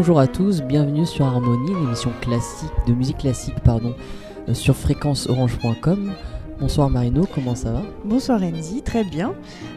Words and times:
Bonjour 0.00 0.18
à 0.18 0.26
tous, 0.26 0.62
bienvenue 0.62 1.04
sur 1.04 1.26
Harmonie, 1.26 1.74
l'émission 1.74 2.10
classique 2.22 2.72
de 2.86 2.94
musique 2.94 3.18
classique 3.18 3.60
pardon, 3.62 3.94
euh, 4.48 4.54
sur 4.54 4.74
fréquenceorange.com. 4.74 6.12
Bonsoir 6.58 6.88
Marino, 6.88 7.28
comment 7.34 7.54
ça 7.54 7.70
va? 7.70 7.82
Bonsoir 8.06 8.42
Enzi, 8.42 8.80
très 8.80 9.04
bien. 9.04 9.34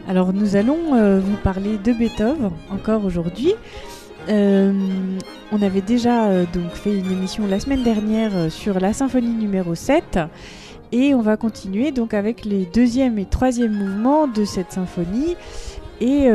Alors 0.08 0.32
nous 0.32 0.56
allons 0.56 0.94
euh, 0.94 1.20
vous 1.20 1.36
parler 1.36 1.76
de 1.76 1.92
Beethoven 1.92 2.52
encore 2.70 3.04
aujourd'hui. 3.04 3.52
Euh, 4.30 4.72
on 5.52 5.60
avait 5.60 5.82
déjà 5.82 6.46
donc 6.46 6.70
fait 6.70 6.98
une 6.98 7.12
émission 7.12 7.46
la 7.46 7.60
semaine 7.60 7.82
dernière 7.82 8.50
sur 8.50 8.80
la 8.80 8.94
symphonie 8.94 9.34
numéro 9.34 9.74
7 9.74 10.20
et 10.92 11.14
on 11.14 11.20
va 11.20 11.36
continuer 11.36 11.92
donc 11.92 12.14
avec 12.14 12.46
les 12.46 12.64
deuxième 12.64 13.18
et 13.18 13.26
troisième 13.26 13.72
mouvements 13.72 14.26
de 14.26 14.46
cette 14.46 14.72
symphonie 14.72 15.36
et 16.00 16.30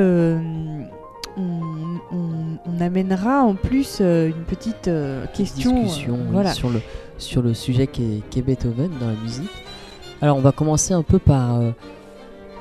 on, 1.37 1.99
on- 2.11 2.57
on 2.65 2.81
amènera 2.81 3.43
en 3.43 3.55
plus 3.55 3.97
euh, 4.01 4.27
une 4.29 4.43
petite 4.45 4.87
euh, 4.87 5.25
question 5.33 5.77
euh, 5.77 5.83
Discussion 5.83 6.13
oui, 6.15 6.27
voilà. 6.31 6.53
sur, 6.53 6.69
le, 6.69 6.81
sur 7.17 7.41
le 7.41 7.53
sujet 7.53 7.87
qu'est 7.87 8.21
qu'est 8.29 8.41
Beethoven 8.41 8.91
dans 8.99 9.07
la 9.07 9.15
musique. 9.15 9.49
Alors 10.21 10.37
on 10.37 10.41
va 10.41 10.51
commencer 10.51 10.93
un 10.93 11.03
peu 11.03 11.19
par 11.19 11.61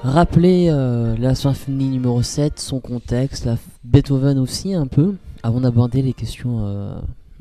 rappeler 0.02 0.68
euh, 0.70 1.16
la 1.18 1.34
symphonie 1.34 1.88
numéro 1.88 2.22
7, 2.22 2.58
son 2.60 2.80
contexte, 2.80 3.44
la, 3.44 3.56
Beethoven 3.84 4.38
aussi 4.38 4.74
un 4.74 4.86
peu, 4.86 5.14
avant 5.42 5.60
d'aborder 5.60 6.02
les 6.02 6.12
questions 6.12 6.60
euh, 6.66 6.98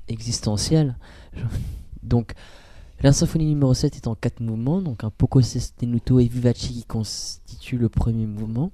existentielles. 0.08 0.96
Donc 2.04 2.34
la 3.02 3.12
symphonie 3.14 3.46
numéro 3.46 3.74
7 3.76 3.96
est 3.96 4.08
en 4.08 4.16
quatre 4.16 4.40
mouvements, 4.40 4.82
donc 4.82 5.04
un 5.04 5.12
poco 5.12 5.40
sostenuto 5.42 6.20
et 6.20 6.26
vivace 6.26 6.58
qui 6.58 6.84
constitue 6.84 7.78
le 7.78 7.90
premier 7.90 8.26
mouvement. 8.26 8.72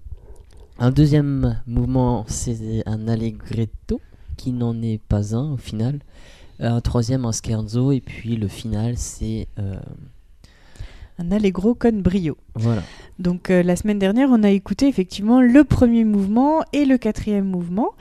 Un 0.79 0.91
deuxième 0.91 1.61
mouvement, 1.67 2.25
c'est 2.27 2.83
un 2.85 3.07
allegretto, 3.07 4.01
qui 4.37 4.51
n'en 4.51 4.81
est 4.81 4.99
pas 5.01 5.35
un 5.35 5.53
au 5.53 5.57
final. 5.57 5.99
Un 6.59 6.81
troisième, 6.81 7.25
un 7.25 7.31
scherzo, 7.31 7.91
et 7.91 8.01
puis 8.01 8.35
le 8.35 8.47
final, 8.47 8.97
c'est... 8.97 9.47
euh, 9.59 9.75
un 11.19 11.31
allegro 11.31 11.75
con 11.75 11.93
brio. 11.93 12.37
voilà. 12.55 12.81
Donc 13.19 13.49
euh, 13.49 13.61
la 13.61 13.75
semaine 13.75 13.99
dernière, 13.99 14.29
on 14.31 14.41
a 14.43 14.49
écouté 14.49 14.87
effectivement 14.87 15.41
le 15.41 15.63
premier 15.63 16.05
mouvement 16.05 16.63
et 16.73 16.85
le 16.85 16.97
quatrième 16.97 17.45
mouvement. 17.45 17.91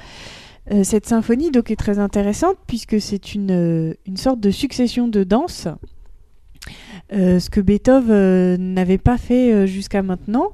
Euh, 0.70 0.82
cette 0.82 1.06
symphonie 1.06 1.50
donc 1.50 1.70
est 1.70 1.76
très 1.76 1.98
intéressante 1.98 2.56
puisque 2.66 3.00
c'est 3.00 3.34
une, 3.34 3.94
une 4.06 4.16
sorte 4.16 4.40
de 4.40 4.50
succession 4.50 5.08
de 5.08 5.24
danses, 5.24 5.68
euh, 7.12 7.38
ce 7.38 7.50
que 7.50 7.60
Beethoven 7.60 8.10
euh, 8.10 8.56
n'avait 8.56 8.98
pas 8.98 9.18
fait 9.18 9.52
euh, 9.52 9.66
jusqu'à 9.66 10.02
maintenant. 10.02 10.52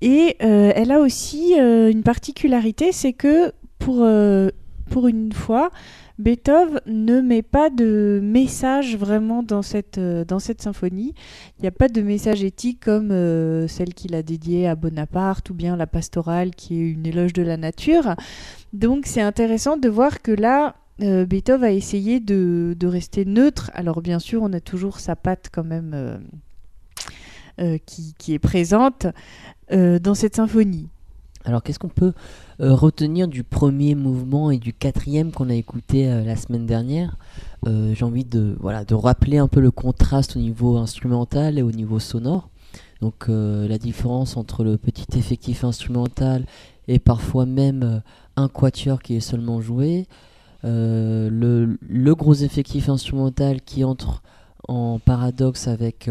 Et 0.00 0.36
euh, 0.42 0.72
elle 0.74 0.92
a 0.92 0.98
aussi 0.98 1.54
euh, 1.58 1.90
une 1.90 2.02
particularité, 2.02 2.92
c'est 2.92 3.12
que 3.12 3.52
pour, 3.78 3.98
euh, 4.00 4.50
pour 4.90 5.08
une 5.08 5.32
fois, 5.32 5.70
Beethoven 6.18 6.80
ne 6.86 7.20
met 7.20 7.42
pas 7.42 7.70
de 7.70 8.20
message 8.22 8.96
vraiment 8.96 9.42
dans 9.42 9.62
cette, 9.62 9.98
dans 9.98 10.38
cette 10.38 10.62
symphonie. 10.62 11.14
Il 11.58 11.62
n'y 11.62 11.68
a 11.68 11.72
pas 11.72 11.88
de 11.88 12.02
message 12.02 12.44
éthique 12.44 12.80
comme 12.84 13.08
celle 13.66 13.94
qu'il 13.94 14.14
a 14.14 14.22
dédiée 14.22 14.68
à 14.68 14.76
Bonaparte 14.76 15.50
ou 15.50 15.54
bien 15.54 15.74
la 15.74 15.88
pastorale 15.88 16.52
qui 16.52 16.76
est 16.76 16.88
une 16.88 17.04
éloge 17.04 17.32
de 17.32 17.42
la 17.42 17.56
nature. 17.56 18.14
Donc 18.72 19.06
c'est 19.06 19.22
intéressant 19.22 19.76
de 19.76 19.88
voir 19.88 20.22
que 20.22 20.30
là, 20.30 20.76
Beethoven 21.00 21.64
a 21.64 21.72
essayé 21.72 22.20
de, 22.20 22.76
de 22.78 22.86
rester 22.86 23.24
neutre. 23.24 23.72
Alors 23.74 24.00
bien 24.00 24.20
sûr, 24.20 24.40
on 24.40 24.52
a 24.52 24.60
toujours 24.60 25.00
sa 25.00 25.16
patte 25.16 25.48
quand 25.52 25.64
même 25.64 26.20
qui, 27.86 28.14
qui 28.16 28.34
est 28.34 28.38
présente 28.38 29.08
euh, 29.72 29.98
dans 29.98 30.14
cette 30.14 30.36
symphonie. 30.36 30.88
Alors 31.46 31.62
qu'est-ce 31.62 31.78
qu'on 31.78 31.88
peut 31.88 32.12
euh, 32.60 32.74
retenir 32.74 33.28
du 33.28 33.44
premier 33.44 33.94
mouvement 33.94 34.50
et 34.50 34.58
du 34.58 34.72
quatrième 34.72 35.30
qu'on 35.30 35.48
a 35.48 35.54
écouté 35.54 36.08
euh, 36.08 36.22
la 36.24 36.36
semaine 36.36 36.66
dernière? 36.66 37.16
J'ai 37.66 38.04
envie 38.04 38.26
de, 38.26 38.58
voilà, 38.60 38.84
de 38.84 38.94
rappeler 38.94 39.38
un 39.38 39.48
peu 39.48 39.60
le 39.60 39.70
contraste 39.70 40.36
au 40.36 40.38
niveau 40.38 40.76
instrumental 40.76 41.58
et 41.58 41.62
au 41.62 41.72
niveau 41.72 41.98
sonore. 41.98 42.50
Donc 43.00 43.28
la 43.28 43.78
différence 43.78 44.36
entre 44.36 44.64
le 44.64 44.76
petit 44.76 45.16
effectif 45.16 45.64
instrumental 45.64 46.44
et 46.88 46.98
parfois 46.98 47.46
même 47.46 48.02
un 48.36 48.48
quatuor 48.48 49.00
qui 49.00 49.16
est 49.16 49.20
seulement 49.20 49.62
joué. 49.62 50.06
Le, 50.62 52.12
gros 52.12 52.34
effectif 52.34 52.90
instrumental 52.90 53.62
qui 53.62 53.82
entre 53.82 54.22
en 54.68 54.98
paradoxe 54.98 55.66
avec 55.66 56.10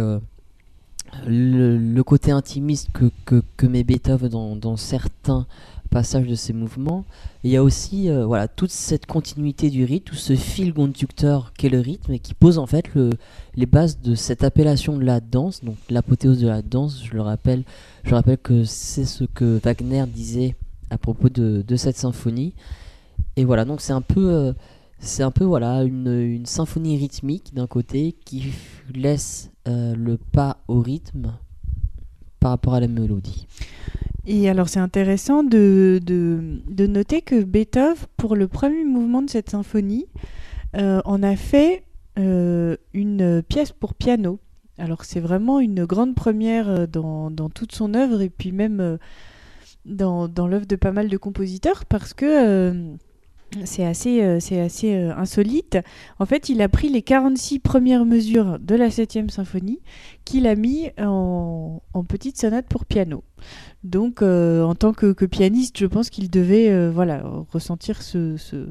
le, 1.28 2.02
côté 2.02 2.32
intimiste 2.32 2.90
que, 2.94 3.12
que, 3.26 3.42
que 3.58 3.66
met 3.66 3.84
Beethoven 3.84 4.60
dans, 4.60 4.78
certains 4.78 5.46
passages 5.90 6.28
de 6.28 6.36
ses 6.36 6.54
mouvements. 6.54 7.06
Il 7.44 7.52
y 7.52 7.58
a 7.58 7.64
aussi 7.64 8.10
euh, 8.10 8.26
voilà, 8.26 8.48
toute 8.48 8.72
cette 8.72 9.06
continuité 9.06 9.70
du 9.70 9.86
rythme, 9.86 10.06
tout 10.06 10.16
ce 10.16 10.36
fil 10.36 10.74
conducteur 10.74 11.54
qu'est 11.54 11.70
le 11.70 11.80
rythme 11.80 12.14
et 12.14 12.20
qui 12.20 12.34
pose 12.34 12.58
en 12.58 12.66
fait 12.66 12.94
le, 12.96 13.12
les 13.56 13.68
bases 13.68 14.00
de 14.00 14.16
cette 14.16 14.44
appellation 14.44 14.98
de 14.98 15.04
la 15.04 15.20
danse, 15.20 15.64
donc 15.64 15.76
l'apothéose 15.90 16.40
de 16.40 16.48
la 16.48 16.62
danse, 16.62 17.04
je 17.06 17.14
le 17.14 17.22
rappelle, 17.22 17.64
je 18.04 18.16
rappelle 18.16 18.40
que 18.40 18.64
c'est 18.64 19.06
ce 19.06 19.24
que 19.24 19.60
Wagner 19.64 20.06
disait 20.08 20.56
à 20.90 20.98
propos 20.98 21.30
de, 21.30 21.64
de 21.68 21.76
cette 21.76 21.98
symphonie. 21.98 22.54
Et 23.36 23.46
voilà, 23.46 23.66
donc 23.66 23.82
c'est 23.82 23.94
un 23.94 24.02
peu, 24.02 24.30
euh, 24.32 24.54
c'est 25.04 25.24
un 25.24 25.32
peu 25.32 25.44
voilà 25.44 25.84
une, 25.84 26.46
symphonie 26.46 26.98
rythmique 26.98 27.54
d'un 27.54 27.68
côté 27.68 28.16
qui 28.26 28.54
laisse 28.94 29.52
euh, 29.68 29.96
le 29.96 30.18
pas 30.18 30.58
au 30.68 30.80
rythme 30.80 31.34
par 32.40 32.52
rapport 32.52 32.74
à 32.74 32.80
la 32.80 32.88
mélodie. 32.88 33.48
Et 34.26 34.50
alors 34.50 34.70
c'est 34.70 34.80
intéressant 34.80 35.44
de, 35.44 36.00
de, 36.04 36.62
de 36.68 36.88
noter 36.88 37.22
que 37.22 37.44
Beethoven, 37.44 37.96
pour 38.16 38.36
le 38.36 38.48
premier 38.48 38.86
mouvement 38.86 39.22
de 39.22 39.30
cette 39.30 39.50
symphonie, 39.50 40.08
euh, 40.76 41.02
en 41.04 41.22
a 41.22 41.36
fait 41.36 41.84
euh, 42.18 42.78
une 42.94 43.44
pièce 43.44 43.74
pour 43.74 43.94
piano. 43.94 44.40
Alors 44.78 45.04
c'est 45.04 45.20
vraiment 45.20 45.60
une 45.60 45.86
grande 45.86 46.16
première 46.16 46.88
dans, 46.88 47.30
dans 47.30 47.50
toute 47.50 47.74
son 47.74 47.94
œuvre 47.94 48.22
et 48.22 48.30
puis 48.30 48.52
même 48.52 48.98
dans, 49.86 50.28
dans 50.30 50.48
l'œuvre 50.48 50.66
de 50.66 50.78
pas 50.78 50.92
mal 50.92 51.10
de 51.10 51.18
compositeurs 51.18 51.86
parce 51.86 52.14
que 52.14 52.96
c'est 53.66 53.86
assez, 53.86 54.22
euh, 54.22 54.40
c'est 54.40 54.60
assez 54.60 54.94
euh, 54.96 55.16
insolite. 55.18 55.78
En 56.20 56.26
fait, 56.26 56.50
il 56.50 56.62
a 56.62 56.70
pris 56.70 56.90
les 56.90 57.02
46 57.02 57.60
premières 57.60 58.06
mesures 58.06 58.60
de 58.60 58.76
la 58.76 58.90
7e 58.90 59.30
symphonie 59.30 59.80
qu'il 60.26 60.48
a 60.48 60.56
mis 60.56 60.90
en, 61.00 61.82
en 61.94 62.04
petite 62.04 62.40
sonate 62.40 62.68
pour 62.68 62.86
piano. 62.86 63.24
Donc, 63.84 64.22
euh, 64.22 64.64
en 64.64 64.76
tant 64.76 64.94
que, 64.94 65.12
que 65.14 65.26
pianiste, 65.26 65.78
je 65.78 65.86
pense 65.86 66.10
qu'il 66.10 66.30
devait 66.30 66.90
voilà, 66.90 67.24
ressentir 67.52 68.02
ce, 68.02 68.38
ce- 68.38 68.68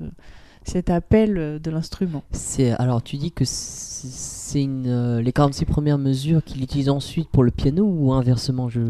cet 0.64 0.90
appel 0.90 1.58
de 1.62 1.70
l'instrument. 1.72 2.22
C'est 2.30 2.70
alors 2.70 3.02
tu 3.02 3.16
dis 3.16 3.32
que 3.32 3.44
c'est 3.44 4.62
une 4.62 5.18
les 5.18 5.32
46 5.32 5.64
premières 5.64 5.98
mesures 5.98 6.42
qu'il 6.44 6.62
utilise 6.62 6.88
ensuite 6.88 7.28
pour 7.30 7.42
le 7.42 7.50
piano 7.50 7.84
ou 7.84 8.12
inversement 8.12 8.68
je 8.68 8.80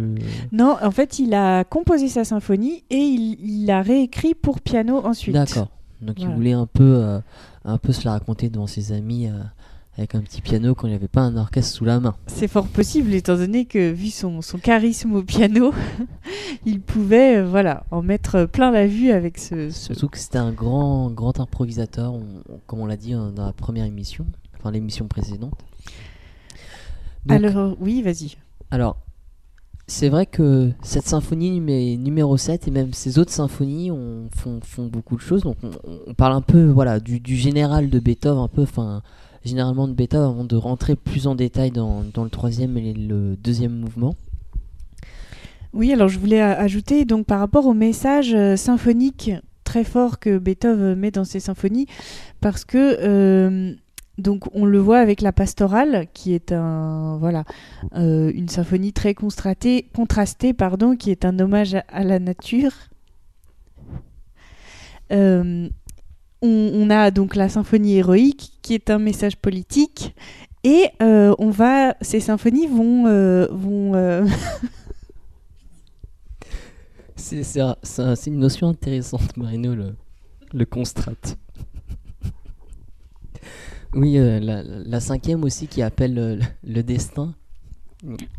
Non, 0.53 0.77
en 0.83 0.91
fait, 0.91 1.19
il 1.19 1.33
a 1.35 1.65
composé 1.65 2.09
sa 2.09 2.25
symphonie 2.25 2.85
et 2.91 2.99
il 2.99 3.65
l'a 3.67 3.81
réécrit 3.81 4.35
pour 4.35 4.61
piano 4.61 4.99
ensuite. 5.05 5.35
D'accord. 5.35 5.69
Donc 6.03 6.17
il 6.21 6.29
voulait 6.35 6.53
un 6.53 6.67
peu 6.67 6.83
euh, 7.03 7.21
un 7.65 7.79
peu 7.79 7.93
se 7.93 8.05
la 8.05 8.13
raconter 8.13 8.51
devant 8.51 8.67
ses 8.67 8.93
amis 8.93 9.29
euh, 9.29 9.39
avec 9.97 10.15
un 10.15 10.21
petit 10.23 10.41
piano 10.41 10.75
quand 10.75 10.87
il 10.87 10.91
n'y 10.91 10.97
avait 10.97 11.07
pas 11.07 11.21
un 11.21 11.37
orchestre 11.37 11.75
sous 11.77 11.85
la 11.85 12.01
main. 12.01 12.15
C'est 12.27 12.49
fort 12.49 12.67
possible, 12.67 13.13
étant 13.15 13.37
donné 13.37 13.67
que, 13.67 13.91
vu 13.93 14.09
son, 14.09 14.41
son 14.43 14.59
charisme 14.59 15.15
au 15.15 15.23
piano, 15.23 15.73
il 16.67 16.81
pouvait 16.81 17.37
euh, 17.37 17.47
voilà, 17.47 17.85
en 17.91 18.03
mettre 18.03 18.47
plein 18.47 18.71
la 18.71 18.87
vue 18.87 19.11
avec 19.11 19.39
ce. 19.39 19.71
ce- 19.71 19.87
Surtout 19.95 20.09
que 20.09 20.19
c'était 20.19 20.39
un 20.39 20.51
grand, 20.53 21.11
grand 21.11 21.39
improvisateur, 21.41 22.13
on- 22.15 22.43
on- 22.49 22.59
comme 22.67 22.81
on 22.81 22.87
l'a 22.87 22.97
dit 22.97 23.15
euh, 23.15 23.31
dans 23.31 23.47
la 23.47 23.53
première 23.53 23.85
émission, 23.85 24.27
enfin 24.59 24.71
l'émission 24.71 25.07
précédente. 25.09 25.55
Donc, 27.27 27.45
Alors, 27.45 27.77
oui, 27.81 28.03
vas-y. 28.03 28.37
alors, 28.71 28.97
c'est 29.93 30.09
vrai 30.09 30.25
que 30.25 30.71
cette 30.83 31.07
symphonie 31.07 31.51
numé- 31.51 31.99
numéro 31.99 32.39
7 32.39 32.67
et 32.67 32.71
même 32.71 32.95
ces 32.95 33.19
autres 33.19 33.31
symphonies 33.31 33.91
on, 33.91 34.31
font, 34.35 34.87
beaucoup 34.87 35.17
de 35.17 35.21
choses. 35.21 35.43
Donc, 35.43 35.59
on, 36.07 36.15
parle 36.15 36.33
un 36.33 36.41
peu 36.41 36.65
voilà, 36.65 36.99
du, 36.99 37.37
général 37.37 37.91
de 37.91 37.99
Beethoven, 37.99 38.43
un 38.43 38.49
peu, 38.49 38.63
enfin, 38.63 39.03
généralement 39.45 39.87
de 39.89 39.93
Beethoven, 39.93 40.31
avant 40.31 40.45
de 40.45 40.57
rentrer 40.57 40.97
plus 40.97 41.27
en 41.27 41.35
détail 41.35 41.71
dans, 41.73 42.03
le 42.17 42.31
troisième 42.31 42.79
et 42.79 42.95
le 42.95 43.37
deuxième 43.37 43.75
mouvement. 43.75 44.17
Oui, 45.75 45.93
alors 45.93 46.09
je 46.09 46.19
voulais 46.19 46.41
a- 46.41 46.59
ajouter, 46.59 47.05
donc 47.05 47.27
par 47.27 47.39
rapport 47.39 47.67
au 47.67 47.75
message 47.75 48.33
euh, 48.35 48.57
symphonique 48.57 49.31
très 49.65 49.85
fort 49.85 50.19
que 50.19 50.39
Beethoven 50.39 50.95
met 50.95 51.11
dans 51.11 51.25
ses 51.25 51.41
symphonies, 51.41 51.87
parce 52.41 52.65
que 52.65 52.97
euh, 53.01 53.75
donc 54.19 54.45
on 54.55 54.65
le 54.65 54.79
voit 54.79 54.99
avec 54.99 55.21
la 55.21 55.33
pastorale, 55.33 56.07
qui 56.13 56.35
est 56.35 56.53
un 56.53 57.17
voilà 57.19 57.45
euh, 57.97 58.31
une 58.35 58.49
symphonie 58.49 58.93
très 58.93 59.15
contrastée, 59.15 59.89
contrastée 59.95 60.53
pardon, 60.53 60.97
qui 60.97 61.11
est 61.11 61.25
un 61.25 61.39
hommage 61.39 61.75
à, 61.89 62.05
la 62.05 62.19
nature. 62.19 62.73
Euh, 65.13 65.69
on, 66.41 66.91
a 66.91 67.11
donc 67.11 67.37
la 67.37 67.49
symphonie 67.49 67.97
héroïque, 67.97 68.53
qui 68.63 68.75
est 68.75 68.91
un 68.91 68.99
message 68.99 69.37
politique, 69.37 70.15
et 70.65 70.87
euh, 71.01 71.35
on 71.39 71.51
va, 71.51 71.95
ces 72.01 72.21
symphonies 72.21 72.67
vont 72.67 73.05
vont 73.51 74.27
C'est 77.17 77.45
c'est 77.45 77.61
un- 77.61 77.77
c'est 77.83 78.03
un- 78.03 78.17
c'est 78.17 78.31
une 78.31 78.41
notion 78.41 78.69
intéressante, 78.69 79.37
Marino, 79.37 79.75
le, 79.77 79.95
le. 80.53 80.67
Oui, 83.95 84.19
euh, 84.19 84.41
la, 84.87 85.01
cinquième 85.01 85.45
aussi 85.45 85.67
qui 85.67 85.83
appelle 85.83 86.41
le 86.65 86.83
destin. 86.83 87.35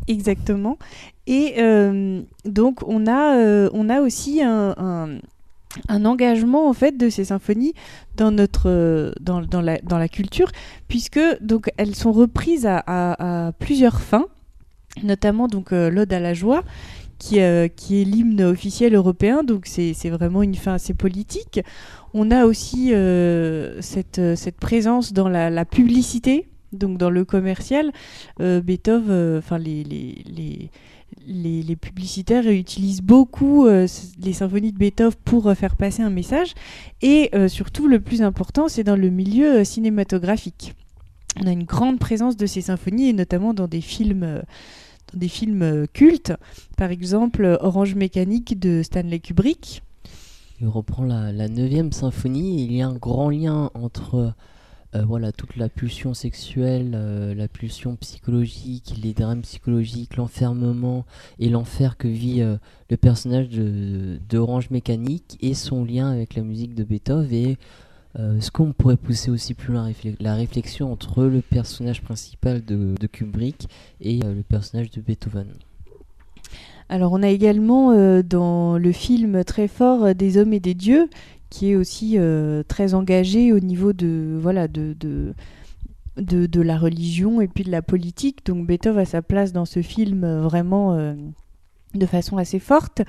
Exactement. 0.08 0.78
Et 1.26 1.54
euh, 1.58 2.20
donc 2.44 2.80
on 2.86 3.06
a, 3.06 3.36
euh, 3.36 3.70
on 3.72 3.88
a 3.88 4.00
aussi 4.00 4.42
un, 4.42 5.20
engagement 5.88 6.68
en 6.68 6.72
fait 6.72 6.96
de 6.96 7.08
ces 7.08 7.24
symphonies 7.24 7.74
dans 8.16 8.30
notre 8.30 9.12
dans, 9.20 9.40
dans 9.40 9.60
la, 9.60 9.78
dans 9.78 9.98
la 9.98 10.08
culture 10.08 10.50
puisque 10.86 11.20
donc 11.40 11.70
elles 11.78 11.96
sont 11.96 12.12
reprises 12.12 12.66
à, 12.66 12.84
à- 12.86 13.52
plusieurs 13.52 14.00
fins, 14.00 14.26
notamment 15.02 15.48
donc 15.48 15.72
l'ode 15.72 16.12
à 16.12 16.20
la 16.20 16.34
joie 16.34 16.62
qui, 17.18 17.40
euh, 17.40 17.68
qui 17.68 18.00
est 18.00 18.04
l'hymne 18.04 18.42
officiel 18.42 18.94
européen, 18.94 19.42
donc 19.42 19.66
c'est 19.66 19.92
vraiment 20.10 20.42
une 20.42 20.54
fin 20.54 20.74
assez 20.74 20.94
politique. 20.94 21.60
On 22.12 22.30
a 22.30 22.46
aussi 22.46 22.94
euh, 22.94 23.80
cette, 23.80 24.18
euh, 24.18 24.36
cette 24.36 24.56
présence 24.56 25.12
dans 25.12 25.28
la, 25.28 25.64
publicité, 25.64 26.46
donc 26.72 26.98
dans 26.98 27.10
le 27.10 27.24
commercial. 27.24 27.92
Beethoven, 28.38 29.38
enfin 29.38 29.58
les, 29.58 29.86
publicitaires 31.80 32.46
utilisent 32.48 33.02
beaucoup 33.02 33.66
les 33.66 34.32
symphonies 34.32 34.72
de 34.72 34.78
Beethoven 34.78 35.14
pour 35.24 35.52
faire 35.54 35.76
passer 35.76 36.02
un 36.02 36.10
message. 36.10 36.54
Et 37.02 37.30
surtout, 37.48 37.88
le 37.88 38.00
plus 38.00 38.22
important, 38.22 38.68
c'est 38.68 38.84
dans 38.84 38.96
le 38.96 39.10
milieu 39.10 39.64
cinématographique. 39.64 40.74
On 41.42 41.46
a 41.46 41.52
une 41.52 41.64
grande 41.64 41.98
présence 41.98 42.36
de 42.36 42.46
ces 42.46 42.60
symphonies, 42.60 43.08
et 43.08 43.12
notamment 43.12 43.54
dans 43.54 43.66
des 43.66 43.80
films, 43.80 44.42
dans 45.12 45.18
des 45.18 45.28
films 45.28 45.62
euh, 45.62 45.86
cultes. 45.92 46.32
Par 46.76 46.90
exemple, 46.90 47.44
euh, 47.44 47.56
Orange 47.60 47.94
Mécanique 47.94 48.58
de 48.58 48.82
Stanley 48.82 49.20
Kubrick. 49.20 49.82
Il 50.60 50.68
reprend 50.68 51.04
la, 51.04 51.32
la 51.32 51.48
9 51.48 51.92
symphonie 51.92 52.64
il 52.64 52.72
y 52.72 52.82
a 52.82 52.88
un 52.88 52.94
grand 52.94 53.28
lien 53.28 53.70
entre 53.74 54.34
euh, 54.94 55.04
voilà, 55.04 55.32
toute 55.32 55.56
la 55.56 55.68
pulsion 55.68 56.14
sexuelle, 56.14 56.92
la 57.36 57.48
pulsion 57.48 57.96
psychologique, 57.96 58.94
les 59.02 59.12
drames 59.12 59.42
psychologiques, 59.42 60.16
l'enfermement 60.16 61.04
et 61.40 61.48
l'enfer 61.48 61.96
que 61.96 62.06
vit 62.06 62.40
le 62.40 62.96
personnage 62.96 63.48
de, 63.48 64.20
de 64.28 64.72
Mécanique 64.72 65.36
et 65.40 65.54
son 65.54 65.84
lien 65.84 66.12
avec 66.12 66.36
la 66.36 66.44
musique 66.44 66.76
de 66.76 66.84
Beethoven 66.84 67.32
et 67.32 67.58
euh, 68.16 68.40
ce 68.40 68.50
qu'on 68.50 68.72
pourrait 68.72 68.96
pousser 68.96 69.30
aussi 69.30 69.54
plus 69.54 69.72
loin, 69.72 69.90
la 70.20 70.34
réflexion 70.34 70.92
entre 70.92 71.24
le 71.24 71.40
personnage 71.40 72.00
principal 72.00 72.64
de, 72.64 72.94
Kubrick 73.08 73.68
et 74.00 74.20
euh, 74.24 74.34
le 74.34 74.42
personnage 74.42 74.90
de 74.90 75.00
Beethoven? 75.00 75.48
Alors 76.88 77.12
on 77.12 77.22
a 77.22 77.28
également 77.28 77.90
euh, 77.90 78.22
dans 78.22 78.78
le 78.78 78.92
film 78.92 79.42
très 79.42 79.66
fort 79.66 80.14
des 80.14 80.38
hommes 80.38 80.52
et 80.52 80.60
des 80.60 80.74
dieux, 80.74 81.08
qui 81.50 81.70
est 81.70 81.76
aussi 81.76 82.18
très 82.66 82.94
engagé 82.94 83.52
au 83.52 83.60
niveau 83.60 83.92
de 83.92 84.36
voilà 84.40 84.66
de, 84.66 84.94
de, 86.16 86.60
la 86.60 86.76
religion 86.76 87.40
et 87.40 87.46
puis 87.46 87.62
de 87.62 87.70
la 87.70 87.80
politique. 87.80 88.44
Donc 88.44 88.66
Beethoven 88.66 89.02
a 89.02 89.04
sa 89.04 89.22
place 89.22 89.52
dans 89.52 89.64
ce 89.64 89.80
film 89.80 90.26
vraiment 90.40 91.14
de 91.94 92.06
façon 92.06 92.38
assez 92.38 92.58
forte. 92.58 93.02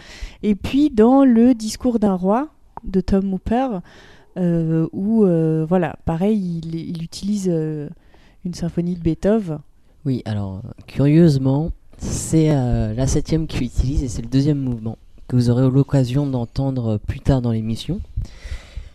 Et 0.43 0.53
puis 0.53 0.91
dans 0.91 1.25
le 1.25 1.55
discours 1.55 1.97
d'un 1.97 2.13
roi 2.13 2.49
de 2.83 3.01
Tom 3.01 3.33
Hooper, 3.33 3.79
euh, 4.37 4.87
où 4.91 5.25
euh, 5.25 5.65
voilà, 5.67 5.95
pareil, 6.05 6.61
il, 6.63 6.75
il 6.75 7.03
utilise 7.03 7.47
euh, 7.49 7.89
une 8.43 8.53
symphonie 8.53 8.95
de 8.95 9.01
Beethoven. 9.01 9.59
Oui, 10.05 10.21
alors 10.25 10.61
curieusement, 10.87 11.71
c'est 11.97 12.51
euh, 12.51 12.93
la 12.93 13.07
septième 13.07 13.47
qu'il 13.47 13.63
utilise 13.63 14.03
et 14.03 14.07
c'est 14.07 14.21
le 14.21 14.27
deuxième 14.27 14.59
mouvement 14.59 14.97
que 15.27 15.35
vous 15.35 15.49
aurez 15.49 15.69
l'occasion 15.69 16.27
d'entendre 16.27 16.97
plus 16.97 17.19
tard 17.19 17.41
dans 17.41 17.51
l'émission. 17.51 17.99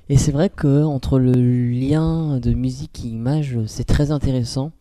Et 0.09 0.17
c'est 0.17 0.33
vrai 0.33 0.51
que 0.51 0.85
entre 0.85 1.19
le 1.19 1.33
lien 1.33 2.39
de 2.39 2.53
musique 2.53 3.05
et 3.05 3.09
image, 3.09 3.59
c'est 3.67 3.85
très 3.85 4.11
intéressant 4.11 4.73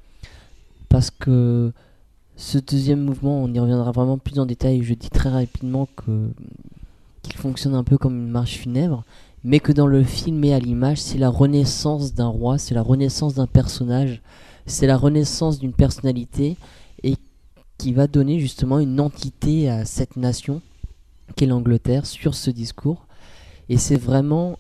parce 0.90 1.12
que 1.12 1.72
ce 2.36 2.58
deuxième 2.58 3.02
mouvement, 3.02 3.44
on 3.44 3.54
y 3.54 3.60
reviendra 3.60 3.92
vraiment 3.92 4.18
plus 4.18 4.40
en 4.40 4.46
détail. 4.46 4.82
Je 4.84 4.94
dis 4.94 5.10
très 5.10 5.30
rapidement 5.30 5.88
qu'il 6.04 7.34
fonctionne 7.36 7.76
un 7.76 7.84
peu 7.84 7.98
comme 7.98 8.18
une 8.18 8.30
marche 8.30 8.58
funèbre, 8.58 9.04
mais 9.44 9.60
que 9.60 9.72
dans 9.72 9.88
le 9.88 10.04
film 10.04 10.44
et 10.44 10.54
à 10.54 10.60
l'image, 10.60 11.02
c'est 11.02 11.18
la 11.18 11.30
renaissance 11.30 12.14
d'un 12.14 12.28
roi, 12.28 12.58
c'est 12.58 12.76
la 12.76 12.82
renaissance 12.82 13.36
d'un 13.36 13.48
personnage, 13.48 14.22
c'est 14.66 14.88
la 14.88 14.98
renaissance 14.98 15.60
d'une 15.60 15.74
personnalité 15.74 16.58
et 17.04 17.16
qui 17.78 17.94
va 17.94 18.08
donner 18.08 18.40
justement 18.40 18.80
une 18.80 19.00
entité 19.00 19.70
à 19.70 19.86
cette 19.86 20.18
nation 20.18 20.62
qu'est 21.36 21.46
l'Angleterre 21.46 22.06
sur 22.06 22.36
ce 22.36 22.52
discours. 22.52 23.06
Et 23.70 23.78
c'est 23.78 23.96
vraiment 23.98 24.58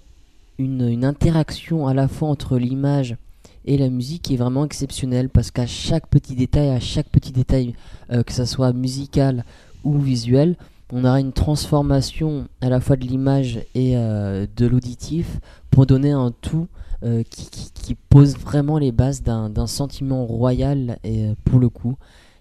une, 0.58 1.04
interaction 1.04 1.88
à 1.88 1.94
la 1.94 2.08
fois 2.08 2.30
entre 2.30 2.58
l'image 2.58 3.18
et 3.66 3.78
la 3.78 3.90
musique 3.90 4.24
qui 4.24 4.34
est 4.36 4.38
vraiment 4.38 4.66
exceptionnelle 4.66 5.30
parce 5.30 5.52
qu'à 5.52 5.68
chaque 5.68 6.08
petit 6.08 6.36
détail, 6.36 6.70
à 6.70 6.80
chaque 6.80 7.10
petit 7.10 7.32
détail, 7.32 7.76
euh, 8.12 8.24
que 8.24 8.32
ça 8.32 8.46
soit 8.46 8.74
musical 8.74 9.46
ou 9.84 9.98
visuel, 10.00 10.56
on 10.92 11.06
aura 11.06 11.20
une 11.20 11.34
transformation 11.34 12.48
à 12.62 12.70
la 12.70 12.80
fois 12.80 12.96
de 12.96 13.06
l'image 13.06 13.60
et 13.76 13.96
euh, 13.96 14.48
de 14.56 14.66
l'auditif 14.66 15.40
pour 15.70 15.86
donner 15.86 16.12
un 16.12 16.32
tout 16.42 16.68
euh, 17.04 17.24
qui, 17.24 17.96
pose 18.10 18.38
vraiment 18.38 18.78
les 18.78 18.92
bases 18.92 19.24
d'un 19.24 19.68
sentiment 19.68 20.26
royal 20.26 21.00
et, 21.04 21.26
euh, 21.26 21.36
pour 21.44 21.60
le 21.60 21.70
coup. 21.70 21.96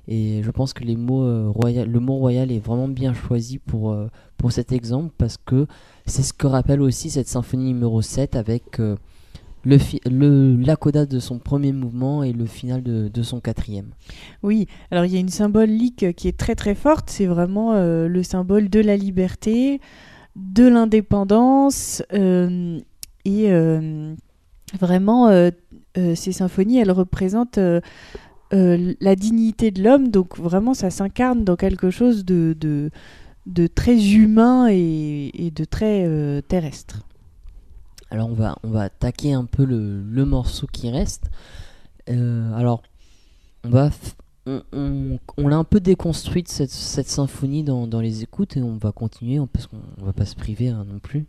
Et 0.06 0.42
je 0.42 0.50
pense 0.50 0.72
que 0.72 0.84
le 0.84 0.96
mot 0.96 1.52
royal 1.52 2.50
est 2.50 2.58
vraiment 2.58 2.88
bien 2.88 3.12
choisi 3.12 3.58
pour, 3.58 3.94
pour 4.38 4.52
cet 4.52 4.72
exemple 4.72 5.12
parce 5.18 5.36
que 5.36 5.66
c'est 6.06 6.22
ce 6.22 6.32
que 6.32 6.46
rappelle 6.46 6.80
aussi 6.80 7.10
cette 7.10 7.28
symphonie 7.28 7.66
numéro 7.66 8.00
7 8.00 8.34
avec 8.34 8.80
le, 9.68 9.78
le, 10.10 11.06
de 11.06 11.18
son 11.18 11.38
premier 11.38 11.72
mouvement 11.72 12.22
et 12.22 12.32
le 12.32 12.46
final 12.46 12.82
de, 12.82 13.22
son 13.22 13.40
quatrième. 13.40 13.90
Oui, 14.42 14.66
alors 14.90 15.04
il 15.04 15.12
y 15.12 15.16
a 15.16 15.20
une 15.20 15.28
symbolique 15.28 16.14
qui 16.16 16.28
est 16.28 16.36
très 16.36 16.54
très 16.54 16.74
forte, 16.74 17.10
c'est 17.10 17.26
vraiment 17.26 17.74
euh, 17.74 18.08
le 18.08 18.22
symbole 18.22 18.70
de 18.70 18.80
la 18.80 18.96
liberté, 18.96 19.80
de 20.36 20.66
l'indépendance, 20.66 22.02
euh, 22.12 22.78
et 23.24 23.52
euh, 23.52 24.14
vraiment 24.78 25.50
ces 26.14 26.32
symphonies, 26.32 26.78
elles 26.78 26.92
représentent 26.92 27.58
la 28.52 29.16
dignité 29.16 29.70
de 29.70 29.82
l'homme, 29.82 30.08
donc 30.08 30.38
vraiment 30.38 30.74
ça 30.74 30.90
s'incarne 30.90 31.44
dans 31.44 31.56
quelque 31.56 31.90
chose 31.90 32.24
de, 32.24 32.90
très 33.74 34.12
humain 34.14 34.68
et, 34.70 35.52
de 35.54 35.64
très 35.64 36.42
terrestre. 36.48 37.07
Alors 38.10 38.28
on 38.28 38.34
va, 38.34 38.56
on 38.62 38.74
attaquer 38.74 39.32
un 39.32 39.44
peu 39.44 39.64
le, 39.64 40.24
morceau 40.24 40.66
qui 40.66 40.90
reste. 40.90 41.30
Euh, 42.08 42.52
alors 42.54 42.82
on 43.64 43.70
va... 43.70 43.90
On, 44.46 45.18
on- 45.36 45.48
l'a 45.48 45.56
un 45.56 45.64
peu 45.64 45.78
déconstruite 45.78 46.48
cette, 46.48 46.70
symphonie 46.70 47.64
dans, 47.64 48.00
les 48.00 48.22
écoutes 48.22 48.56
et 48.56 48.62
on 48.62 48.78
va 48.78 48.92
continuer 48.92 49.38
parce 49.52 49.66
qu'on 49.66 49.76
on 50.00 50.06
va 50.06 50.14
pas 50.14 50.24
se 50.24 50.34
priver 50.34 50.68
hein, 50.68 50.86
non 50.90 51.00
plus. 51.00 51.26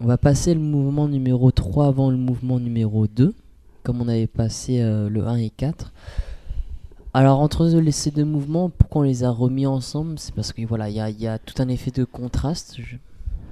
On 0.00 0.06
va 0.06 0.16
passer 0.16 0.54
le 0.54 0.60
mouvement 0.60 1.08
numéro 1.08 1.50
3 1.50 1.88
avant 1.88 2.10
le 2.10 2.16
mouvement 2.16 2.58
numéro 2.58 3.06
2, 3.06 3.34
comme 3.82 4.00
on 4.00 4.08
avait 4.08 4.26
passé 4.28 4.80
euh, 4.80 5.10
le 5.10 5.26
1 5.26 5.36
et 5.36 5.50
4. 5.50 5.92
Alors 7.14 7.40
entre 7.40 7.68
ces 7.90 8.10
deux 8.10 8.24
mouvements, 8.24 8.70
pourquoi 8.70 9.00
on 9.00 9.04
les 9.04 9.24
a 9.24 9.30
remis 9.30 9.66
ensemble? 9.66 10.18
C'est 10.18 10.34
parce 10.34 10.52
que 10.52 10.64
voilà, 10.64 10.88
il 10.88 10.96
y 11.20 11.26
a, 11.26 11.38
tout 11.38 11.60
un 11.60 11.68
effet 11.68 11.90
de 11.90 12.04
contraste 12.04 12.78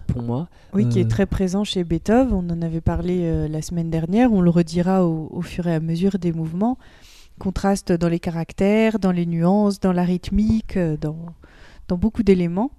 pour 0.06 0.22
moi. 0.22 0.48
Oui, 0.72 0.88
qui 0.88 0.98
Euh, 0.98 1.02
est 1.02 1.08
très 1.10 1.26
présent 1.26 1.64
chez 1.64 1.84
Beethoven. 1.84 2.32
On 2.32 2.50
en 2.50 2.62
avait 2.62 2.80
parlé 2.80 3.20
euh, 3.24 3.48
la 3.48 3.60
semaine 3.62 3.90
dernière. 3.90 4.32
On 4.32 4.40
le 4.40 4.50
redira 4.50 5.04
au, 5.06 5.28
au 5.32 5.42
fur 5.42 5.66
et 5.66 5.74
à 5.74 5.80
mesure 5.80 6.18
des 6.18 6.32
mouvements. 6.32 6.78
Contraste 7.38 7.92
dans 7.92 8.08
les 8.08 8.20
caractères, 8.20 8.98
dans 8.98 9.12
les 9.12 9.26
nuances, 9.26 9.78
dans 9.80 9.92
la 9.92 10.04
rythmique, 10.04 10.76
euh, 10.78 10.96
dans, 10.96 11.18
dans 11.88 11.98
beaucoup 11.98 12.22
d'éléments. 12.22 12.70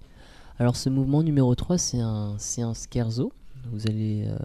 Alors 0.59 0.75
ce 0.75 0.89
mouvement 0.89 1.21
numéro 1.21 1.53
3, 1.53 1.77
c'est 1.77 1.99
un, 1.99 2.35
un 2.59 2.73
scherzo. 2.73 3.31
Vous 3.71 3.85
allez... 3.87 4.25
euh, 4.27 4.37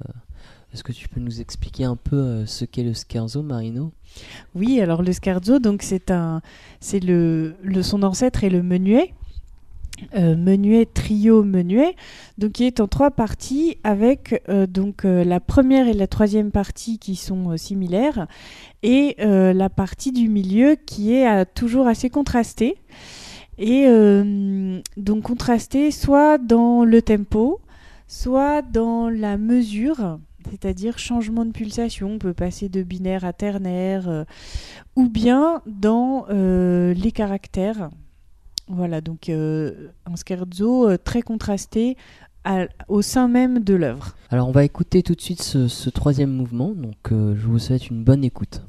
Est-ce 0.75 0.85
que 0.85 0.93
tu 0.93 1.09
peux 1.09 1.21
nous 1.21 1.41
expliquer 1.41 1.85
un 1.85 1.97
peu 1.97 2.17
euh, 2.17 2.47
ce 2.47 2.67
qu'est 2.67 2.83
le 2.83 2.93
scherzo, 2.93 3.43
Marino? 3.43 3.93
Oui, 4.55 4.81
alors 4.83 5.03
le 5.03 5.13
scherzo, 5.13 5.59
donc 5.59 5.83
c'est 5.83 6.11
un, 6.11 6.43
c'est 6.81 7.01
le, 7.01 7.55
le, 7.63 7.83
son 7.83 8.03
ancêtre 8.03 8.45
est 8.45 8.51
le 8.51 8.63
menuet. 8.63 9.15
Euh, 10.15 10.37
menuet, 10.37 10.87
trio, 10.87 11.43
menuet, 11.43 11.95
donc 12.39 12.53
qui 12.53 12.65
est 12.65 12.81
en 12.81 12.89
trois 12.89 13.11
parties 13.11 13.79
avec 13.85 14.43
euh, 14.49 14.67
donc 14.67 15.05
euh, 15.05 15.25
la 15.25 15.41
première 15.41 15.89
et 15.89 15.95
la 15.95 16.07
troisième 16.07 16.51
partie 16.51 16.99
qui 16.99 17.17
sont 17.17 17.57
similaires 17.57 18.27
et 18.83 19.17
la 19.19 19.71
partie 19.71 20.11
du 20.11 20.29
milieu 20.29 20.77
qui 20.87 21.15
est 21.15 21.45
toujours 21.55 21.87
assez 21.87 22.11
contrastée. 22.11 22.77
Et 23.59 23.87
donc 24.97 25.23
contrastée 25.23 25.93
soit 25.93 26.39
dans 26.39 26.85
le 26.85 27.01
tempo, 27.01 27.61
soit 28.09 28.63
dans 28.63 29.09
la 29.09 29.39
mesure, 29.39 30.19
c'est-à-dire 30.51 30.99
changement 30.99 31.45
de 31.45 31.53
pulsation, 31.53 32.15
on 32.15 32.19
peut 32.19 32.35
passer 32.35 32.69
de 32.69 32.83
binaire 32.83 33.25
à 33.25 33.33
ternaire, 33.33 34.25
ou 34.97 35.09
bien 35.09 35.63
dans 35.67 36.27
les 36.29 37.13
caractères. 37.13 37.91
Voilà, 38.75 39.03
donc 39.03 39.29
euh, 39.29 39.89
un 40.07 40.17
scherzo 40.17 40.89
euh, 40.89 40.97
très 40.97 41.21
contrasté 41.21 41.99
au 42.89 43.03
sein 43.03 43.29
même 43.29 43.63
de 43.63 43.75
l'œuvre. 43.75 44.17
Alors 44.31 44.49
on 44.49 44.51
va 44.51 44.65
écouter 44.65 45.03
tout 45.03 45.15
de 45.15 45.21
suite 45.21 45.43
ce, 45.43 45.69
ce 45.69 45.91
troisième 45.91 46.31
mouvement, 46.31 46.73
donc 46.73 47.13
euh, 47.13 47.35
je 47.37 47.47
vous 47.47 47.59
souhaite 47.59 47.89
une 47.89 48.03
bonne 48.03 48.25
écoute. 48.25 48.63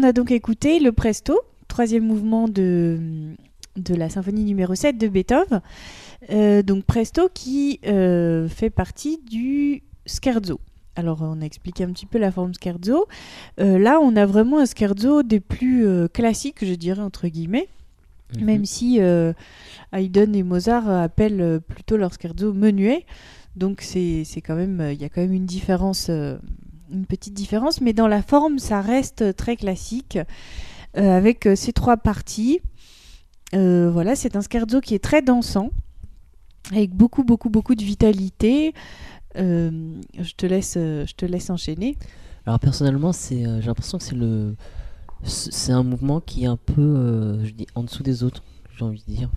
On 0.00 0.02
a 0.02 0.12
donc 0.12 0.30
écouté 0.30 0.80
le 0.80 0.92
Presto, 0.92 1.38
troisième 1.68 2.04
mouvement 2.04 2.48
de, 2.48 3.34
de 3.76 3.94
la 3.94 4.08
symphonie 4.08 4.44
numéro 4.44 4.74
7 4.74 4.96
de 4.96 5.08
Beethoven. 5.08 5.60
Euh, 6.30 6.62
donc 6.62 6.84
Presto 6.84 7.28
qui 7.32 7.80
euh, 7.86 8.48
fait 8.48 8.70
partie 8.70 9.18
du 9.18 9.82
scherzo. 10.06 10.58
Alors 10.96 11.20
on 11.20 11.42
a 11.42 11.44
expliqué 11.44 11.84
un 11.84 11.92
petit 11.92 12.06
peu 12.06 12.18
la 12.18 12.32
forme 12.32 12.52
scherzo. 12.54 13.06
Euh, 13.58 13.78
là 13.78 13.98
on 14.00 14.16
a 14.16 14.24
vraiment 14.24 14.58
un 14.58 14.66
scherzo 14.66 15.22
des 15.22 15.40
plus 15.40 15.86
classiques, 16.08 16.64
je 16.64 16.74
dirais 16.74 17.02
entre 17.02 17.28
guillemets. 17.28 17.68
Mhm. 18.36 18.44
Même 18.44 18.64
si 18.64 19.00
Haydn 19.92 20.34
et 20.34 20.42
Mozart 20.42 20.88
appellent 20.88 21.60
plutôt 21.68 21.98
leur 21.98 22.14
scherzo 22.14 22.54
menuet. 22.54 23.04
Donc 23.54 23.82
c'est 23.82 24.24
quand 24.36 24.56
même, 24.56 24.82
il 24.92 25.00
y 25.00 25.04
a 25.04 25.10
quand 25.10 25.20
même 25.20 25.34
une 25.34 25.46
différence, 25.46 26.10
une 26.92 27.06
petite 27.06 27.34
différence. 27.34 27.80
Mais 27.80 27.92
dans 27.92 28.08
la 28.08 28.22
forme 28.22 28.58
ça 28.58 28.80
reste 28.80 29.36
très 29.36 29.56
classique. 29.56 30.18
avec 30.94 31.48
ces 31.54 31.72
trois 31.72 31.96
parties. 31.96 32.60
voilà, 33.52 34.16
c'est 34.16 34.36
un 34.36 34.42
scherzo 34.42 34.80
qui 34.80 34.94
est 34.94 35.02
très 35.02 35.22
dansant 35.22 35.70
avec 36.70 36.94
beaucoup, 36.94 37.24
beaucoup, 37.24 37.50
beaucoup 37.50 37.74
de 37.74 37.82
vitalité. 37.82 38.74
Euh, 39.36 40.00
je, 40.18 40.32
te 40.34 40.46
laisse, 40.46 40.74
euh, 40.76 41.06
je 41.06 41.14
te 41.14 41.24
laisse 41.24 41.50
enchaîner. 41.50 41.96
Alors 42.46 42.58
personnellement, 42.58 43.12
c'est, 43.12 43.46
euh, 43.46 43.60
j'ai 43.60 43.66
l'impression 43.66 43.98
que 43.98 44.04
c'est 44.04 44.16
le, 44.16 44.56
c'est 45.24 45.72
un 45.72 45.82
mouvement 45.82 46.20
qui 46.20 46.44
est 46.44 46.48
un 46.48 46.56
peu, 46.56 47.44
je 47.44 47.50
dis, 47.50 47.66
en 47.74 47.82
dessous 47.84 48.02
des 48.02 48.22
autres. 48.22 48.42
J'ai 48.76 48.84
envie 48.84 49.02
de 49.06 49.12
dire. 49.12 49.30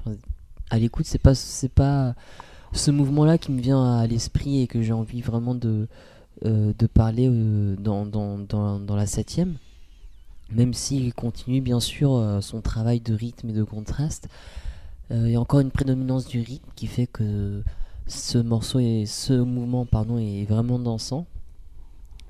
à 0.69 0.79
l'écoute, 0.79 1.05
c'est 1.05 1.19
pas, 1.19 1.35
c'est 1.35 1.71
pas 1.71 2.15
ce 2.71 2.91
mouvement-là 2.91 3.37
qui 3.37 3.51
me 3.51 3.61
vient 3.61 3.99
à 3.99 4.07
l'esprit 4.07 4.61
et 4.61 4.67
que 4.67 4.81
j'ai 4.81 4.93
envie 4.93 5.21
vraiment 5.21 5.53
de, 5.53 5.87
de 6.43 6.87
parler 6.87 7.27
dans, 7.79 8.05
dans, 8.05 8.37
dans, 8.37 8.79
dans, 8.79 8.95
la 8.95 9.05
septième. 9.05 9.55
Même 10.51 10.73
s'il 10.73 11.13
continue 11.13 11.61
bien 11.61 11.79
sûr 11.79 12.39
son 12.41 12.61
travail 12.61 12.99
de 12.99 13.13
rythme 13.13 13.49
et 13.49 13.53
de 13.53 13.63
contraste, 13.63 14.27
il 15.09 15.29
y 15.29 15.35
a 15.35 15.39
encore 15.39 15.61
une 15.61 15.71
prédominance 15.71 16.27
du 16.27 16.41
rythme 16.41 16.69
qui 16.75 16.87
fait 16.87 17.07
que 17.07 17.63
ce 18.07 18.37
morceau 18.37 18.79
et 18.79 19.05
ce 19.05 19.33
mouvement 19.33 19.85
pardon 19.85 20.17
est 20.17 20.45
vraiment 20.45 20.79
dansant. 20.79 21.25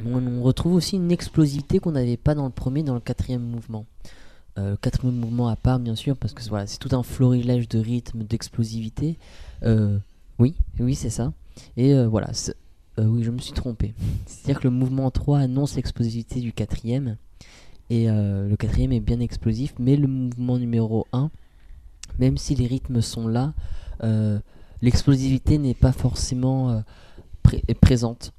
On, 0.05 0.41
retrouve 0.41 0.73
aussi 0.73 0.95
une 0.97 1.11
explosivité 1.11 1.79
qu'on 1.79 1.91
n'avait 1.91 2.17
pas 2.17 2.35
dans 2.35 2.45
le 2.45 2.51
premier, 2.51 2.83
dans 2.83 2.93
le 2.93 2.99
quatrième 2.99 3.43
mouvement. 3.43 3.85
Euh, 4.57 4.71
le 4.71 4.77
quatrième 4.77 5.15
mouvement 5.15 5.47
à 5.47 5.55
part 5.55 5.79
bien 5.79 5.95
sûr 5.95 6.15
parce 6.15 6.33
que 6.33 6.43
voilà 6.47 6.67
c'est 6.67 6.77
tout 6.77 6.95
un 6.95 7.01
florilège 7.01 7.67
de 7.69 7.79
rythme, 7.79 8.23
d'explosivité. 8.23 9.17
Euh, 9.63 9.97
oui, 10.39 10.55
oui 10.79 10.95
c'est 10.95 11.09
ça. 11.09 11.31
Et 11.77 11.93
euh, 11.93 12.07
voilà, 12.07 12.31
oui 12.97 13.23
je 13.23 13.31
me 13.31 13.39
suis 13.39 13.53
trompé. 13.53 13.93
C'est-à-dire 14.25 14.59
que 14.59 14.67
le 14.67 14.73
mouvement 14.73 15.09
3 15.11 15.39
annonce 15.39 15.75
l'explosivité 15.75 16.39
du 16.39 16.53
quatrième 16.53 17.17
et 17.89 18.07
le 18.07 18.55
quatrième 18.57 18.91
est 18.91 18.99
bien 18.99 19.19
explosif, 19.19 19.73
mais 19.79 19.95
le 19.95 20.07
mouvement 20.07 20.57
numéro 20.57 21.05
1 21.13 21.29
même 22.19 22.37
si 22.37 22.55
les 22.55 22.67
rythmes 22.67 23.01
sont 23.01 23.27
là, 23.27 23.53
euh, 24.03 24.39
l'explosivité 24.81 25.57
n'est 25.57 25.73
pas 25.73 25.91
forcément 25.91 26.69
euh, 26.71 26.79
présente. 27.81 28.33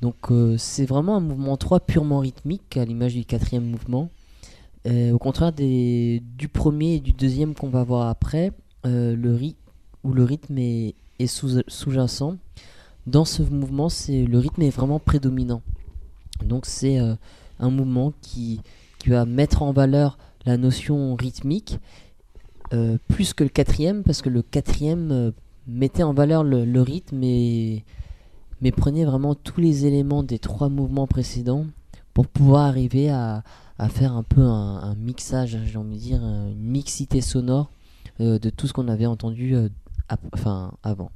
Donc 0.00 0.30
euh, 0.30 0.56
c'est 0.58 0.86
vraiment 0.86 1.16
un 1.16 1.20
mouvement 1.20 1.56
3 1.56 1.80
purement 1.80 2.20
rythmique, 2.20 2.76
à 2.76 2.84
l'image 2.84 3.14
du 3.14 3.24
quatrième 3.24 3.64
mouvement. 3.64 4.10
au 4.86 5.18
contraire 5.18 5.52
du 5.52 6.48
premier 6.52 6.94
et 6.94 7.00
du 7.00 7.12
deuxième 7.12 7.54
qu'on 7.54 7.68
va 7.68 7.84
voir 7.84 8.08
après, 8.08 8.52
le 8.84 9.34
rythme 9.34 9.58
où 10.04 10.12
le 10.12 10.24
rythme 10.24 10.56
est, 10.58 10.94
sous-jacent. 11.26 12.36
Dans 13.08 13.24
ce 13.24 13.42
mouvement, 13.42 13.88
c'est 13.88 14.24
le 14.24 14.38
rythme 14.38 14.62
est 14.62 14.70
vraiment 14.70 14.98
prédominant. 14.98 15.62
Donc 16.44 16.66
c'est 16.66 16.98
un 17.58 17.70
mouvement 17.70 18.12
qui, 18.22 18.60
qui 18.98 19.10
va 19.10 19.24
mettre 19.24 19.62
en 19.62 19.72
valeur 19.72 20.18
la 20.46 20.56
notion 20.56 21.14
rythmique 21.14 21.78
euh, 22.74 22.98
plus 23.08 23.32
que 23.32 23.44
le 23.44 23.50
quatrième, 23.50 24.02
parce 24.02 24.20
que 24.20 24.28
le 24.28 24.42
quatrième 24.42 25.10
euh, 25.10 25.30
mettait 25.66 26.02
en 26.02 26.12
valeur 26.12 26.44
le, 26.44 26.82
rythme 26.82 27.22
et 27.22 27.84
mais 28.60 28.72
prenait 28.72 29.04
vraiment 29.04 29.34
tous 29.34 29.60
les 29.60 29.86
éléments 29.86 30.22
des 30.22 30.38
trois 30.38 30.68
mouvements 30.68 31.06
précédents 31.06 31.64
pour 32.12 32.26
pouvoir 32.26 32.66
arriver 32.66 33.08
à, 33.08 33.42
à 33.78 33.88
faire 33.88 34.12
un 34.12 34.22
peu 34.22 34.42
un, 34.42 34.94
mixage, 34.96 35.58
j'ai 35.64 35.78
envie 35.78 35.96
de 35.96 36.00
dire, 36.00 36.20
une 36.20 36.58
mixité 36.58 37.20
sonore 37.20 37.70
euh, 38.20 38.38
de 38.38 38.50
tout 38.50 38.66
ce 38.66 38.72
qu'on 38.72 38.88
avait 38.88 39.06
entendu 39.06 39.54
enfin, 40.34 40.72
avant. 40.82 41.10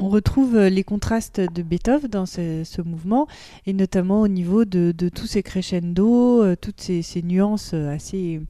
On 0.00 0.08
retrouve 0.08 0.58
les 0.58 0.82
contrastes 0.82 1.40
de 1.40 1.62
Beethoven 1.62 2.10
dans 2.10 2.26
ce, 2.26 2.80
mouvement, 2.82 3.28
et 3.66 3.72
notamment 3.72 4.22
au 4.22 4.28
niveau 4.28 4.64
de, 4.64 4.92
tous 5.14 5.26
ces 5.26 5.42
crescendo, 5.42 6.56
toutes 6.56 6.80
ces, 6.80 7.02
ces 7.02 7.22
nuances 7.22 7.74
assez, 7.74 8.40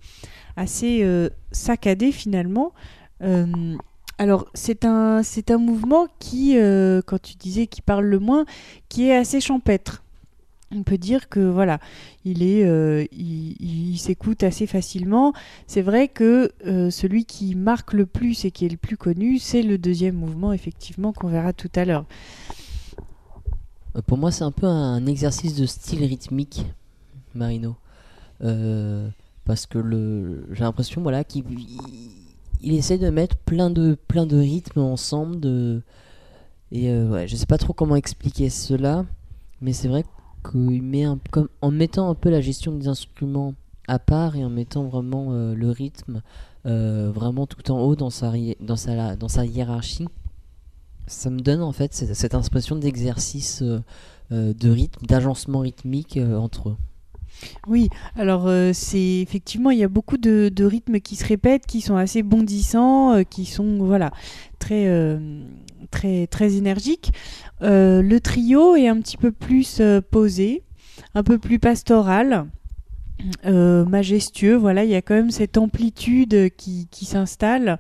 assez 0.57 1.01
euh, 1.03 1.29
saccadé 1.53 2.13
finalement. 2.13 2.73
Euh, 3.23 3.77
alors 4.19 4.47
c'est 4.55 4.85
un, 4.85 5.23
c'est 5.23 5.51
un 5.51 5.59
mouvement 5.59 6.07
qui, 6.19 6.59
euh, 6.59 7.01
quand 7.05 7.21
tu 7.21 7.37
disais 7.37 7.67
qu'il 7.67 7.83
parle 7.83 8.05
le 8.05 8.19
moins, 8.19 8.45
qui 8.89 9.09
est 9.09 9.17
assez 9.17 9.41
champêtre. 9.41 10.03
On 10.73 10.83
peut 10.85 10.99
dire 10.99 11.29
que 11.29 11.41
voilà, 11.41 11.81
il 12.25 12.43
est, 12.45 13.09
il, 13.13 13.99
s'écoute 13.99 14.45
assez 14.45 14.69
facilement. 14.69 15.33
C'est 15.67 15.83
vrai 15.83 16.07
que 16.07 16.53
celui 16.91 17.25
qui 17.25 17.57
marque 17.57 17.93
le 17.93 18.07
plus 18.07 18.45
et 18.45 18.53
qui 18.53 18.67
est 18.67 18.69
le 18.69 18.77
plus 18.77 18.97
connu, 18.97 19.39
c'est 19.39 19.63
le 19.63 19.79
deuxième 19.79 20.15
mouvement, 20.15 20.53
effectivement, 20.53 21.13
qu'on 21.13 21.27
verra 21.27 21.53
tout 21.53 21.71
à 21.75 21.85
l'heure. 21.85 22.05
Pour 24.07 24.17
moi, 24.17 24.31
c'est 24.31 24.45
un 24.45 24.53
peu 24.53 24.67
un 24.67 25.05
exercice 25.07 25.57
de 25.57 25.67
style 25.67 26.05
rythmique, 26.05 26.65
Marino. 27.35 27.75
Euh, 28.43 29.09
parce 29.45 29.67
que 29.67 30.45
j'ai 30.53 30.65
l'impression 30.65 31.03
voilà 31.03 31.25
qu'il 31.25 31.45
il, 32.63 32.75
essaie 32.75 32.97
de 32.97 33.11
mettre 33.11 33.37
plein 33.37 33.69
de 33.69 33.99
plein 34.09 34.25
de 34.25 34.39
rythmes 34.39 34.81
ensemble 34.81 35.41
de 35.41 35.83
et 36.73 36.91
euh, 36.91 37.11
ouais, 37.11 37.29
je 37.29 37.37
sais 37.37 37.47
pas 37.47 37.59
trop 37.59 37.75
comment 37.75 37.97
expliquer 37.97 38.49
cela 38.49 39.05
mais 39.61 39.75
c'est 39.75 39.89
vrai 39.89 40.05
qu'il 40.43 40.83
met 40.83 41.07
en 41.07 41.71
mettant 41.71 42.11
un 42.11 42.15
peu 42.15 42.31
la 42.31 42.41
gestion 42.41 42.73
des 42.73 42.89
instruments 42.89 43.55
à 43.89 43.99
part 43.99 44.37
et 44.37 44.45
en 44.45 44.51
mettant 44.51 44.85
vraiment 44.85 45.29
euh, 45.31 45.55
le 45.55 45.71
rythme 45.71 46.23
euh, 46.67 47.11
vraiment 47.13 47.47
tout 47.47 47.71
en 47.71 47.81
haut 47.81 47.97
dans 47.97 48.11
sa 48.11 48.33
dans 48.61 48.77
sa 48.77 49.17
dans 49.17 49.29
sa 49.29 49.45
hiérarchie 49.45 50.09
ça 51.07 51.31
me 51.31 51.41
donne 51.41 51.63
en 51.63 51.73
fait 51.73 51.93
cette, 51.95 52.15
cette 52.15 52.35
impression 52.35 52.77
d'exercice 52.77 53.63
de 54.31 54.71
rythme 54.71 55.07
d'agencement 55.07 55.61
rythmique 55.61 56.19
entre 56.19 56.69
eux. 56.69 56.77
Oui, 57.67 57.89
alors 58.17 58.47
euh, 58.47 58.73
c'est 58.73 59.21
effectivement 59.21 59.71
il 59.71 59.79
y 59.79 59.85
a 59.85 59.89
beaucoup 59.89 60.19
de, 60.19 60.65
rythmes 60.65 61.01
qui 61.01 61.17
se 61.17 61.25
répètent, 61.25 61.67
qui 61.67 61.81
sont 61.81 61.97
assez 61.97 62.23
bondissants, 62.23 63.15
euh, 63.15 63.23
qui 63.23 63.47
sont 63.47 63.79
voilà 63.79 64.11
très 64.59 64.87
euh, 64.89 65.19
très 65.91 66.27
très 66.27 66.55
énergiques. 66.55 67.13
le 67.61 68.19
trio 68.19 68.77
est 68.77 68.89
un 68.89 69.01
petit 69.01 69.17
peu 69.17 69.33
plus 69.33 69.83
posé, 70.11 70.63
un 71.15 71.23
peu 71.23 71.39
plus 71.39 71.59
pastoral. 71.59 72.47
majestueux, 73.45 74.57
voilà, 74.57 74.85
il 74.85 74.91
y 74.91 74.95
a 74.95 75.03
quand 75.03 75.15
même 75.15 75.31
cette 75.31 75.59
amplitude 75.59 76.51
qui, 76.57 76.89
qui 76.91 77.05
s'installe. 77.05 77.79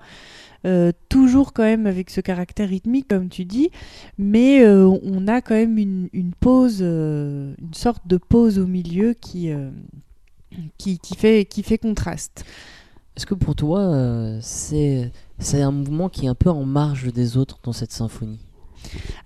Euh, 0.66 0.92
toujours 1.08 1.54
quand 1.54 1.62
même 1.62 1.86
avec 1.86 2.10
ce 2.10 2.20
caractère 2.20 2.68
rythmique, 2.68 3.08
comme 3.08 3.30
tu 3.30 3.46
dis, 3.46 3.70
mais 4.18 4.60
euh, 4.62 4.86
on 5.02 5.26
a 5.26 5.40
quand 5.40 5.54
même 5.54 5.78
une, 5.78 6.32
pause, 6.38 6.80
euh, 6.82 7.54
une 7.58 7.72
sorte 7.72 8.06
de 8.06 8.18
pause 8.18 8.58
au 8.58 8.66
milieu 8.66 9.14
qui, 9.14 9.50
qui, 10.76 10.98
qui, 10.98 11.14
fait, 11.16 11.46
qui 11.46 11.62
fait 11.62 11.78
contraste. 11.78 12.44
Est-ce 13.16 13.24
que 13.24 13.34
pour 13.34 13.54
toi, 13.54 14.38
c'est 14.42 15.10
un 15.54 15.72
mouvement 15.72 16.08
qui 16.08 16.26
est 16.26 16.28
un 16.28 16.34
peu 16.34 16.50
en 16.50 16.64
marge 16.64 17.12
des 17.12 17.36
autres 17.36 17.58
dans 17.62 17.72
cette 17.72 17.92
symphonie. 17.92 18.40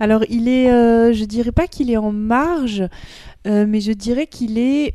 Alors, 0.00 0.24
il 0.29 0.48
est, 0.48 0.68
je 1.12 1.24
dirais 1.24 1.53
pas 1.53 1.66
qu'il 1.66 1.90
est 1.90 1.96
en 1.96 2.12
marge, 2.12 2.85
mais 3.46 3.81
je 3.81 3.92
dirais 3.92 4.27
qu'il 4.27 4.59
est, 4.59 4.94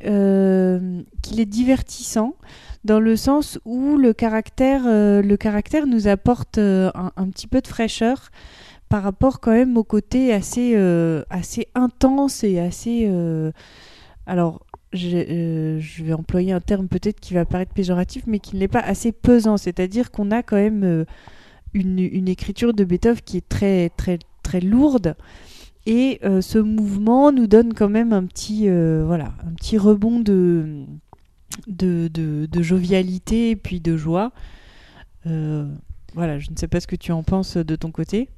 qu'il 1.22 1.40
est 1.40 1.46
divertissant 1.46 2.36
dans 2.84 3.00
le 3.00 3.16
sens 3.16 3.60
où 3.66 3.98
le 3.98 4.14
caractère, 4.14 4.84
euh, 4.86 5.22
le 5.22 5.38
caractère 5.38 5.86
nous 5.86 6.08
apporte 6.08 6.58
euh, 6.58 6.92
un, 6.96 7.30
petit 7.30 7.48
peu 7.48 7.62
de 7.62 7.68
fraîcheur 7.68 8.30
par 8.88 9.04
rapport 9.04 9.40
quand 9.40 9.52
même 9.52 9.78
au 9.78 9.84
côté 9.84 10.34
assez, 10.34 10.74
euh, 10.76 11.24
assez 11.30 11.68
intense 11.76 12.44
et 12.44 12.60
assez... 12.60 13.12
alors, 14.26 14.66
je, 14.94 16.04
vais 16.04 16.14
employer 16.14 16.52
un 16.52 16.62
terme 16.62 16.88
peut-être 16.88 17.20
qui 17.20 17.34
va 17.34 17.46
paraître 17.46 17.74
péjoratif, 17.74 18.24
mais 18.28 18.40
qui 18.40 18.56
n'est 18.56 18.68
pas 18.68 18.80
assez 18.80 19.12
pesant. 19.12 19.58
C'est-à-dire 19.58 20.12
qu'on 20.12 20.32
a 20.32 20.44
quand 20.44 20.58
même 20.58 21.06
une, 21.74 22.00
une, 22.00 22.28
écriture 22.28 22.74
de 22.74 22.84
Beethoven 22.84 23.22
qui 23.22 23.38
est 23.38 23.48
très, 23.48 23.90
très, 23.90 24.20
très 24.44 24.62
lourde. 24.62 25.16
Et 25.86 26.20
ce 26.24 26.60
mouvement 26.60 27.32
nous 27.32 27.48
donne 27.48 27.74
quand 27.74 27.90
même 27.90 28.14
un 28.14 28.26
petit, 28.26 28.68
voilà, 28.70 29.34
un 29.46 29.54
petit 29.54 29.78
rebond 29.78 30.20
de, 30.20 30.86
de, 31.68 32.62
jovialité 32.62 33.52
et 33.52 33.56
puis 33.56 33.80
de 33.80 33.98
joie. 33.98 34.32
Euh, 35.28 35.68
voilà, 36.14 36.40
je 36.40 36.52
ne 36.52 36.56
sais 36.56 36.68
pas 36.68 36.80
ce 36.80 36.88
que 36.88 36.96
tu 36.96 37.12
en 37.12 37.24
penses 37.24 37.58
de 37.58 37.76
ton 37.76 37.92
côté. 37.92 38.30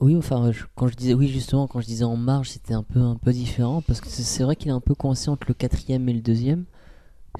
Oui, 0.00 0.14
enfin, 0.14 0.50
quand 0.74 0.88
je 0.88 0.94
disais, 0.94 1.14
oui, 1.14 1.28
justement, 1.28 1.66
quand 1.66 1.80
je 1.80 1.86
disais 1.86 2.04
en 2.04 2.16
marge, 2.16 2.50
c'était 2.50 2.74
un 2.74 2.82
peu, 2.82 3.00
un 3.00 3.16
peu 3.16 3.32
différent 3.32 3.80
parce 3.80 4.00
que 4.00 4.08
c'est 4.08 4.44
vrai 4.44 4.54
qu'il 4.54 4.68
est 4.68 4.74
un 4.74 4.80
peu 4.80 4.94
coincé 4.94 5.30
entre 5.30 5.46
le 5.48 5.54
quatrième 5.54 6.08
et 6.08 6.12
le 6.12 6.20
deuxième. 6.20 6.64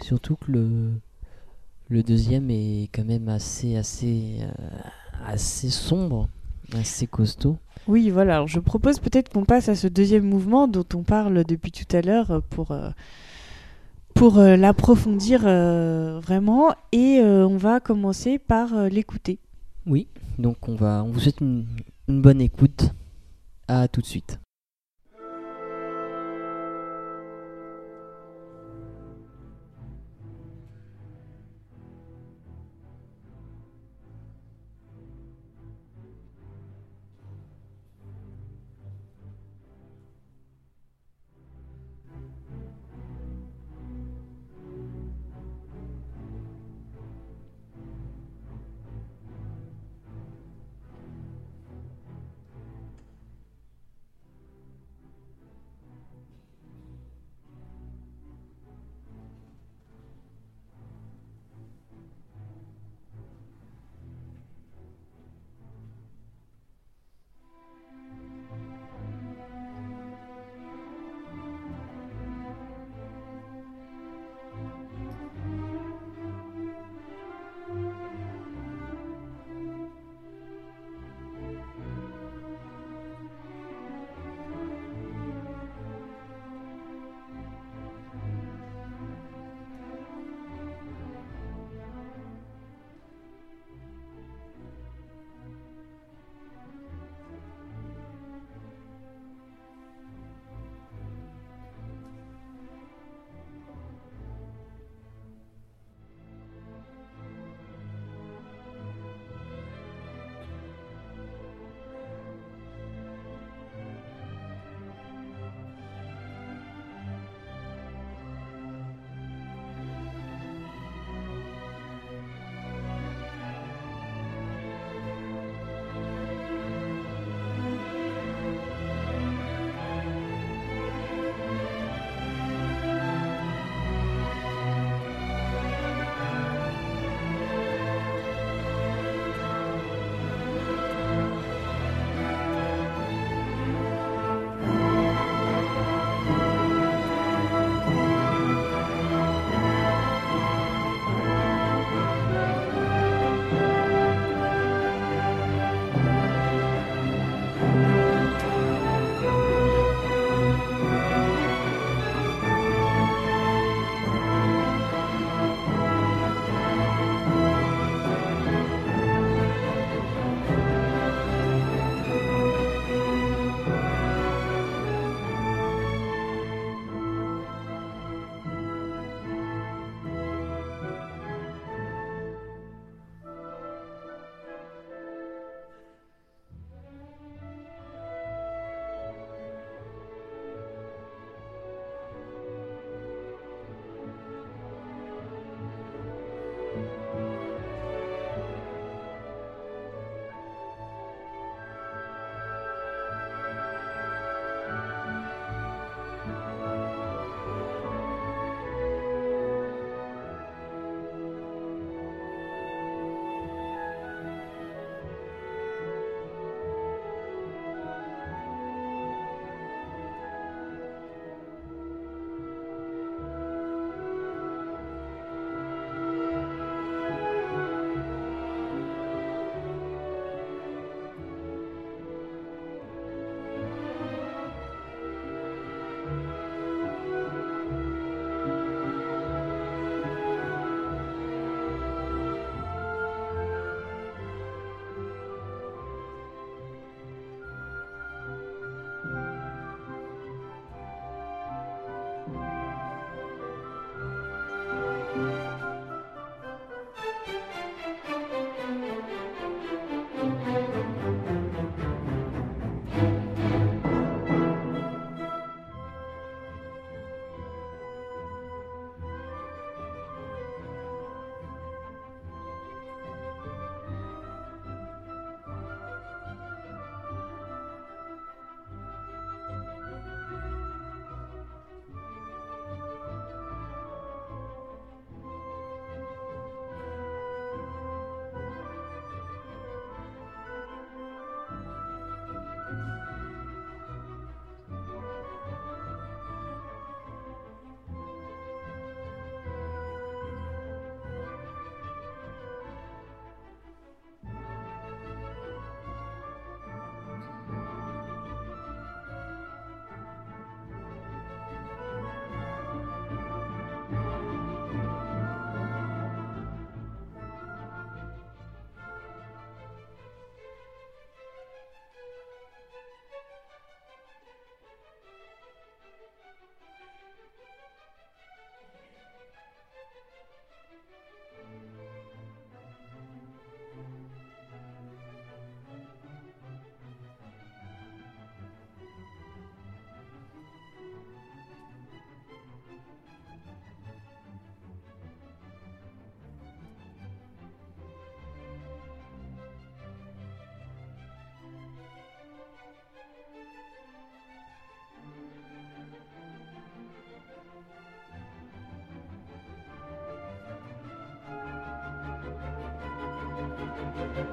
Surtout 0.00 0.36
que 0.36 0.52
le, 0.52 0.92
le 1.88 2.02
deuxième 2.02 2.50
est 2.50 2.88
quand 2.94 3.04
même 3.04 3.28
assez, 3.28 3.76
assez, 3.76 4.38
euh, 4.40 4.78
assez 5.26 5.68
sombre, 5.68 6.28
assez 6.72 7.06
costaud. 7.06 7.58
Oui, 7.88 8.08
voilà. 8.08 8.36
Alors 8.36 8.48
je 8.48 8.58
propose 8.58 9.00
peut-être 9.00 9.30
qu'on 9.30 9.44
passe 9.44 9.68
à 9.68 9.74
ce 9.74 9.86
deuxième 9.86 10.24
mouvement 10.24 10.66
dont 10.66 10.84
on 10.94 11.02
parle 11.02 11.44
depuis 11.44 11.72
tout 11.72 11.96
à 11.96 12.00
l'heure 12.00 12.42
pour, 12.50 12.70
euh, 12.70 12.88
pour 14.14 14.38
euh, 14.38 14.56
l'approfondir 14.56 15.42
euh, 15.44 16.20
vraiment. 16.20 16.74
Et 16.92 17.20
euh, 17.20 17.46
on 17.46 17.58
va 17.58 17.80
commencer 17.80 18.38
par 18.38 18.88
l'écouter. 18.88 19.38
Oui, 19.86 20.08
donc 20.38 20.68
on, 20.68 20.74
va, 20.74 21.04
on 21.04 21.10
vous 21.10 21.20
souhaite 21.20 21.40
une, 21.40 21.66
une 22.08 22.22
bonne 22.22 22.40
écoute. 22.40 22.90
À 23.68 23.88
tout 23.88 24.00
de 24.00 24.06
suite. 24.06 24.38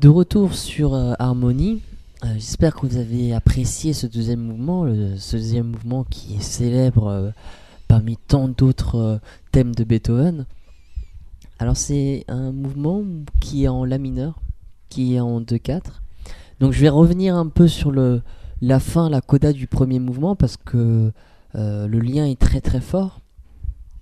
De 0.00 0.08
retour 0.08 0.54
sur 0.54 0.94
euh, 0.94 1.14
Harmonie, 1.18 1.82
euh, 2.24 2.28
j'espère 2.34 2.76
que 2.76 2.86
vous 2.86 2.98
avez 2.98 3.34
apprécié 3.34 3.92
ce 3.92 4.06
deuxième 4.06 4.38
mouvement, 4.38 4.86
ce 5.16 5.36
deuxième 5.36 5.66
mouvement 5.66 6.04
qui 6.04 6.36
est 6.36 6.40
célèbre 6.40 7.08
euh, 7.08 7.30
parmi 7.88 8.16
tant 8.16 8.46
d'autres 8.46 9.20
thèmes 9.50 9.74
de 9.74 9.82
Beethoven. 9.82 10.46
Alors 11.58 11.76
c'est 11.76 12.24
un 12.28 12.52
mouvement 12.52 13.02
qui 13.40 13.64
est 13.64 13.68
en 13.68 13.84
La 13.84 13.98
mineur, 13.98 14.38
qui 14.88 15.16
est 15.16 15.20
en 15.20 15.40
2-4. 15.40 15.80
Donc 16.60 16.72
je 16.74 16.80
vais 16.80 16.90
revenir 16.90 17.34
un 17.34 17.48
peu 17.48 17.66
sur 17.66 17.90
la 17.90 18.78
fin, 18.78 19.10
la 19.10 19.20
coda 19.20 19.52
du 19.52 19.66
premier 19.66 19.98
mouvement 19.98 20.36
parce 20.36 20.56
que 20.56 21.10
le 21.54 21.98
lien 21.98 22.24
est 22.24 22.38
très 22.38 22.60
très 22.60 22.80
fort. 22.80 23.20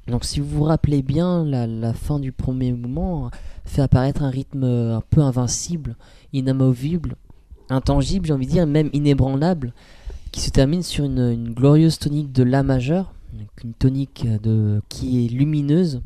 Donc 0.09 0.25
si 0.25 0.41
vous 0.41 0.49
vous 0.49 0.65
rappelez 0.65 1.03
bien, 1.03 1.45
la, 1.45 1.93
fin 1.93 2.19
du 2.21 2.33
premier 2.33 2.73
mouvement 2.73 3.31
fait 3.65 3.83
apparaître 3.83 4.23
un 4.23 4.31
rythme 4.31 4.65
un 4.65 5.03
peu 5.11 5.21
invincible, 5.21 5.97
inamovible, 6.33 7.17
intangible, 7.69 8.27
j'ai 8.27 8.33
envie 8.33 8.47
de 8.47 8.53
dire, 8.53 8.67
même 8.67 8.91
inébranlable, 8.93 9.73
qui 10.31 10.41
se 10.41 10.51
termine 10.51 10.83
sur 10.83 11.05
une, 11.05 11.53
glorieuse 11.53 11.99
tonique 11.99 12.33
de 12.33 12.45
La 12.45 12.63
majeur, 12.63 13.13
une 13.65 13.73
tonique 13.73 14.27
de, 14.43 14.81
qui 14.89 15.25
est 15.25 15.29
lumineuse, 15.29 16.01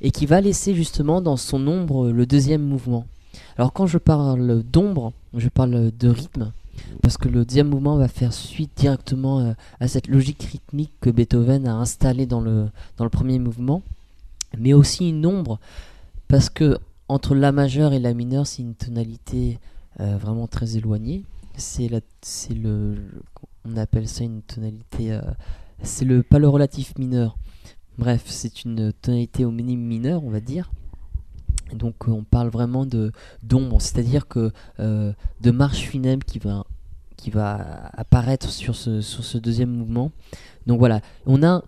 et 0.00 0.10
qui 0.10 0.26
va 0.26 0.40
laisser 0.40 0.74
justement 0.74 1.20
dans 1.20 1.36
son 1.36 1.66
ombre 1.66 2.10
le 2.10 2.24
deuxième 2.24 2.62
mouvement. 2.62 3.04
Alors 3.58 3.72
quand 3.72 3.86
je 3.86 3.98
parle 3.98 4.62
d'ombre, 4.62 5.12
je 5.34 5.48
parle 5.48 5.90
de 5.98 6.08
rythme, 6.08 6.52
parce 7.02 7.16
que 7.16 7.28
le 7.28 7.44
deuxième 7.44 7.68
mouvement 7.68 7.96
va 7.96 8.08
faire 8.08 8.32
suite 8.32 8.72
directement 8.76 9.40
euh, 9.40 9.52
à 9.80 9.88
cette 9.88 10.08
logique 10.08 10.42
rythmique 10.42 10.92
que 11.00 11.10
Beethoven 11.10 11.66
a 11.66 11.74
installée 11.74 12.26
dans 12.26 12.40
le, 12.40 12.68
dans 12.96 13.04
le 13.04 13.10
premier 13.10 13.38
mouvement, 13.38 13.82
mais 14.58 14.72
aussi 14.72 15.08
une 15.08 15.26
ombre, 15.26 15.58
parce 16.28 16.50
que 16.50 16.78
entre 17.08 17.34
la 17.34 17.52
majeure 17.52 17.92
et 17.92 17.98
la 17.98 18.14
mineure, 18.14 18.46
c'est 18.46 18.62
une 18.62 18.74
tonalité 18.74 19.58
euh, 20.00 20.16
vraiment 20.18 20.46
très 20.46 20.76
éloignée. 20.76 21.24
C'est 21.56 21.90
c'est 22.20 22.54
le, 22.54 22.96
on 23.64 23.76
appelle 23.76 24.08
ça 24.08 24.24
une 24.24 24.42
tonalité, 24.42 25.12
euh, 25.12 25.20
c'est 25.82 26.04
le 26.04 26.22
pas 26.22 26.38
le 26.38 26.48
relatif 26.48 26.96
mineur. 26.98 27.36
Bref, 27.96 28.24
c'est 28.26 28.64
une 28.64 28.92
tonalité 28.92 29.44
au 29.44 29.50
minimum 29.50 29.86
mineur, 29.86 30.24
on 30.24 30.30
va 30.30 30.40
dire. 30.40 30.70
Donc 31.74 32.08
on 32.08 32.22
parle 32.22 32.48
vraiment 32.48 32.86
de 32.86 33.12
d'ombre, 33.42 33.80
c'est-à-dire 33.80 34.28
que 34.28 34.52
euh, 34.80 35.12
de 35.40 35.50
marche 35.50 35.80
funèbre 35.80 36.24
qui 36.24 36.38
va 36.38 36.64
qui 37.16 37.30
va 37.30 37.90
apparaître 37.94 38.48
sur 38.48 38.76
ce, 38.76 39.00
sur 39.00 39.24
ce 39.24 39.38
deuxième 39.38 39.70
mouvement. 39.70 40.12
Donc 40.66 40.78
voilà, 40.78 41.00
on 41.26 41.42
a 41.42 41.62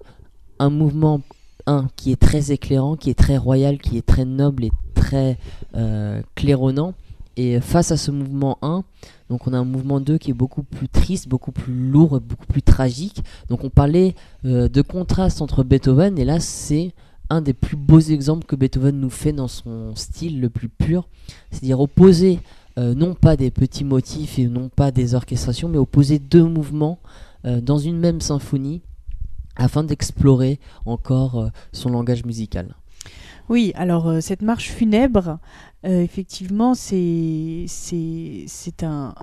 un 0.61 0.71
mouvement 0.71 1.21
1 1.67 1.89
qui 1.97 2.13
est 2.13 2.21
très 2.21 2.53
éclairant, 2.53 2.97
qui 2.97 3.11
est 3.11 3.19
très 3.19 3.37
royal, 3.37 3.79
qui 3.79 3.99
est 3.99 4.07
très 4.07 4.25
noble 4.25 4.65
et 4.65 4.71
très 4.95 5.39
euh, 5.75 6.23
claironnant. 6.35 6.95
Et 7.37 7.61
face 7.61 7.91
à 7.91 7.97
ce 7.97 8.11
mouvement 8.11 8.59
1, 8.63 8.85
donc 9.29 9.47
on 9.47 9.53
a 9.53 9.59
un 9.59 9.65
mouvement 9.65 10.01
2 10.01 10.19
qui 10.19 10.31
est 10.31 10.35
beaucoup 10.35 10.63
plus 10.63 10.89
triste, 10.89 11.29
beaucoup 11.29 11.53
plus 11.53 11.73
lourd, 11.73 12.21
beaucoup 12.21 12.47
plus 12.47 12.63
tragique. 12.63 13.23
Donc 13.49 13.65
on 13.65 13.71
parlait 13.71 14.15
euh, 14.45 14.69
de 14.69 14.83
contraste 14.83 15.41
entre 15.41 15.65
Beethoven 15.65 16.19
et 16.19 16.25
là 16.25 16.39
c'est 16.39 16.93
un 17.31 17.41
des 17.41 17.55
plus 17.55 17.77
beaux 17.77 18.01
exemples 18.01 18.45
que 18.45 18.57
Beethoven 18.57 18.99
nous 18.99 19.11
fait 19.11 19.33
dans 19.33 19.49
son 19.49 19.95
style 19.95 20.41
le 20.41 20.51
plus 20.51 20.69
pur, 20.69 21.09
c'est-à-dire 21.51 21.81
opposer 21.81 22.41
euh, 22.79 22.95
non 22.95 23.15
pas 23.15 23.37
des 23.37 23.51
petits 23.51 23.85
motifs 23.85 24.39
et 24.39 24.47
non 24.47 24.69
pas 24.69 24.91
des 24.91 25.15
orchestrations, 25.15 25.69
mais 25.69 25.79
opposer 25.79 26.19
deux 26.19 26.45
mouvements 26.45 26.99
euh, 27.45 27.61
dans 27.61 27.79
une 27.79 27.99
même 27.99 28.21
symphonie 28.21 28.81
afin 29.57 29.85
d'explorer 29.85 30.59
encore 30.87 31.41
euh, 31.41 31.49
son 31.73 31.91
langage 31.91 32.25
musical. 32.25 32.75
Oui, 33.49 33.73
alors 33.75 34.23
cette 34.23 34.43
marche 34.43 34.71
funèbre, 34.71 35.41
effectivement, 35.83 36.75
c'est 36.77 37.67
un, 38.83 39.15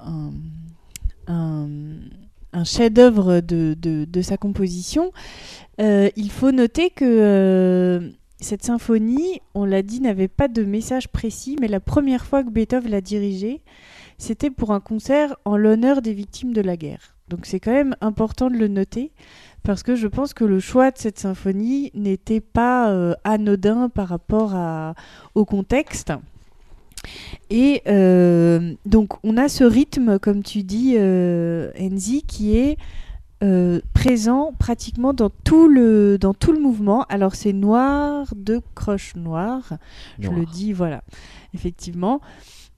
chef-d'œuvre 2.64 3.41
de, 3.41 4.22
sa 4.22 4.38
composition. 4.38 5.12
Euh, 5.80 6.10
il 6.16 6.32
faut 6.32 6.51
noter 6.51 6.89
que 6.89 7.05
euh, 7.05 8.10
cette 8.39 8.64
symphonie, 8.64 9.41
on 9.53 9.66
l'a 9.66 9.82
dit, 9.82 10.01
n'avait 10.01 10.28
pas 10.28 10.47
de 10.47 10.64
message 10.64 11.08
précis, 11.10 11.55
mais 11.62 11.68
la 11.68 11.80
première 11.80 12.26
fois 12.26 12.43
que 12.43 12.49
Beethoven 12.49 12.91
l'a 12.91 13.01
dirigée, 13.01 13.62
c'était 14.18 14.49
pour 14.49 14.72
un 14.72 14.80
concert 14.80 15.36
en 15.45 15.58
l'honneur 15.58 16.01
des 16.01 16.14
victimes 16.14 16.53
de 16.53 16.62
la 16.62 16.78
guerre. 16.78 17.16
Donc 17.30 17.45
c'est 17.45 17.60
quand 17.60 17.74
même 17.74 17.95
important 18.01 18.49
de 18.49 18.55
le 18.55 18.68
noter, 18.68 19.12
parce 19.64 19.84
que 19.84 19.95
je 19.95 20.08
pense 20.08 20.34
que 20.34 20.45
le 20.45 20.60
choix 20.60 20.91
de 20.91 20.97
cette 20.97 21.20
symphonie 21.20 21.91
n'était 21.93 22.41
pas 22.41 22.89
euh, 22.89 23.14
anodin 23.24 23.89
par 23.89 24.08
rapport 24.08 24.55
au 25.36 25.45
contexte. 25.45 26.14
Et 27.50 27.82
donc 28.86 29.14
on 29.24 29.38
a 29.38 29.50
ce 29.50 29.64
rythme, 29.64 30.20
comme 30.20 30.43
tu 30.43 30.64
dis, 30.64 30.98
Enzi, 30.98 32.24
qui 32.24 32.58
est 32.58 32.78
euh, 33.43 33.82
présent 33.93 34.52
pratiquement 34.58 35.14
dans 35.14 35.30
tout 35.30 35.68
le, 35.68 36.18
dans 36.18 36.34
tout 36.34 36.52
le 36.52 36.60
mouvement. 36.60 37.04
Alors 37.04 37.36
c'est 37.36 37.54
noir 37.54 38.26
de 38.36 38.60
croche 38.74 39.16
noire, 39.16 39.74
je 40.18 40.32
le 40.32 40.43
dis, 40.45 40.74
voilà, 40.74 41.04
effectivement, 41.54 42.20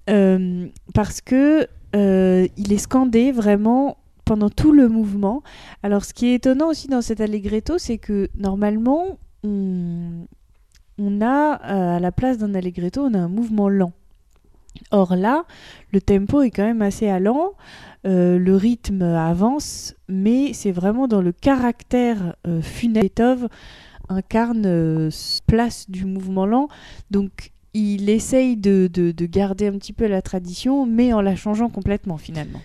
euh, 0.09 0.67
parce 0.93 1.21
que 1.21 1.65
euh, 1.95 2.45
il 2.57 2.73
est 2.73 2.77
scandé 2.77 3.31
vraiment 3.31 3.95
pendant 4.25 4.49
tout 4.49 4.73
le 4.73 4.89
mouvement. 4.89 5.43
Alors 5.81 6.03
ce 6.03 6.13
qui 6.13 6.27
est 6.27 6.33
étonnant 6.33 6.67
aussi 6.67 6.89
dans 6.89 7.01
cet 7.01 7.21
allegretto, 7.21 7.77
c'est 7.77 7.97
que 7.97 8.29
normalement 8.35 9.17
on, 9.45 10.25
on 10.97 11.21
a 11.21 11.53
à 11.53 11.99
la 12.01 12.11
place 12.11 12.37
d'un 12.37 12.53
allegretto, 12.53 13.01
on 13.01 13.13
a 13.13 13.19
un 13.19 13.29
mouvement 13.29 13.69
lent. 13.69 13.93
Or 14.91 15.15
là, 15.15 15.45
le 15.91 16.01
tempo 16.01 16.41
est 16.41 16.51
quand 16.51 16.65
même 16.65 16.81
assez 16.81 17.07
allant, 17.07 17.53
euh, 18.05 18.39
le 18.39 18.55
rythme 18.55 19.01
avance, 19.01 19.93
mais 20.07 20.53
c'est 20.53 20.71
vraiment 20.71 21.07
dans 21.07 21.21
le 21.21 21.31
caractère 21.31 22.35
euh, 22.47 22.61
funèbre. 22.61 23.01
Beethoven 23.01 23.49
incarne 24.09 24.65
euh, 24.65 25.09
place 25.47 25.89
du 25.89 26.05
mouvement 26.05 26.45
lent, 26.45 26.67
donc 27.11 27.51
il 27.73 28.09
essaye 28.09 28.57
de, 28.57 28.89
de, 28.91 29.11
de, 29.11 29.25
garder 29.25 29.67
un 29.67 29.73
petit 29.73 29.93
peu 29.93 30.07
la 30.07 30.21
tradition, 30.21 30.85
mais 30.85 31.13
en 31.13 31.21
la 31.21 31.35
changeant 31.35 31.69
complètement 31.69 32.17
finalement. 32.17 32.61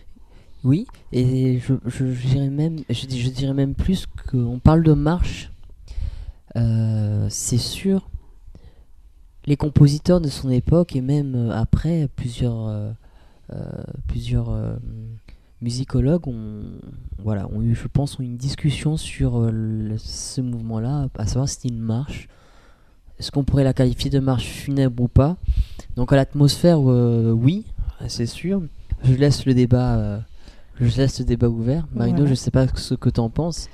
Oui, 0.65 0.87
et 1.13 1.59
je, 1.59 1.75
je, 1.85 2.05
dirais, 2.05 2.49
même, 2.49 2.79
je, 2.89 3.29
dirais 3.29 3.53
même 3.53 3.75
plus 3.75 4.07
qu'on 4.31 4.59
parle 4.59 4.83
de 4.83 4.95
marche. 4.95 5.51
Euh, 6.57 7.27
c'est 7.29 7.59
sûr, 7.59 8.09
les 9.47 9.57
compositeurs 9.57 10.21
de 10.21 10.29
son 10.29 10.51
époque 10.51 10.97
et 10.97 11.01
même 11.01 11.35
euh, 11.35 11.51
après, 11.53 12.09
plusieurs, 12.17 12.67
euh, 12.69 12.91
euh, 13.53 13.63
plusieurs 14.09 14.51
euh, 14.51 14.75
musicologues 15.61 16.27
ont, 16.29 16.63
voilà, 17.19 17.49
ont 17.53 17.61
eu, 17.63 17.75
je 17.75 17.87
pense, 17.89 18.19
ont 18.19 18.23
eu 18.23 18.27
une 18.27 18.37
discussion 18.37 18.97
sur 18.97 19.41
le- 19.51 19.97
ce 19.99 20.41
mouvement-là, 20.41 21.09
à 21.19 21.27
savoir 21.27 21.49
si 21.49 21.69
une 21.69 21.79
marche. 21.79 22.29
Est-ce 23.19 23.31
qu'on 23.31 23.45
pourrait 23.45 23.65
la 23.65 23.73
qualifier 23.73 24.11
de 24.11 24.19
marche 24.19 24.47
funèbre 24.47 25.03
ou 25.03 25.09
pas? 25.09 25.37
Donc 25.97 26.13
à 26.13 26.17
l'atmosphère, 26.17 26.79
euh, 26.91 27.31
oui, 27.33 27.65
c'est 28.09 28.27
sûr. 28.27 28.63
Je 29.05 29.13
laisse 29.15 29.45
le 29.47 29.55
débat, 29.55 30.23
je 30.81 30.97
laisse 30.97 31.19
le 31.21 31.25
débat 31.25 31.49
ouvert. 31.49 31.87
Marino, 31.95 32.17
Voilà. 32.19 32.31
je 32.31 32.35
sais 32.35 32.51
pas 32.51 32.67
ce 32.75 32.95
que 32.95 33.11
t'en 33.11 33.29
penses. 33.31 33.69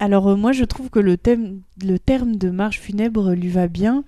Alors 0.00 0.28
euh, 0.28 0.34
moi 0.34 0.52
je 0.52 0.64
trouve 0.64 0.88
que 0.88 0.98
le, 0.98 1.18
thème, 1.18 1.60
le 1.84 1.98
terme 1.98 2.36
de 2.36 2.48
marche 2.48 2.80
funèbre 2.80 3.32
lui 3.32 3.48
va 3.48 3.68
bien, 3.68 4.02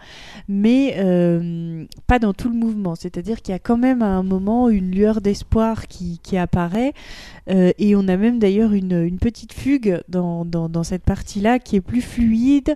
mais 0.48 0.94
euh, 0.96 1.84
pas 2.06 2.18
dans 2.18 2.32
tout 2.32 2.48
le 2.48 2.54
mouvement. 2.54 2.94
C'est-à-dire 2.94 3.42
qu'il 3.42 3.52
y 3.52 3.54
a 3.54 3.58
quand 3.58 3.76
même 3.76 4.00
à 4.02 4.06
un 4.06 4.22
moment 4.22 4.70
une 4.70 4.90
lueur 4.90 5.20
d'espoir 5.20 5.86
qui, 5.86 6.18
apparaît, 6.38 6.94
euh, 7.50 7.72
et 7.78 7.94
on 7.94 8.08
a 8.08 8.16
même 8.16 8.38
d'ailleurs 8.38 8.72
une, 8.72 9.02
une 9.02 9.18
petite 9.18 9.52
fugue 9.52 10.00
dans, 10.08 10.46
dans, 10.46 10.82
cette 10.82 11.04
partie-là 11.04 11.58
qui 11.58 11.76
est 11.76 11.82
plus 11.82 12.00
fluide. 12.00 12.74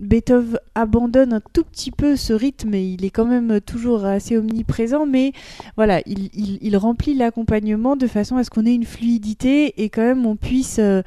Beethoven 0.00 0.58
abandonne 0.74 1.32
un 1.32 1.40
tout 1.52 1.62
petit 1.64 1.90
peu 1.92 2.16
ce 2.16 2.32
rythme 2.32 2.74
et 2.74 2.84
il 2.84 3.04
est 3.04 3.10
quand 3.10 3.26
même 3.26 3.60
toujours 3.60 4.04
assez 4.04 4.36
omniprésent, 4.36 5.06
mais 5.06 5.32
voilà, 5.76 6.00
il, 6.06 6.30
il- 6.34 6.58
il 6.60 6.76
remplit 6.76 7.14
l'accompagnement 7.14 7.94
de 7.96 8.06
façon 8.06 8.36
à 8.36 8.44
ce 8.44 8.50
qu'on 8.50 8.66
ait 8.66 8.74
une 8.74 8.84
fluidité 8.84 9.82
et 9.82 9.90
quand 9.90 10.02
même 10.02 10.26
on 10.26 10.34
puisse 10.36 10.78
euh, 10.80 11.02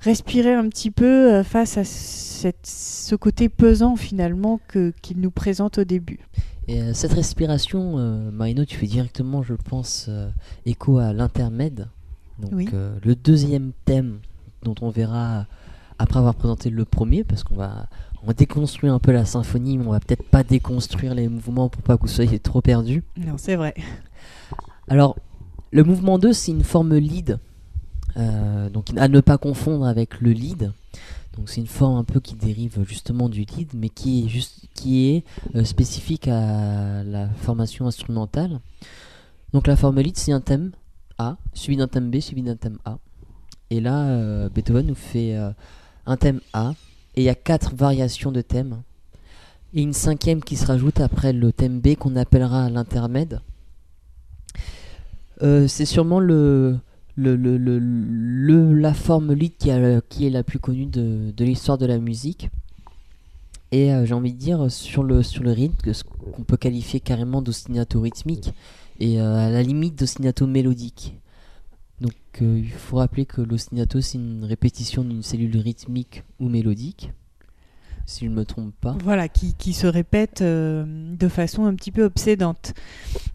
respirer 0.00 0.54
un 0.54 0.68
petit 0.68 0.90
peu 0.92 1.04
euh, 1.34 1.42
face 1.44 1.76
à 1.76 1.84
cette- 1.84 2.64
ce 2.66 3.14
côté 3.16 3.48
pesant 3.48 3.96
finalement 3.96 4.60
qu'il 4.68 5.18
nous 5.18 5.30
présente 5.32 5.78
au 5.78 5.84
début. 5.84 6.20
Et 6.68 6.80
euh, 6.80 6.94
cette 6.94 7.12
respiration, 7.14 7.98
euh, 7.98 8.30
Marino, 8.30 8.64
tu 8.64 8.76
fais 8.76 8.86
directement, 8.86 9.42
je 9.42 9.54
pense, 9.54 10.08
écho 10.66 10.98
à 10.98 11.12
l'intermède. 11.12 11.88
Donc 12.38 12.52
Oui. 12.54 12.68
le 13.04 13.14
deuxième 13.16 13.72
thème 13.84 14.20
dont 14.62 14.76
on 14.80 14.88
verra 14.90 15.46
après 15.98 16.18
avoir 16.18 16.34
présenté 16.34 16.70
le 16.70 16.84
premier, 16.86 17.24
parce 17.24 17.44
qu'on 17.44 17.56
va, 17.56 17.86
on 18.22 18.26
va 18.26 18.32
déconstruire 18.34 18.92
un 18.92 18.98
peu 18.98 19.12
la 19.12 19.24
symphonie, 19.24 19.78
mais 19.78 19.86
on 19.86 19.92
va 19.92 20.00
peut-être 20.00 20.22
pas 20.22 20.42
déconstruire 20.42 21.14
les 21.14 21.28
mouvements 21.28 21.68
pour 21.68 21.82
pas 21.82 21.96
que 21.96 22.02
vous 22.02 22.08
soyez 22.08 22.38
trop 22.38 22.60
perdus. 22.60 23.02
Non, 23.16 23.36
c'est 23.38 23.56
vrai. 23.56 23.74
Alors, 24.88 25.16
le 25.70 25.84
mouvement 25.84 26.18
2, 26.18 26.32
c'est 26.32 26.52
une 26.52 26.64
forme 26.64 26.96
lead. 26.96 27.38
Euh, 28.16 28.68
donc 28.68 28.86
à 28.96 29.08
ne 29.08 29.20
pas 29.20 29.38
confondre 29.38 29.86
avec 29.86 30.20
le 30.20 30.32
lead. 30.32 30.72
Donc 31.36 31.48
c'est 31.48 31.60
une 31.60 31.66
forme 31.66 31.96
un 31.96 32.04
peu 32.04 32.20
qui 32.20 32.34
dérive 32.34 32.84
justement 32.86 33.28
du 33.28 33.44
lead, 33.44 33.70
mais 33.74 33.88
qui 33.88 34.24
est, 34.24 34.28
juste, 34.28 34.66
qui 34.74 35.08
est 35.08 35.24
euh, 35.54 35.64
spécifique 35.64 36.28
à 36.28 37.04
la 37.04 37.28
formation 37.28 37.86
instrumentale. 37.86 38.60
Donc 39.52 39.66
la 39.66 39.76
forme 39.76 40.00
lead, 40.00 40.16
c'est 40.16 40.32
un 40.32 40.40
thème 40.40 40.72
A, 41.18 41.36
suivi 41.54 41.76
d'un 41.76 41.88
thème 41.88 42.10
B, 42.10 42.18
suivi 42.18 42.42
d'un 42.42 42.56
thème 42.56 42.78
A. 42.84 42.98
Et 43.70 43.80
là, 43.80 44.08
euh, 44.08 44.48
Beethoven 44.48 44.86
nous 44.86 44.94
fait 44.96 45.36
un 46.06 46.16
thème 46.16 46.40
A, 46.52 46.74
et 47.16 47.22
il 47.22 47.24
y 47.24 47.28
a 47.28 47.34
quatre 47.34 47.74
variations 47.74 48.32
de 48.32 48.40
thèmes. 48.40 48.82
Et 49.74 49.82
une 49.82 49.92
cinquième 49.92 50.42
qui 50.42 50.56
se 50.56 50.66
rajoute 50.66 51.00
après 51.00 51.32
le 51.32 51.52
thème 51.52 51.80
B 51.80 51.94
qu'on 51.94 52.16
appellera 52.16 52.70
l'intermède. 52.70 53.40
Euh, 55.42 55.68
c'est 55.68 55.86
sûrement 55.86 56.20
la 56.20 56.80
forme 58.94 59.32
lead 59.32 59.52
qui, 59.56 59.70
est 59.70 60.30
la 60.30 60.42
plus 60.42 60.58
connue 60.58 60.86
de, 60.86 61.32
l'histoire 61.38 61.78
de 61.78 61.86
la 61.86 61.98
musique. 61.98 62.50
Et 63.72 63.94
euh, 63.94 64.04
j'ai 64.04 64.14
envie 64.14 64.32
de 64.32 64.38
dire 64.38 64.70
sur 64.70 65.04
le, 65.04 65.22
sur 65.22 65.44
le 65.44 65.52
rythme, 65.52 65.92
ce 65.92 66.02
qu'on 66.02 66.42
peut 66.42 66.56
qualifier 66.56 66.98
carrément 66.98 67.40
d'ostinato 67.40 68.00
rythmique 68.00 68.52
et 68.98 69.20
euh, 69.20 69.46
à 69.46 69.50
la 69.50 69.62
limite 69.62 69.98
d'ostinato 69.98 70.46
mélodique. 70.46 71.14
Donc 72.00 72.14
euh, 72.40 72.58
il 72.58 72.70
faut 72.70 72.96
rappeler 72.96 73.26
que 73.26 73.42
l'ostinato 73.42 74.00
c'est 74.00 74.18
une 74.18 74.44
répétition 74.44 75.04
d'une 75.04 75.22
cellule 75.22 75.58
rythmique 75.58 76.22
ou 76.38 76.48
mélodique, 76.48 77.12
si 78.06 78.24
je 78.24 78.30
ne 78.30 78.34
me 78.34 78.44
trompe 78.44 78.74
pas. 78.80 78.96
Voilà, 79.04 79.28
qui, 79.28 79.72
se 79.74 79.86
répète 79.86 80.40
euh, 80.40 80.84
de 80.86 81.28
façon 81.28 81.66
un 81.66 81.74
petit 81.74 81.92
peu 81.92 82.04
obsédante, 82.04 82.72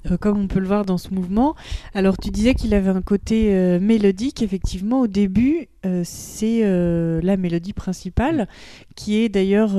euh, 0.09 0.17
comme 0.17 0.39
on 0.39 0.47
peut 0.47 0.59
le 0.59 0.65
voir 0.65 0.83
dans 0.83 0.97
ce 0.97 1.13
mouvement. 1.13 1.55
Alors 1.93 2.17
tu 2.17 2.31
disais 2.31 2.55
qu'il 2.55 2.73
avait 2.73 2.89
un 2.89 3.03
côté 3.03 3.79
mélodique, 3.79 4.41
effectivement, 4.41 5.01
au 5.01 5.07
début, 5.07 5.67
c'est 6.03 6.61
la 6.63 7.37
mélodie 7.37 7.73
principale, 7.73 8.47
qui 8.95 9.17
est 9.17 9.29
d'ailleurs 9.29 9.75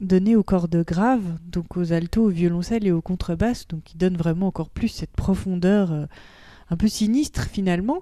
donnée 0.00 0.34
aux 0.34 0.42
cordes 0.42 0.82
graves, 0.84 1.38
donc 1.46 1.76
aux 1.76 1.92
altos, 1.92 2.24
au 2.24 2.28
violoncelle 2.28 2.86
et 2.86 2.90
aux 2.90 3.02
contrebasses, 3.02 3.68
donc 3.68 3.82
qui 3.84 3.98
donne 3.98 4.16
vraiment 4.16 4.46
encore 4.46 4.70
plus 4.70 4.88
cette 4.88 5.12
profondeur. 5.12 6.08
Un 6.70 6.76
peu 6.76 6.88
sinistre 6.88 7.48
finalement. 7.50 8.00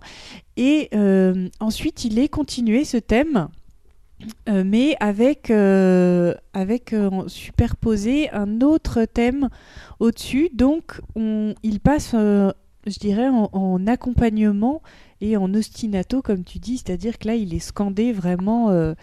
Et 0.56 0.88
euh, 0.94 1.48
ensuite, 1.60 2.04
il 2.04 2.18
est 2.18 2.28
continué 2.28 2.84
ce 2.84 2.96
thème 2.96 3.48
euh, 4.48 4.64
mais 4.66 4.96
avec, 5.00 5.50
euh, 5.50 6.34
avec 6.52 6.92
euh, 6.92 7.26
superposé 7.26 8.30
un 8.30 8.60
autre 8.60 9.04
thème 9.04 9.48
au-dessus. 9.98 10.50
Donc, 10.52 11.00
on, 11.16 11.54
il 11.62 11.80
passe, 11.80 12.12
je 12.12 12.98
dirais, 12.98 13.28
en, 13.28 13.48
en 13.52 13.86
accompagnement 13.86 14.82
et 15.20 15.36
en 15.36 15.52
ostinato, 15.54 16.22
comme 16.22 16.44
tu 16.44 16.58
dis, 16.58 16.78
c'est-à-dire 16.78 17.18
que 17.18 17.28
là, 17.28 17.34
il 17.34 17.54
est 17.54 17.60
scandé 17.60 18.12
vraiment 18.12 18.94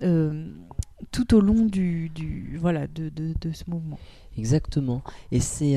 tout 0.00 1.34
au 1.34 1.40
long 1.40 1.64
du, 1.64 2.58
voilà, 2.60 2.86
de, 2.86 3.52
ce 3.52 3.64
mouvement. 3.68 3.98
Exactement. 4.38 5.02
Et 5.32 5.40
c'est. 5.40 5.76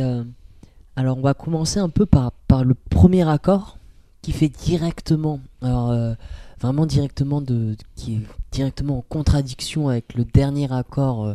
Alors, 0.96 1.18
on 1.18 1.22
va 1.22 1.34
commencer 1.34 1.80
un 1.80 1.90
peu 1.90 2.06
par, 2.06 2.32
le 2.64 2.76
premier 2.76 3.28
accord 3.28 3.78
qui 4.22 4.32
fait 4.32 4.50
directement. 4.50 5.40
Alors, 5.62 5.92
euh, 5.92 6.14
vraiment 6.60 6.86
directement 6.86 7.42
de. 7.42 7.76
qui 7.96 8.16
est 8.16 8.22
directement 8.52 9.00
en 9.00 9.02
contradiction 9.02 9.90
avec 9.90 10.14
le 10.14 10.24
dernier 10.24 10.72
accord 10.72 11.26
euh, 11.26 11.34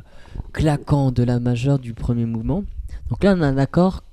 claquant 0.52 1.10
de 1.10 1.22
la 1.22 1.40
majeure 1.40 1.78
du 1.78 1.92
premier 1.92 2.24
mouvement. 2.24 2.64
Donc 3.10 3.24
là, 3.24 3.34
on 3.36 3.42
a 3.42 3.46
un 3.46 3.58
accord 3.58 4.04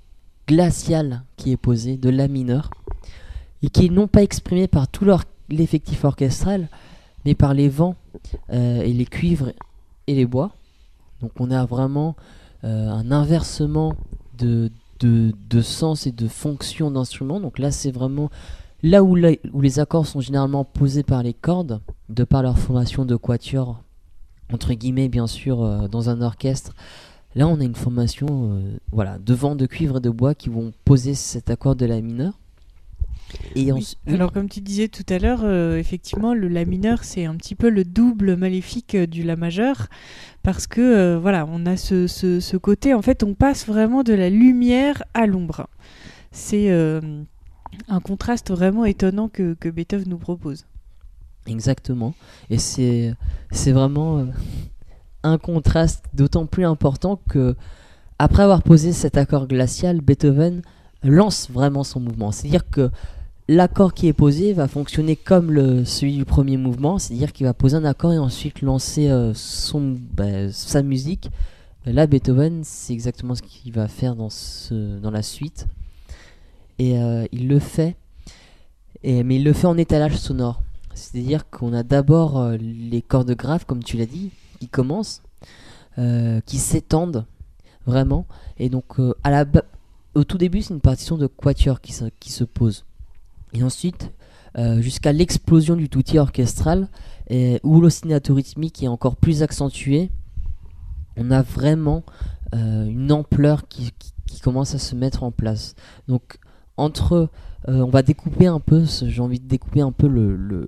glacial 0.47 1.23
qui 1.37 1.51
est 1.51 1.57
posé 1.57 1.97
de 1.97 2.09
la 2.09 2.27
mineur 2.27 2.69
et 3.61 3.69
qui 3.69 3.85
est 3.85 3.89
non 3.89 4.07
pas 4.07 4.23
exprimé 4.23 4.67
par 4.67 4.87
tout 4.87 5.05
l'effectif 5.49 6.03
orchestral, 6.05 6.69
mais 7.25 7.35
par 7.35 7.53
les 7.53 7.69
vents 7.69 7.95
euh, 8.51 8.81
et 8.81 8.93
les 8.93 9.05
cuivres 9.05 9.51
et 10.07 10.15
les 10.15 10.25
bois. 10.25 10.51
Donc 11.21 11.31
on 11.39 11.51
a 11.51 11.65
vraiment 11.65 12.15
euh, 12.63 12.89
un 12.89 13.11
inversement 13.11 13.95
de, 14.37 14.71
de, 15.05 15.61
sens 15.61 16.07
et 16.07 16.11
de 16.11 16.27
fonction 16.27 16.91
d'instrument. 16.91 17.39
Donc 17.39 17.59
là, 17.59 17.71
c'est 17.71 17.91
vraiment 17.91 18.29
là 18.83 19.03
où 19.03 19.15
les 19.15 19.79
accords 19.79 20.07
sont 20.07 20.21
généralement 20.21 20.63
posés 20.63 21.03
par 21.03 21.23
les 21.23 21.33
cordes, 21.33 21.81
de 22.09 22.23
par 22.23 22.43
leur 22.43 22.57
formation 22.57 23.05
de 23.05 23.15
quatuor, 23.15 23.81
entre 24.53 24.73
guillemets, 24.73 25.09
bien 25.09 25.27
sûr, 25.27 25.63
euh, 25.63 25.87
dans 25.87 26.09
un 26.09 26.21
orchestre. 26.21 26.73
Là, 27.35 27.47
on 27.47 27.59
a 27.59 27.63
une 27.63 27.75
formation 27.75 28.27
euh, 28.31 28.77
voilà, 28.91 29.17
de 29.17 29.33
vent, 29.33 29.55
de 29.55 29.65
cuivre 29.65 29.97
et 29.97 30.01
de 30.01 30.09
bois 30.09 30.35
qui 30.35 30.49
vont 30.49 30.71
poser 30.85 31.15
cet 31.15 31.49
accord 31.49 31.75
de 31.75 31.85
la 31.85 31.99
mineure. 31.99 32.39
Et 33.55 33.71
Oui. 33.71 33.71
ensuite- 33.81 33.99
Alors, 34.07 34.31
comme 34.31 34.49
tu 34.49 34.61
disais 34.61 34.87
tout 34.87 35.05
à 35.09 35.17
l'heure, 35.19 35.41
euh, 35.43 35.77
effectivement, 35.77 36.33
le 36.33 36.47
La 36.47 36.65
mineur, 36.65 37.03
c'est 37.03 37.25
un 37.25 37.35
petit 37.35 37.55
peu 37.55 37.69
le 37.69 37.83
double 37.83 38.35
maléfique 38.35 38.95
euh, 38.95 39.07
du 39.07 39.23
La 39.23 39.35
majeur, 39.35 39.87
parce 40.43 40.67
que, 40.67 40.81
euh, 40.81 41.19
voilà, 41.19 41.45
on 41.49 41.65
a 41.65 41.75
ce, 41.77 42.07
ce- 42.07 42.39
ce 42.39 42.57
côté, 42.57 42.93
en 42.93 43.01
fait, 43.01 43.23
on 43.23 43.33
passe 43.33 43.65
vraiment 43.67 44.03
de 44.03 44.13
la 44.13 44.29
lumière 44.29 45.03
à 45.13 45.25
l'ombre. 45.25 45.67
C'est 46.31 46.69
euh, 46.71 47.01
un 47.87 47.99
contraste 47.99 48.51
vraiment 48.51 48.85
étonnant 48.85 49.27
que, 49.29 49.53
que 49.55 49.69
Beethoven 49.69 50.09
nous 50.09 50.17
propose. 50.17 50.65
Exactement. 51.47 52.13
Et 52.49 52.57
c'est 52.57 53.13
c'est 53.51 53.71
vraiment 53.71 54.17
euh, 54.19 54.25
un 55.23 55.37
contraste 55.37 56.03
d'autant 56.13 56.45
plus 56.45 56.65
important 56.65 57.19
que 57.29 57.55
après 58.17 58.43
avoir 58.43 58.63
posé 58.63 58.93
cet 58.93 59.17
accord 59.17 59.47
glacial, 59.47 60.01
Beethoven 60.01 60.61
lance 61.09 61.49
vraiment 61.49 61.83
son 61.83 61.99
mouvement. 61.99 62.31
C'est-à-dire 62.31 62.69
que 62.69 62.89
l'accord 63.47 63.93
qui 63.93 64.07
est 64.07 64.13
posé 64.13 64.53
va 64.53 64.67
fonctionner 64.67 65.15
comme 65.15 65.51
le, 65.51 65.85
celui 65.85 66.15
du 66.15 66.25
premier 66.25 66.57
mouvement, 66.57 66.97
c'est-à-dire 66.97 67.33
qu'il 67.33 67.45
va 67.45 67.53
poser 67.53 67.77
un 67.77 67.85
accord 67.85 68.13
et 68.13 68.17
ensuite 68.17 68.61
lancer 68.61 69.09
euh, 69.09 69.33
son, 69.33 69.97
bah, 70.13 70.51
sa 70.51 70.81
musique 70.81 71.29
Là, 71.87 72.07
Beethoven, 72.07 72.63
c'est 72.63 72.93
exactement 72.93 73.35
ce 73.35 73.43
qu'il 73.43 73.71
va 73.71 73.87
faire 73.87 74.15
dans, 74.15 74.29
dans 74.71 75.11
la 75.11 75.21
suite. 75.21 75.67
Et 76.79 76.97
euh, 76.97 77.27
il 77.31 77.47
le 77.47 77.59
fait, 77.59 77.95
et, 79.03 79.21
mais 79.23 79.35
il 79.35 79.43
le 79.43 79.53
fait 79.53 79.67
en 79.67 79.77
étalage 79.77 80.17
sonore. 80.17 80.63
C'est-à-dire 80.95 81.47
qu'on 81.47 81.73
a 81.73 81.83
d'abord 81.83 82.39
euh, 82.39 82.57
les 82.57 83.03
cordes 83.03 83.35
graves, 83.35 83.67
comme 83.67 83.83
tu 83.83 83.97
l'as 83.97 84.07
dit, 84.07 84.31
qui 84.59 84.67
commencent, 84.67 85.21
qui 86.47 86.57
s'étendent 86.57 87.23
vraiment. 87.85 88.25
Et 88.57 88.69
donc, 88.69 88.99
à 89.23 89.29
la 89.29 89.45
au 90.15 90.23
tout 90.23 90.37
début, 90.37 90.61
c'est 90.61 90.73
une 90.73 90.81
partition 90.81 91.17
de 91.17 91.27
quatuor 91.27 91.81
qui 91.81 91.93
se, 91.93 92.05
qui 92.19 92.31
se 92.31 92.43
pose. 92.43 92.85
Et 93.53 93.63
ensuite, 93.63 94.11
jusqu'à 94.79 95.11
l'explosion 95.11 95.75
du 95.75 95.89
touti 95.89 96.17
orchestral, 96.17 96.89
où 97.63 97.81
l'ostinato 97.81 98.33
rythmique 98.33 98.83
est 98.83 98.87
encore 98.87 99.17
plus 99.17 99.43
accentué, 99.43 100.09
on 101.17 101.31
a 101.31 101.41
vraiment 101.41 102.03
une 102.53 103.11
ampleur 103.11 103.67
qui, 103.67 103.91
qui, 104.25 104.39
commence 104.41 104.75
à 104.75 104.79
se 104.79 104.95
mettre 104.95 105.23
en 105.23 105.31
place. 105.31 105.75
Donc 106.07 106.39
entre 106.77 107.29
euh, 107.67 107.81
on 107.81 107.89
va 107.89 108.01
découper 108.01 108.47
un 108.47 108.59
peu 108.59 108.83
j'ai 108.85 109.21
envie 109.21 109.39
de 109.39 109.47
découper 109.47 109.81
un 109.81 109.91
peu 109.91 110.07
le, 110.07 110.67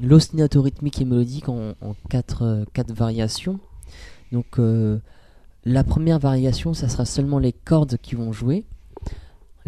l'ostinato 0.00 0.62
rythmique 0.62 1.00
et 1.00 1.04
mélodique 1.04 1.48
en, 1.48 1.74
quatre, 2.08 2.42
euh, 2.42 2.64
quatre, 2.72 2.92
variations 2.92 3.58
donc 4.32 4.58
euh, 4.58 4.98
la 5.64 5.84
première 5.84 6.18
variation 6.18 6.74
ça 6.74 6.88
sera 6.88 7.04
seulement 7.04 7.38
les 7.38 7.52
cordes 7.52 7.96
qui 8.00 8.14
vont 8.14 8.32
jouer 8.32 8.64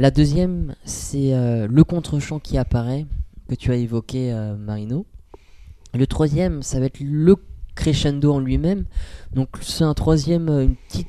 la 0.00 0.10
deuxième 0.10 0.74
c'est 0.84 1.30
le 1.32 1.84
contre-champ 1.84 2.40
qui 2.40 2.58
apparaît 2.58 3.06
que 3.48 3.54
tu 3.54 3.70
as 3.70 3.76
évoqué 3.76 4.32
Marino 4.58 5.06
le 5.94 6.06
troisième 6.06 6.62
ça 6.62 6.80
va 6.80 6.86
être 6.86 7.00
le 7.00 7.36
crescendo 7.80 8.32
en 8.32 8.40
lui-même. 8.40 8.84
Donc 9.34 9.48
c'est 9.60 9.84
un 9.84 9.94
troisième, 9.94 10.48
euh, 10.48 10.64
une 10.64 10.76
petite, 10.76 11.08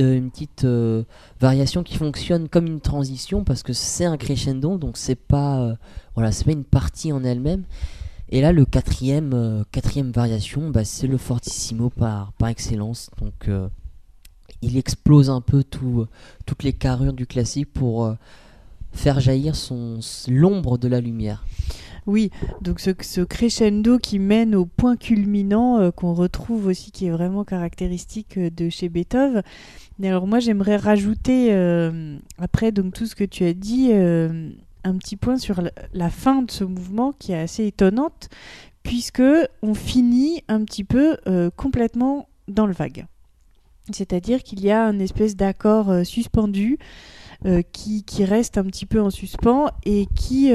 euh, 0.00 0.16
une 0.16 0.30
petite 0.30 0.64
euh, 0.64 1.04
variation 1.40 1.82
qui 1.82 1.96
fonctionne 1.96 2.48
comme 2.48 2.66
une 2.66 2.80
transition 2.80 3.44
parce 3.44 3.62
que 3.62 3.72
c'est 3.72 4.06
un 4.06 4.16
crescendo, 4.16 4.78
donc 4.78 4.96
c'est 4.96 5.14
pas, 5.14 5.76
pas 6.14 6.32
une 6.46 6.64
partie 6.64 7.12
en 7.12 7.22
elle-même. 7.22 7.64
Et 8.32 8.40
là, 8.40 8.52
le 8.52 8.64
quatrième, 8.64 9.64
quatrième 9.72 10.12
variation, 10.12 10.70
bah, 10.70 10.84
c'est 10.84 11.08
le 11.08 11.18
fortissimo 11.18 11.90
par, 11.90 12.32
par 12.34 12.48
excellence. 12.48 13.10
Donc 13.20 13.50
il 14.62 14.76
explose 14.76 15.30
un 15.30 15.40
peu 15.40 15.64
tout, 15.64 16.06
toutes 16.46 16.62
les 16.62 16.72
carrures 16.72 17.12
du 17.12 17.26
classique 17.26 17.72
pour 17.72 18.14
faire 18.92 19.20
jaillir 19.20 19.56
son 19.56 20.00
l'ombre 20.28 20.78
de 20.78 20.88
la 20.88 21.00
lumière. 21.00 21.44
Oui, 22.06 22.30
donc 22.60 22.80
ce, 22.80 23.20
crescendo 23.20 23.98
qui 23.98 24.18
mène 24.18 24.54
au 24.54 24.64
point 24.64 24.96
culminant 24.96 25.78
euh, 25.78 25.90
qu'on 25.90 26.14
retrouve 26.14 26.66
aussi, 26.66 26.90
qui 26.90 27.06
est 27.06 27.10
vraiment 27.10 27.44
caractéristique 27.44 28.38
euh, 28.38 28.50
de 28.50 28.68
chez 28.68 28.88
Beethoven. 28.88 29.42
Et 30.02 30.08
alors 30.08 30.26
moi 30.26 30.40
j'aimerais 30.40 30.76
rajouter, 30.76 31.48
euh, 31.52 32.16
après 32.38 32.72
donc 32.72 32.94
tout 32.94 33.06
ce 33.06 33.14
que 33.14 33.24
tu 33.24 33.44
as 33.44 33.52
dit, 33.52 33.92
un 33.92 34.96
petit 34.96 35.16
point 35.16 35.36
sur 35.36 35.62
la, 35.92 36.10
fin 36.10 36.40
de 36.40 36.50
ce 36.50 36.64
mouvement 36.64 37.12
qui 37.12 37.32
est 37.32 37.38
assez 37.38 37.66
étonnante, 37.66 38.30
puisque 38.82 39.22
on 39.62 39.74
finit 39.74 40.42
un 40.48 40.64
petit 40.64 40.84
peu 40.84 41.18
complètement 41.54 42.28
dans 42.48 42.66
le 42.66 42.72
vague. 42.72 43.06
C'est-à-dire 43.94 44.42
qu'il 44.42 44.60
y 44.60 44.70
a 44.70 44.84
une 44.84 45.00
espèce 45.00 45.36
d'accord 45.36 46.04
suspendu 46.04 46.78
qui, 47.72 48.04
qui, 48.04 48.24
reste 48.24 48.58
un 48.58 48.64
petit 48.64 48.86
peu 48.86 49.00
en 49.00 49.10
suspens 49.10 49.70
et 49.84 50.06
qui 50.14 50.52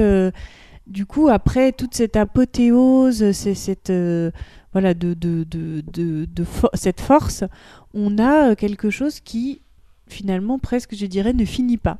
du 0.86 1.04
coup, 1.04 1.28
après 1.28 1.72
toute 1.72 1.94
cette 1.94 2.16
apothéose, 2.16 3.32
cette, 3.32 3.90
euh, 3.90 4.30
voilà, 4.72 4.94
de, 4.94 5.14
de, 5.14 5.44
de, 5.44 5.82
de 5.92 6.44
cette 6.74 7.00
force, 7.00 7.44
on 7.92 8.18
a 8.18 8.50
euh, 8.50 8.54
quelque 8.54 8.90
chose 8.90 9.20
qui, 9.20 9.62
finalement, 10.08 10.58
presque, 10.58 10.94
je 10.94 11.06
dirais, 11.06 11.32
ne 11.32 11.44
finit 11.44 11.76
pas. 11.76 11.98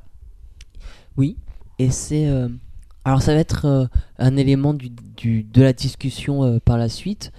Oui, 1.17 1.37
et 1.79 1.91
c'est. 1.91 2.29
Euh, 2.29 2.49
alors, 3.05 3.23
ça 3.23 3.35
va 3.35 3.41
être 3.41 3.89
un 4.19 4.37
élément 4.37 4.75
de 4.75 5.61
la 5.63 5.73
discussion 5.73 6.59
par 6.65 6.77
la 6.77 6.89
suite. 6.89 7.31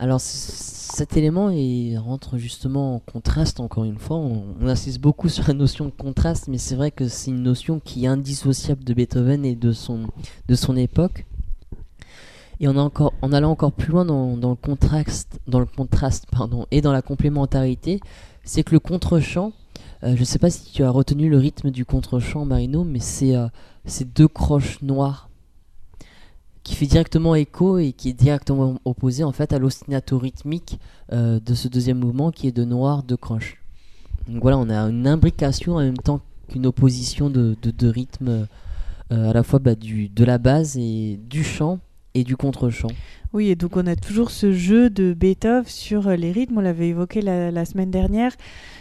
Alors 0.00 0.20
cet 0.20 1.16
élément 1.16 1.50
il 1.50 1.96
rentre 1.98 2.38
justement 2.38 2.96
en 2.96 2.98
contraste 3.00 3.58
encore 3.58 3.84
une 3.84 3.98
fois. 3.98 4.16
On, 4.16 4.54
insiste 4.66 5.00
beaucoup 5.00 5.28
sur 5.28 5.46
la 5.48 5.54
notion 5.54 5.86
de 5.86 5.90
contraste, 5.90 6.48
mais 6.48 6.58
c'est 6.58 6.76
vrai 6.76 6.90
que 6.90 7.08
c'est 7.08 7.30
une 7.30 7.42
notion 7.42 7.80
qui 7.80 8.04
est 8.04 8.08
indissociable 8.08 8.84
de 8.84 8.94
Beethoven 8.94 9.44
et 9.44 9.56
de 9.56 9.72
son, 9.72 10.06
époque. 10.76 11.26
Et 12.60 12.68
on 12.68 12.76
a 12.76 12.80
encore, 12.80 13.12
en 13.22 13.32
allant 13.32 13.50
encore 13.50 13.72
plus 13.72 13.90
loin 13.90 14.04
dans, 14.04 14.34
le 14.36 14.54
contraste, 14.56 15.40
dans 15.46 15.60
le 15.60 15.66
contraste 15.66 16.26
et 16.70 16.80
dans 16.80 16.92
la 16.92 17.02
complémentarité, 17.02 18.00
c'est 18.42 18.64
que 18.64 18.72
le 18.72 18.80
contre-champ, 18.80 19.52
euh, 20.02 20.14
je 20.14 20.20
ne 20.20 20.24
sais 20.24 20.38
pas 20.38 20.50
si 20.50 20.72
tu 20.72 20.82
as 20.82 20.90
retenu 20.90 21.28
le 21.28 21.38
rythme 21.38 21.70
du 21.70 21.84
contre-champ 21.84 22.44
Marino, 22.44 22.82
mais 22.82 22.98
c'est 22.98 23.36
euh, 23.36 23.46
deux 24.16 24.28
croches 24.28 24.82
noires 24.82 25.27
qui 26.68 26.74
fait 26.74 26.86
directement 26.86 27.34
écho 27.34 27.78
et 27.78 27.92
qui 27.92 28.10
est 28.10 28.12
directement 28.12 28.78
opposé 28.84 29.24
en 29.24 29.32
fait 29.32 29.54
à 29.54 29.58
l'ostinato 29.58 30.18
rythmique 30.18 30.78
euh, 31.14 31.40
de 31.40 31.54
ce 31.54 31.66
deuxième 31.66 31.98
mouvement 31.98 32.30
qui 32.30 32.46
est 32.46 32.52
de 32.52 32.64
noir 32.64 33.04
de 33.04 33.14
croche. 33.14 33.56
Donc 34.28 34.42
voilà, 34.42 34.58
on 34.58 34.68
a 34.68 34.76
une 34.76 35.06
imbrication 35.06 35.76
en 35.76 35.80
même 35.80 35.96
temps 35.96 36.20
qu'une 36.46 36.66
opposition 36.66 37.30
de, 37.30 37.56
de, 37.62 37.88
rythme 37.88 38.46
euh, 39.12 39.30
à 39.30 39.32
la 39.32 39.42
fois 39.44 39.60
bah, 39.60 39.76
du, 39.76 40.10
de 40.10 40.24
la 40.26 40.36
base 40.36 40.76
et 40.76 41.18
du 41.30 41.42
chant 41.42 41.78
et 42.12 42.22
du 42.22 42.36
contre-chant. 42.36 42.90
Oui, 43.32 43.48
et 43.48 43.56
donc 43.56 43.78
on 43.78 43.86
a 43.86 43.96
toujours 43.96 44.30
ce 44.30 44.52
jeu 44.52 44.90
de 44.90 45.14
Beethoven 45.14 45.64
sur 45.64 46.10
les 46.10 46.32
rythmes, 46.32 46.58
on 46.58 46.60
l'avait 46.60 46.88
évoqué 46.88 47.22
la, 47.22 47.64
semaine 47.64 47.90
dernière, 47.90 48.32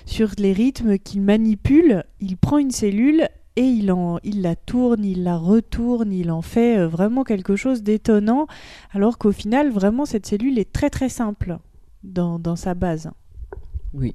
sur 0.06 0.32
les 0.38 0.52
rythmes 0.52 0.98
qu'il 0.98 1.22
manipule, 1.22 2.04
il 2.20 2.36
prend 2.36 2.58
une 2.58 2.72
cellule 2.72 3.30
et 3.58 3.64
il, 3.64 4.41
la 4.41 4.55
tourne, 4.55 5.03
il 5.03 5.24
la 5.24 5.36
retourne, 5.36 6.14
il 6.14 6.30
en 6.30 6.43
fait 6.43 6.78
euh, 6.78 6.88
vraiment 6.88 7.24
quelque 7.24 7.55
chose 7.55 7.82
d'étonnant, 7.82 8.45
alors 8.91 9.18
qu'au 9.18 9.32
final, 9.32 9.72
vraiment, 9.72 10.05
cette 10.05 10.28
cellule 10.28 10.60
est 10.60 10.72
très 10.72 10.91
très 10.91 11.10
simple 11.10 11.58
dans, 12.03 12.55
sa 12.55 12.76
base. 12.76 13.10
Oui. 13.95 14.14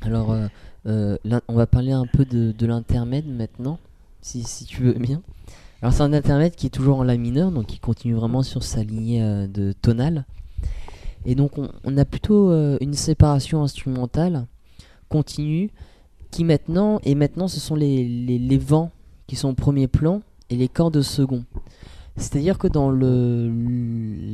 Alors, 0.00 0.32
euh, 0.32 0.46
euh, 0.86 1.18
on 1.48 1.54
va 1.54 1.66
parler 1.66 1.92
un 1.92 2.06
peu 2.06 2.24
de, 2.24 2.52
de 2.52 2.66
l'intermède 2.66 3.28
maintenant, 3.28 3.78
si, 4.22 4.42
tu 4.66 4.84
veux 4.84 4.94
bien. 4.94 5.20
Alors, 5.82 5.92
c'est 5.92 6.02
un 6.02 6.14
intermède 6.14 6.56
qui 6.56 6.66
est 6.66 6.70
toujours 6.70 6.98
en 6.98 7.04
La 7.04 7.18
mineur, 7.18 7.52
donc 7.52 7.66
qui 7.66 7.78
continue 7.78 8.14
vraiment 8.14 8.42
sur 8.42 8.62
sa 8.62 8.82
lignée 8.82 9.20
de 9.48 9.72
tonale. 9.72 10.24
Et 11.26 11.34
donc, 11.34 11.58
on, 11.58 11.68
on 11.84 11.98
a 11.98 12.06
plutôt 12.06 12.50
une 12.80 12.94
séparation 12.94 13.62
instrumentale 13.62 14.46
continue 15.10 15.70
qui 16.30 16.44
maintenant, 16.44 17.00
et 17.04 17.14
maintenant 17.14 17.48
ce 17.48 17.60
sont 17.60 17.74
les, 17.74 18.04
les, 18.04 18.58
vents 18.58 18.90
qui 19.26 19.36
sont 19.36 19.50
au 19.50 19.54
premier 19.54 19.88
plan 19.88 20.22
et 20.50 20.56
les 20.56 20.68
cordes 20.68 20.96
au 20.96 21.02
second. 21.02 21.44
C'est-à-dire 22.16 22.58
que 22.58 22.66
dans 22.66 22.90
le, 22.90 23.50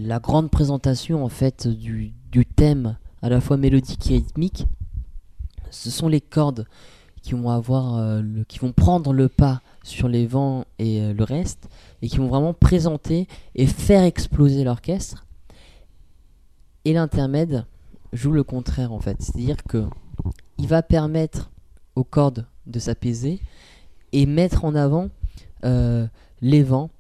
la 0.07 0.19
grande 0.19 0.51
présentation 0.51 1.25
en 1.25 1.29
fait 1.29 1.67
du, 1.67 2.13
du, 2.31 2.47
thème 2.47 2.97
à 3.23 3.29
la 3.29 3.41
fois 3.41 3.57
mélodique 3.57 4.11
et 4.11 4.15
rythmique, 4.15 4.67
ce 5.71 5.91
sont 5.91 6.09
les 6.09 6.21
cordes 6.21 6.67
qui 7.23 7.35
vont 7.35 7.51
avoir 7.51 7.97
euh, 7.97 8.21
le, 8.21 8.45
qui 8.45 8.59
vont 8.59 8.73
prendre 8.73 9.13
le 9.13 9.29
pas 9.29 9.63
sur 9.85 10.09
les 10.09 10.27
vents 10.27 10.65
et 10.79 11.01
euh, 11.01 11.13
le 11.13 11.25
reste 11.25 11.69
et 12.03 12.09
qui 12.09 12.19
vont 12.19 12.29
vraiment 12.29 12.53
présenter 12.55 13.29
et 13.55 13.67
faire 13.67 14.03
exploser 14.03 14.65
l'orchestre. 14.65 15.25
Et 16.85 16.93
l'intermède 16.93 17.65
joue 18.13 18.33
le 18.33 18.43
contraire 18.43 18.93
en 18.93 18.99
fait, 18.99 19.17
c'est-à-dire 19.21 19.63
que 19.63 19.87
il 20.59 20.67
va 20.67 20.83
permettre 20.83 21.52
aux 21.97 22.05
cordes 22.05 22.47
de 22.67 22.79
s'apaiser 22.79 23.41
et 24.13 24.27
mettre 24.27 24.65
en 24.65 24.75
avant 24.75 25.09
euh, 25.65 26.07
les 26.41 26.63
vents, 26.63 26.91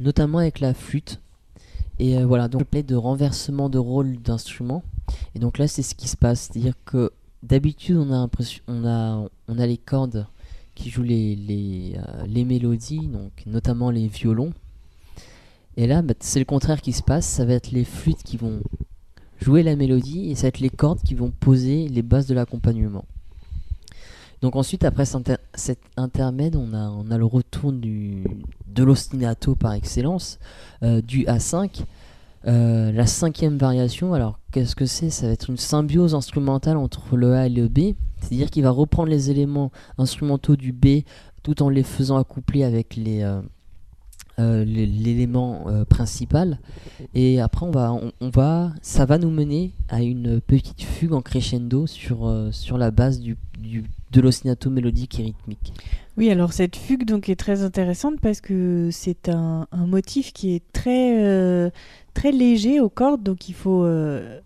notamment 0.00 0.38
avec 0.38 0.60
la 0.60 0.74
flûte. 0.74 1.20
Et 1.98 2.18
euh, 2.18 2.26
voilà, 2.26 2.48
donc 2.48 2.68
de 2.70 2.94
renversement 2.96 3.68
de 3.68 3.78
rôle 3.78 4.16
d'instrument. 4.16 4.82
Et 5.34 5.38
donc 5.38 5.58
là, 5.58 5.68
c'est 5.68 5.82
ce 5.82 5.94
qui 5.94 6.08
se 6.08 6.16
passe, 6.16 6.50
c'est-à-dire 6.52 6.74
que 6.84 7.12
d'habitude, 7.42 7.96
on 7.96 8.12
a 8.12 8.28
on 8.66 8.86
a, 8.86 9.28
on 9.48 9.58
a 9.58 9.66
les 9.66 9.78
cordes 9.78 10.26
qui 10.74 10.90
jouent 10.90 11.02
les, 11.02 11.36
les, 11.36 11.96
euh, 11.96 12.26
les 12.26 12.44
mélodies, 12.44 13.06
donc 13.06 13.32
notamment 13.46 13.90
les 13.90 14.08
violons. 14.08 14.52
Et 15.76 15.86
là, 15.86 16.02
bah, 16.02 16.14
c'est 16.20 16.38
le 16.38 16.44
contraire 16.44 16.80
qui 16.80 16.92
se 16.92 17.02
passe. 17.02 17.26
Ça 17.26 17.44
va 17.44 17.54
être 17.54 17.70
les 17.70 17.84
flûtes 17.84 18.22
qui 18.22 18.36
vont 18.36 18.60
jouer 19.40 19.62
la 19.62 19.76
mélodie 19.76 20.30
et 20.30 20.34
ça 20.34 20.42
va 20.42 20.48
être 20.48 20.60
les 20.60 20.70
cordes 20.70 21.02
qui 21.02 21.14
vont 21.14 21.30
poser 21.30 21.88
les 21.88 22.02
bases 22.02 22.26
de 22.26 22.34
l'accompagnement. 22.34 23.04
Donc 24.42 24.56
ensuite, 24.56 24.84
après 24.84 25.04
cet 25.54 25.78
intermède, 25.96 26.56
on 26.56 26.74
a, 26.74 27.16
le 27.16 27.24
retour 27.24 27.72
du, 27.72 28.24
de 28.66 28.82
l'ostinato 28.82 29.54
par 29.54 29.72
excellence, 29.72 30.40
euh, 30.82 31.00
du 31.00 31.24
A5. 31.26 31.84
Euh, 32.48 32.90
la 32.90 33.06
cinquième 33.06 33.56
variation, 33.56 34.14
alors 34.14 34.40
qu'est-ce 34.50 34.74
que 34.74 34.84
c'est? 34.84 35.10
Ça 35.10 35.28
va 35.28 35.32
être 35.32 35.48
une 35.48 35.58
symbiose 35.58 36.16
instrumentale 36.16 36.76
entre 36.76 37.16
le 37.16 37.34
A 37.34 37.46
et 37.46 37.50
le 37.50 37.68
B, 37.68 37.94
c'est-à-dire 38.20 38.50
qu'il 38.50 38.64
va 38.64 38.70
reprendre 38.70 39.10
les 39.10 39.30
éléments 39.30 39.70
instrumentaux 39.96 40.56
du 40.56 40.72
B 40.72 41.04
tout 41.44 41.62
en 41.62 41.68
les 41.68 41.84
faisant 41.84 42.18
accoupler 42.18 42.64
avec 42.64 42.96
les, 42.96 43.22
euh, 43.22 43.40
euh, 44.42 44.64
l'élément 44.64 45.64
euh, 45.66 45.84
principal. 45.84 46.58
Et 47.14 47.40
après, 47.40 47.66
on 47.66 47.70
va, 47.70 47.92
on, 47.92 48.28
va, 48.28 48.72
ça 48.82 49.04
va 49.04 49.18
nous 49.18 49.30
mener 49.30 49.72
à 49.88 50.02
une 50.02 50.40
petite 50.40 50.82
fugue 50.82 51.12
en 51.12 51.22
crescendo 51.22 51.86
sur, 51.86 52.26
euh, 52.26 52.50
sur 52.50 52.78
la 52.78 52.90
base 52.90 53.20
du, 53.20 53.36
du 53.58 53.84
de 54.10 54.20
l'ostinato 54.20 54.68
mélodique 54.68 55.18
et 55.20 55.22
rythmique. 55.22 55.72
Oui, 56.18 56.30
alors 56.30 56.52
cette 56.52 56.76
fugue 56.76 57.06
donc 57.06 57.30
est 57.30 57.36
très 57.36 57.62
intéressante 57.62 58.20
parce 58.20 58.42
que 58.42 58.90
c'est 58.92 59.30
un, 59.30 59.66
motif 59.72 60.34
qui 60.34 60.54
est 60.54 60.62
très 60.74 61.72
très 62.12 62.30
léger 62.30 62.78
aux 62.78 62.90
cordes, 62.90 63.22
donc 63.22 63.48
il 63.48 63.54
faut 63.54 63.86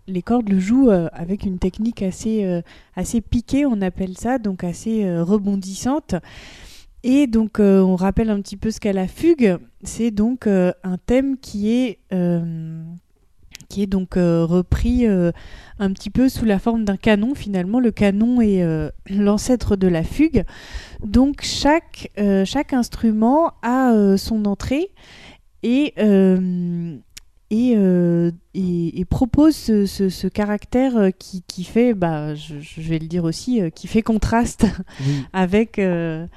les 0.07 0.21
cordes 0.21 0.47
le 0.47 0.57
jouent 0.57 0.89
avec 1.11 1.43
une 1.43 1.59
technique 1.59 2.01
assez 2.01 2.61
assez 2.95 3.19
piquée, 3.19 3.65
on 3.65 3.81
appelle 3.81 4.17
ça, 4.17 4.37
donc 4.37 4.63
assez 4.63 5.19
rebondissante. 5.19 6.15
Et 7.09 7.25
donc, 7.25 7.61
euh, 7.61 7.79
on 7.79 7.95
rappelle 7.95 8.29
un 8.29 8.41
petit 8.41 8.57
peu 8.57 8.69
ce 8.69 8.81
qu'est 8.81 8.91
la 8.91 9.07
fugue. 9.07 9.57
C'est 9.81 10.11
donc 10.11 10.45
euh, 10.45 10.73
un 10.83 10.97
thème 10.97 11.37
qui 11.37 11.71
est, 11.71 11.99
euh, 12.11 12.83
qui 13.69 13.81
est 13.81 13.87
donc 13.87 14.15
repris 14.15 15.07
un 15.07 15.93
petit 15.93 16.09
peu 16.09 16.27
sous 16.27 16.43
la 16.43 16.59
forme 16.59 16.83
d'un 16.83 16.97
canon. 16.97 17.33
Finalement, 17.33 17.79
le 17.79 17.91
canon 17.91 18.41
est 18.41 18.61
l'ancêtre 19.09 19.77
de 19.77 19.87
la 19.87 20.03
fugue. 20.03 20.43
Donc, 21.01 21.43
chaque, 21.43 22.11
chaque 22.45 22.73
instrument 22.73 23.53
a 23.61 24.17
son 24.17 24.45
entrée 24.45 24.89
et, 25.63 25.93
et, 27.49 27.77
et, 28.53 29.05
propose 29.05 29.55
ce, 29.55 29.85
ce, 29.85 30.27
caractère 30.27 31.11
qui, 31.17 31.41
qui 31.43 31.63
fait, 31.63 31.93
bah, 31.93 32.35
je, 32.35 32.59
je, 32.59 32.81
vais 32.81 32.99
le 32.99 33.07
dire 33.07 33.23
aussi, 33.23 33.61
qui 33.73 33.87
fait 33.87 34.01
contraste 34.01 34.65
avec 35.33 35.77
avec 35.77 35.79
euh, 35.79 36.27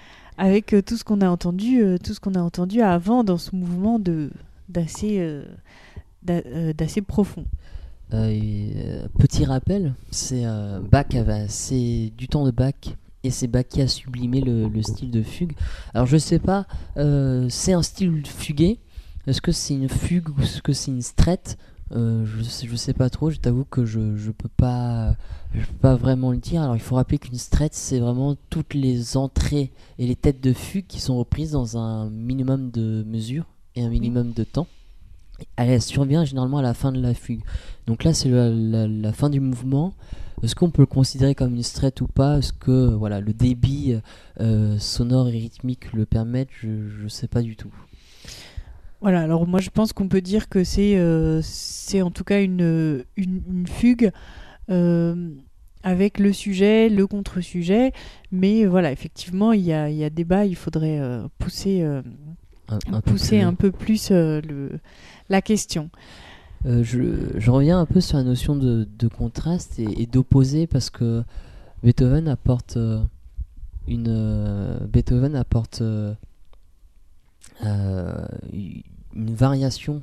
tout 0.82 0.96
ce 0.96 1.04
qu'on 1.04 1.20
a 1.20 1.28
entendu, 1.28 1.82
euh, 1.82 1.98
tout 1.98 2.14
ce 2.14 2.20
qu'on 2.20 2.34
a 2.34 2.40
entendu 2.40 2.80
avant 2.80 3.24
dans 3.24 3.38
ce 3.38 3.54
mouvement 3.54 3.98
de 3.98 4.30
d'assez 4.68 5.18
euh, 5.20 5.44
d'assez 6.22 7.02
profond. 7.02 7.44
petit 9.18 9.44
rappel, 9.44 9.94
c'est 10.10 10.44
Bach 10.90 11.06
c'est 11.48 12.12
du 12.16 12.28
temps 12.28 12.46
de 12.46 12.50
Bach 12.50 12.74
et 13.22 13.30
c'est 13.30 13.48
Bach 13.48 13.64
qui 13.68 13.82
a 13.82 13.88
sublimé 13.88 14.40
le, 14.40 14.82
style 14.82 15.10
de 15.10 15.22
fugue. 15.22 15.52
Alors 15.94 16.06
je 16.06 16.16
sais 16.16 16.38
pas, 16.38 16.66
c'est 16.96 17.72
un 17.72 17.82
style 17.82 18.26
fugué? 18.26 18.78
Est-ce 19.26 19.42
que 19.42 19.52
c'est 19.52 19.74
une 19.74 19.88
fugue 19.88 20.30
ou 20.30 20.42
est-ce 20.42 20.62
que 20.62 20.72
c'est 20.72 20.90
une 20.90 21.02
strette? 21.02 21.58
Euh, 21.92 22.24
je, 22.24 22.42
sais, 22.42 22.68
je 22.68 22.76
sais 22.76 22.94
pas 22.94 23.10
trop, 23.10 23.30
je 23.30 23.38
t'avoue 23.38 23.64
que 23.64 23.84
je, 23.84 24.16
je 24.16 24.30
peux 24.30 24.48
pas 24.48 25.16
je 25.54 25.66
peux 25.66 25.78
pas 25.80 25.96
vraiment 25.96 26.30
le 26.30 26.38
dire. 26.38 26.62
Alors 26.62 26.76
il 26.76 26.82
faut 26.82 26.94
rappeler 26.94 27.18
qu'une 27.18 27.38
strette 27.38 27.74
c'est 27.74 27.98
vraiment 27.98 28.36
toutes 28.48 28.74
les 28.74 29.16
entrées 29.16 29.72
et 29.98 30.06
les 30.06 30.16
têtes 30.16 30.40
de 30.40 30.52
fugue 30.52 30.86
qui 30.86 31.00
sont 31.00 31.18
reprises 31.18 31.52
dans 31.52 31.76
un 31.76 32.08
minimum 32.10 32.70
de 32.70 33.04
mesure 33.08 33.44
et 33.74 33.82
un 33.82 33.88
minimum 33.88 34.32
de 34.32 34.44
temps. 34.44 34.68
Elle 35.56 35.80
survient 35.82 36.24
généralement 36.24 36.58
à 36.58 36.62
la 36.62 36.74
fin 36.74 36.92
de 36.92 37.00
la 37.00 37.14
fugue. 37.14 37.42
Donc 37.86 38.04
là 38.04 38.14
c'est 38.14 38.28
la, 38.28 38.50
la, 38.86 39.12
fin 39.12 39.30
du 39.30 39.40
mouvement. 39.40 39.94
Est-ce 40.42 40.54
qu'on 40.54 40.70
peut 40.70 40.82
le 40.82 40.86
considérer 40.86 41.34
comme 41.34 41.54
une 41.54 41.62
strette 41.62 42.00
ou 42.02 42.06
pas? 42.06 42.38
Est-ce 42.38 42.52
que 42.52 42.94
voilà 42.94 43.20
le 43.20 43.32
débit 43.32 43.96
euh, 44.38 44.78
sonore 44.78 45.28
et 45.28 45.32
rythmique 45.32 45.92
le 45.92 46.06
permettent? 46.06 46.50
Je 46.60 46.68
ne 47.02 47.08
sais 47.08 47.26
pas 47.26 47.42
du 47.42 47.56
tout. 47.56 47.72
Voilà, 49.00 49.22
alors 49.22 49.46
moi 49.46 49.60
je 49.60 49.70
pense 49.70 49.92
qu'on 49.92 50.08
peut 50.08 50.20
dire 50.20 50.48
que 50.48 50.62
c'est 50.62 50.96
euh, 50.98 51.40
en 52.02 52.10
tout 52.10 52.24
cas 52.24 52.42
une, 52.42 53.04
une, 53.16 53.66
fugue 53.66 54.10
euh, 54.70 55.30
avec 55.82 56.18
le 56.18 56.34
sujet, 56.34 56.90
le 56.90 57.06
contre-sujet, 57.06 57.92
mais 58.30 58.66
voilà, 58.66 58.92
effectivement, 58.92 59.52
il 59.52 59.62
y 59.62 59.72
a, 59.72 59.88
y 59.88 60.04
a 60.04 60.10
débat, 60.10 60.44
il 60.44 60.54
faudrait 60.54 61.00
euh, 61.00 61.26
pousser, 61.38 61.82
un, 61.82 62.02
pousser 63.00 63.40
peu 63.40 63.46
un 63.46 63.54
peu 63.54 63.72
plus 63.72 64.10
le, 64.10 64.78
la 65.30 65.40
question. 65.40 65.88
Je, 66.66 67.38
je, 67.38 67.50
reviens 67.50 67.80
un 67.80 67.86
peu 67.86 68.02
sur 68.02 68.18
la 68.18 68.22
notion 68.22 68.54
de, 68.54 68.86
de 68.98 69.08
contraste 69.08 69.78
et, 69.78 70.02
et 70.02 70.04
d'opposé 70.04 70.66
parce 70.66 70.90
que 70.90 71.24
Beethoven 71.82 72.28
apporte 72.28 72.76
une 73.88 74.78
Beethoven 74.92 75.36
apporte 75.36 75.82
euh, 77.64 78.26
une 79.14 79.34
variation. 79.34 80.02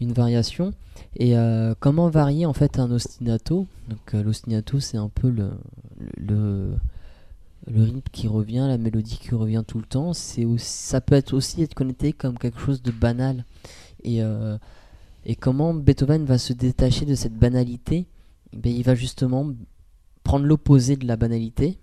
une 0.00 0.12
variation. 0.12 0.72
Et 1.16 1.36
euh, 1.36 1.74
comment 1.78 2.08
varier 2.08 2.46
en 2.46 2.52
fait 2.52 2.78
un 2.78 2.90
ostinato? 2.90 3.66
Donc 3.88 4.14
euh, 4.14 4.22
l'ostinato 4.22 4.80
c'est 4.80 4.96
un 4.96 5.08
peu 5.08 5.30
le, 5.30 5.50
le, 6.16 6.74
le, 7.66 7.82
rythme 7.82 8.00
qui 8.12 8.28
revient, 8.28 8.66
la 8.68 8.78
mélodie 8.78 9.18
qui 9.18 9.34
revient 9.34 9.64
tout 9.66 9.78
le 9.78 9.84
temps. 9.84 10.12
C'est 10.12 10.46
ça 10.58 11.00
peut 11.00 11.14
être 11.14 11.32
aussi 11.34 11.62
être 11.62 11.74
connecté 11.74 12.12
comme 12.12 12.38
quelque 12.38 12.60
chose 12.60 12.82
de 12.82 12.90
banal. 12.90 13.44
Et, 14.04 14.20
et 15.24 15.36
comment 15.36 15.72
Beethoven 15.74 16.24
va 16.24 16.36
se 16.36 16.52
détacher 16.52 17.04
de 17.04 17.14
cette 17.14 17.38
banalité? 17.38 18.06
Ben, 18.52 18.72
Il 18.72 18.82
va 18.82 18.96
justement 18.96 19.46
prendre 20.24 20.44
l'opposé 20.44 20.96
de 20.96 21.06
la 21.06 21.16
banalité 21.16 21.78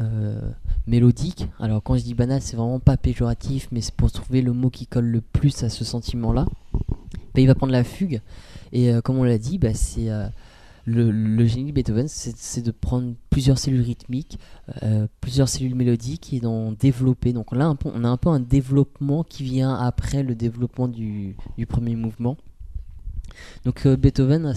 euh, 0.00 0.50
mélodique. 0.88 1.46
Alors 1.60 1.80
quand 1.80 1.96
je 1.96 2.02
dis 2.02 2.14
banal, 2.14 2.42
c'est 2.42 2.56
vraiment 2.56 2.80
pas 2.80 2.96
péjoratif, 2.96 3.68
mais 3.70 3.80
c'est 3.80 3.94
pour 3.94 4.10
trouver 4.10 4.42
le 4.42 4.52
mot 4.52 4.68
qui 4.68 4.88
colle 4.88 5.06
le 5.06 5.20
plus 5.20 5.62
à 5.62 5.68
ce 5.68 5.84
sentiment-là. 5.84 6.46
Bah, 6.72 7.40
il 7.40 7.46
va 7.46 7.54
prendre 7.54 7.72
la 7.72 7.84
fugue, 7.84 8.20
et 8.72 8.92
euh, 8.92 9.00
comme 9.00 9.18
on 9.18 9.22
l'a 9.22 9.38
dit, 9.38 9.58
bah, 9.58 9.72
c'est 9.72 10.10
euh, 10.10 10.26
le, 10.84 11.46
génie 11.46 11.70
de 11.70 11.72
Beethoven, 11.72 12.08
c'est 12.08 12.60
de 12.60 12.70
prendre 12.72 13.14
plusieurs 13.30 13.58
cellules 13.58 13.82
rythmiques, 13.82 14.38
plusieurs 15.20 15.48
cellules 15.48 15.74
mélodiques 15.74 16.32
et 16.32 16.40
d'en 16.40 16.72
développer. 16.72 17.32
Donc 17.32 17.54
là, 17.54 17.74
on 17.84 18.04
a 18.04 18.08
un 18.08 18.16
peu 18.16 18.28
un 18.28 18.40
développement 18.40 19.24
qui 19.24 19.44
vient 19.44 19.74
après 19.74 20.22
le 20.22 20.34
développement 20.34 20.88
du, 20.88 21.36
premier 21.68 21.96
mouvement. 21.96 22.36
Donc 23.64 23.86
Beethoven 23.86 24.52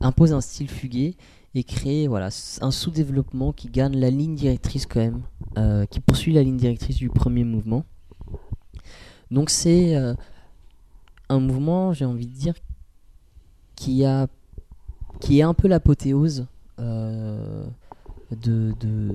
impose 0.00 0.32
un 0.32 0.40
style 0.40 0.68
fugué 0.68 1.16
et 1.54 1.62
créer 1.62 2.08
voilà, 2.08 2.30
un 2.60 2.70
sous-développement 2.70 3.52
qui 3.52 3.68
gagne 3.68 3.96
la 3.96 4.10
ligne 4.10 4.34
directrice 4.34 4.86
quand 4.86 5.00
même, 5.00 5.22
euh, 5.56 5.86
qui 5.86 6.00
poursuit 6.00 6.32
la 6.32 6.42
ligne 6.42 6.56
directrice 6.56 6.96
du 6.96 7.08
premier 7.08 7.44
mouvement. 7.44 7.84
Donc 9.30 9.50
c'est 9.50 9.96
euh, 9.96 10.14
un 11.28 11.40
mouvement, 11.40 11.92
j'ai 11.92 12.04
envie 12.04 12.26
de 12.26 12.34
dire, 12.34 12.54
qui, 13.76 14.04
a, 14.04 14.26
qui 15.20 15.38
est 15.38 15.42
un 15.42 15.54
peu 15.54 15.68
l'apothéose 15.68 16.46
euh, 16.80 17.64
de, 18.30 18.74
de, 18.80 19.14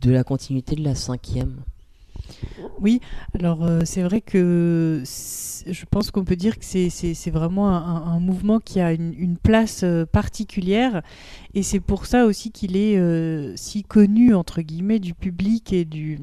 de 0.00 0.10
la 0.10 0.24
continuité 0.24 0.74
de 0.74 0.82
la 0.82 0.94
cinquième. 0.94 1.62
Oui, 2.80 3.00
alors 3.38 3.64
euh, 3.64 3.80
c'est 3.84 4.02
vrai 4.02 4.20
que 4.20 5.02
je 5.04 5.84
pense 5.90 6.10
qu'on 6.10 6.24
peut 6.24 6.36
dire 6.36 6.58
que 6.58 6.64
c'est 6.64 7.30
vraiment 7.30 7.68
un, 7.68 8.20
mouvement 8.20 8.60
qui 8.60 8.80
a 8.80 8.92
une, 8.92 9.36
place 9.36 9.82
euh, 9.84 10.06
particulière 10.06 11.02
et 11.54 11.62
c'est 11.62 11.80
pour 11.80 12.06
ça 12.06 12.26
aussi 12.26 12.50
qu'il 12.50 12.76
est 12.76 12.98
euh, 12.98 13.54
si 13.56 13.82
connu 13.82 14.34
entre 14.34 14.62
guillemets 14.62 14.98
du 14.98 15.14
public 15.14 15.72
et 15.72 15.84
du 15.84 16.18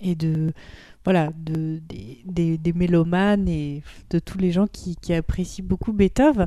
et 0.00 0.14
de 0.14 0.52
voilà 1.04 1.30
de, 1.36 1.80
des, 2.24 2.72
mélomanes 2.74 3.48
et 3.48 3.82
de 4.10 4.18
tous 4.18 4.38
les 4.38 4.52
gens 4.52 4.66
qui 4.66 5.14
apprécient 5.14 5.64
beaucoup 5.64 5.92
Beethoven. 5.92 6.46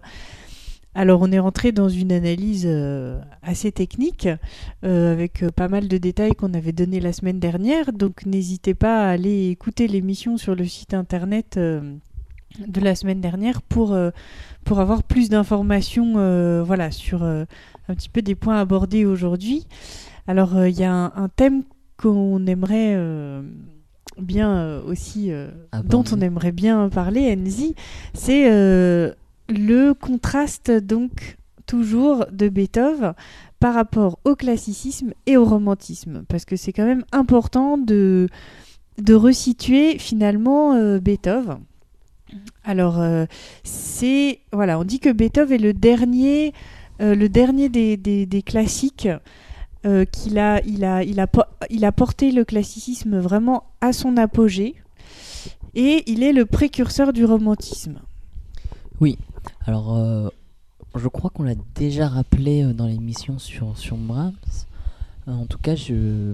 Alors 0.93 1.21
on 1.21 1.31
est 1.31 1.39
rentré 1.39 1.71
dans 1.71 1.87
une 1.87 2.11
analyse 2.11 2.65
euh, 2.67 3.21
assez 3.43 3.71
technique 3.71 4.27
euh, 4.83 5.13
avec 5.13 5.41
euh, 5.41 5.49
pas 5.49 5.69
mal 5.69 5.87
de 5.87 5.97
détails 5.97 6.35
qu'on 6.35 6.53
avait 6.53 6.73
donnés 6.73 6.99
la 6.99 7.13
semaine 7.13 7.39
dernière. 7.39 7.93
Donc 7.93 8.25
n'hésitez 8.25 8.73
pas 8.73 9.05
à 9.05 9.11
aller 9.11 9.49
écouter 9.49 9.87
l'émission 9.87 10.37
sur 10.37 10.53
le 10.53 10.65
site 10.65 10.93
internet 10.93 11.57
de 11.57 12.81
la 12.81 12.95
semaine 12.95 13.21
dernière 13.21 13.61
pour, 13.61 13.97
pour 14.65 14.79
avoir 14.81 15.03
plus 15.03 15.29
d'informations 15.29 16.63
voilà, 16.63 16.91
sur 16.91 17.23
un 17.23 17.45
petit 17.87 18.09
peu 18.09 18.21
des 18.21 18.35
points 18.35 18.59
abordés 18.59 19.05
aujourd'hui. 19.05 19.67
Alors 20.27 20.65
il 20.65 20.77
y 20.77 20.83
a 20.83 20.93
un, 20.93 21.29
thème 21.29 21.63
qu'on 21.95 22.45
aimerait 22.47 22.99
bien 24.17 24.81
aussi, 24.81 25.31
dont 25.85 26.03
on 26.11 26.19
aimerait 26.19 26.51
bien 26.51 26.89
parler, 26.89 27.33
Enzi, 27.33 27.75
c'est 28.13 29.15
le 29.51 29.93
contraste 29.93 30.71
donc 30.71 31.37
toujours 31.65 32.25
de 32.31 32.49
Beethoven 32.49 33.13
par 33.59 33.73
rapport 33.73 34.19
au 34.25 34.35
classicisme 34.35 35.13
et 35.25 35.37
au 35.37 35.45
romantisme, 35.45 36.23
parce 36.27 36.45
que 36.45 36.55
c'est 36.55 36.73
quand 36.73 36.85
même 36.85 37.05
important 37.11 37.77
de, 37.77 38.27
de 38.97 39.13
resituer 39.13 39.97
finalement 39.99 40.73
euh, 40.73 40.99
Beethoven. 40.99 41.59
Alors, 42.63 42.99
euh, 42.99 43.25
c'est. 43.63 44.39
Voilà, 44.51 44.79
on 44.79 44.83
dit 44.83 44.99
que 44.99 45.09
Beethoven 45.09 45.53
est 45.53 45.63
le 45.63 45.73
dernier, 45.73 46.53
euh, 47.01 47.13
le 47.13 47.29
dernier 47.29 47.69
des, 47.69 47.97
des, 47.97 48.41
classiques. 48.41 49.09
qu'il 50.11 50.39
a, 50.39 50.61
il 50.65 50.83
a, 50.85 51.03
il, 51.03 51.19
a, 51.19 51.27
il 51.69 51.85
a 51.85 51.91
porté 51.91 52.31
le 52.31 52.45
classicisme 52.45 53.17
vraiment 53.17 53.63
à 53.81 53.93
son 53.93 54.15
apogée 54.17 54.75
et 55.73 56.03
il 56.07 56.23
est 56.23 56.33
le 56.33 56.45
précurseur 56.45 57.13
du 57.13 57.25
romantisme. 57.25 57.99
Oui, 58.99 59.17
alors, 59.66 59.95
euh, 59.95 60.30
je 60.95 61.07
crois 61.07 61.30
qu'on 61.30 61.43
l'a 61.43 61.55
déjà 61.76 62.07
rappelé 62.07 62.64
euh, 62.64 62.74
dans 62.74 62.88
l'émission 62.88 63.38
sur, 63.38 63.78
sur 63.78 63.95
Brahms. 63.95 64.34
Euh, 65.28 65.34
en 65.34 65.45
tout 65.45 65.59
cas, 65.59 65.76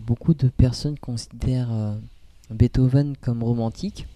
beaucoup 0.06 0.34
de 0.34 0.48
personnes 0.48 0.98
considèrent 0.98 1.98
Beethoven 2.50 3.16
comme 3.20 3.44
romantique. 3.44 4.08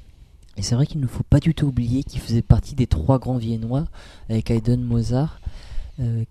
Et 0.58 0.62
c'est 0.62 0.76
vrai 0.76 0.86
qu'il 0.86 1.02
ne 1.02 1.08
faut 1.08 1.24
pas 1.24 1.40
du 1.40 1.54
tout 1.54 1.68
oublier 1.68 2.04
qu'il 2.04 2.22
faisait 2.22 2.42
partie 2.42 2.76
des 2.76 2.88
trois 2.88 3.20
grands 3.20 3.38
viennois 3.38 3.86
avec 4.30 4.50
Haydn, 4.52 4.82
Mozart, 4.82 5.40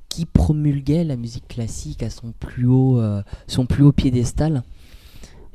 qui 0.09 0.26
promulguaient 0.26 1.05
la 1.05 1.16
musique 1.16 1.49
classique 1.49 2.03
à 2.03 2.11
son 2.11 2.33
plus 2.33 2.66
haut, 2.66 3.01
son 3.47 3.66
plus 3.66 3.83
haut 3.83 3.93
piédestal. 3.93 4.62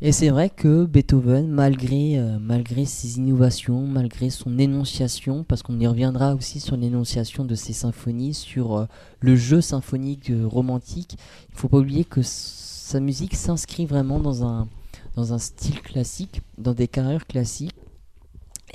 Et 0.08 0.12
c'est 0.12 0.30
vrai 0.30 0.52
que 0.52 0.86
Beethoven, 0.86 1.48
malgré, 1.48 2.20
euh, 2.20 2.38
malgré 2.40 2.86
ses 2.86 3.18
innovations, 3.18 3.88
malgré 3.88 4.30
son 4.30 4.60
énonciation, 4.60 5.44
parce 5.44 5.64
qu'on 5.64 5.80
y 5.80 5.88
reviendra 5.88 6.36
aussi 6.36 6.60
sur 6.60 6.78
l'énonciation 6.78 7.44
de 7.44 7.56
ses 7.56 7.74
symphonies, 7.74 8.36
sur 8.36 8.88
le 9.20 9.36
jeu 9.36 9.62
symphonique 9.62 10.32
romantique, 10.44 11.18
il 11.50 11.56
ne 11.56 11.58
faut 11.58 11.70
pas 11.70 11.80
oublier 11.80 12.06
que 12.06 12.22
sa 12.22 13.00
musique 13.00 13.34
s'inscrit 13.34 13.88
vraiment 13.88 14.20
dans 14.20 14.46
un, 14.46 14.68
dans 15.16 15.34
un 15.34 15.40
style 15.40 15.82
classique, 15.82 16.44
dans 16.60 16.74
des 16.76 16.88
carrières 16.88 17.26
classiques, 17.26 17.74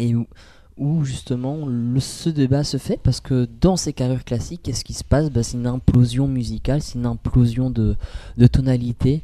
et 0.01 0.17
où, 0.17 0.27
où 0.79 1.05
justement 1.05 1.65
le, 1.65 2.01
ce 2.01 2.29
débat 2.29 2.65
se 2.65 2.77
fait 2.77 2.99
parce 3.01 3.21
que 3.21 3.49
dans 3.61 3.77
ces 3.77 3.93
carrières 3.93 4.25
classiques, 4.25 4.63
qu'est-ce 4.65 4.83
qui 4.83 4.95
se 4.95 5.05
passe? 5.05 5.31
Bah, 5.31 5.45
C'est 5.45 5.59
une 5.59 5.69
implosion 5.69 6.27
musicale, 6.27 6.83
c'est 6.83 6.99
une 6.99 7.07
implosion 7.07 7.71
de, 7.71 7.95
de 8.37 8.47
tonalité. 8.49 9.23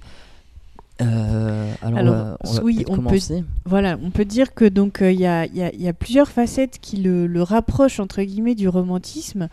Euh, 1.02 1.74
alors, 1.82 2.38
on 2.42 2.62
oui, 2.62 2.84
on 2.88 2.98
peut, 2.98 3.18
voilà, 3.66 3.98
on 4.02 4.10
peut 4.10 4.24
dire 4.24 4.54
que 4.54 4.64
donc 4.64 4.98
il 5.02 5.20
y, 5.20 5.26
a, 5.26 5.44
y, 5.44 5.76
y, 5.76 5.88
a, 5.88 5.92
plusieurs 5.92 6.28
facettes 6.28 6.78
qui 6.80 6.96
le, 6.96 7.26
le, 7.26 7.42
rapprochent 7.42 8.00
entre 8.00 8.22
guillemets 8.22 8.54
du 8.54 8.66
romantisme 8.66 9.48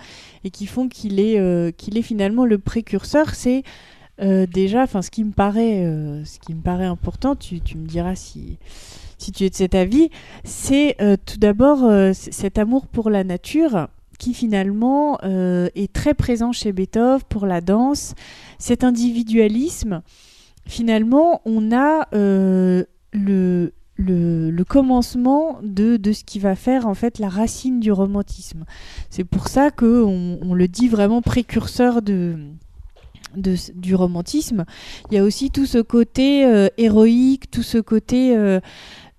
et 0.45 0.51
qui 0.51 0.65
font 0.67 0.87
qu'il 0.87 1.19
est, 1.19 1.37
euh, 1.37 1.71
qu'il 1.71 1.97
est 1.97 2.01
finalement 2.01 2.45
le 2.45 2.59
précurseur. 2.59 3.35
C'est 3.35 3.63
euh, 4.21 4.45
déjà, 4.45 4.83
enfin, 4.83 5.01
ce 5.01 5.11
qui 5.11 5.25
me 5.25 5.33
paraît, 5.33 5.83
ce 6.23 6.39
qui 6.39 6.53
me 6.53 6.61
paraît 6.61 6.85
important. 6.85 7.35
Tu, 7.35 7.59
tu 7.59 7.77
me 7.77 7.85
diras 7.85 8.15
si 8.15 8.57
si 9.23 9.31
tu 9.31 9.45
es 9.45 9.49
de 9.49 9.55
cet 9.55 9.73
avis, 9.73 10.09
c'est 10.43 11.01
euh, 11.01 11.15
tout 11.25 11.37
d'abord 11.37 11.85
euh, 11.85 12.11
cet 12.13 12.57
amour 12.57 12.87
pour 12.87 13.09
la 13.09 13.23
nature 13.23 13.87
qui 14.19 14.33
finalement 14.33 15.17
euh, 15.23 15.69
est 15.75 15.91
très 15.91 16.13
présent 16.13 16.51
chez 16.51 16.73
Beethoven 16.73 17.21
pour 17.29 17.45
la 17.45 17.61
danse, 17.61 18.15
cet 18.59 18.83
individualisme. 18.83 20.01
Finalement, 20.65 21.41
on 21.45 21.71
a 21.71 22.07
le, 22.13 23.73
le, 23.97 24.63
commencement 24.63 25.59
de, 25.61 25.97
de, 25.97 26.11
ce 26.13 26.23
qui 26.23 26.39
va 26.39 26.55
faire 26.55 26.87
en 26.87 26.93
fait 26.93 27.19
la 27.19 27.29
racine 27.29 27.79
du 27.79 27.91
romantisme. 27.91 28.65
C'est 29.09 29.23
pour 29.23 29.47
ça 29.47 29.71
qu'on 29.71 30.39
on 30.41 30.53
le 30.53 30.67
dit 30.67 30.87
vraiment 30.87 31.21
précurseur 31.21 32.01
de, 32.01 32.37
de, 33.35 33.55
du 33.75 33.95
romantisme. 33.95 34.65
Il 35.11 35.15
y 35.15 35.17
a 35.17 35.23
aussi 35.23 35.51
tout 35.51 35.65
ce 35.65 35.79
côté 35.79 36.69
héroïque, 36.77 37.51
tout 37.51 37.63
ce 37.63 37.77
côté 37.77 38.59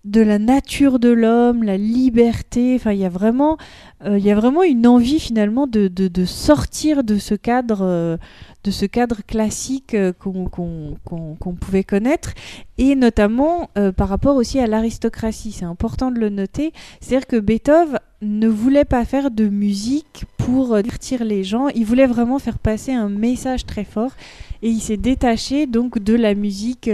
de 0.04 0.20
la 0.20 0.38
nature 0.38 0.98
de 0.98 1.08
l'homme, 1.08 1.62
la 1.62 1.78
liberté. 1.78 2.74
Enfin, 2.74 2.92
il 2.92 2.98
y 2.98 3.06
a 3.06 3.08
vraiment, 3.08 3.56
euh, 4.04 4.18
il 4.18 4.24
y 4.24 4.30
a 4.30 4.34
vraiment 4.34 4.62
une 4.62 4.86
envie 4.86 5.18
finalement 5.18 5.66
de, 5.66 5.88
de, 5.88 6.24
sortir 6.26 7.04
de 7.04 7.16
ce 7.16 7.34
cadre, 7.34 7.80
euh, 7.82 8.16
de 8.64 8.70
ce 8.70 8.84
cadre 8.84 9.22
classique 9.26 9.94
euh, 9.94 10.12
qu'on 10.12 11.54
pouvait 11.58 11.84
connaître, 11.84 12.34
et 12.76 12.94
notamment 12.96 13.70
par 13.96 14.08
rapport 14.08 14.36
aussi 14.36 14.58
à 14.58 14.66
l'aristocratie. 14.66 15.52
C'est 15.52 15.64
important 15.64 16.10
de 16.10 16.18
le 16.18 16.28
noter. 16.28 16.72
C'est-à-dire 17.00 17.26
que 17.26 17.36
Beethoven 17.36 17.98
ne 18.20 18.48
voulait 18.48 18.84
pas 18.84 19.04
faire 19.04 19.30
de 19.30 19.48
musique 19.48 20.24
pour 20.36 20.82
divertir 20.82 21.24
les 21.24 21.44
gens. 21.44 21.68
Il 21.68 21.86
voulait 21.86 22.06
vraiment 22.06 22.38
faire 22.38 22.58
passer 22.58 22.92
un 22.92 23.08
message 23.08 23.64
très 23.64 23.84
fort, 23.84 24.12
et 24.62 24.68
il 24.68 24.80
s'est 24.80 24.96
détaché 24.98 25.66
donc 25.66 25.98
de 25.98 26.14
la 26.14 26.34
musique. 26.34 26.90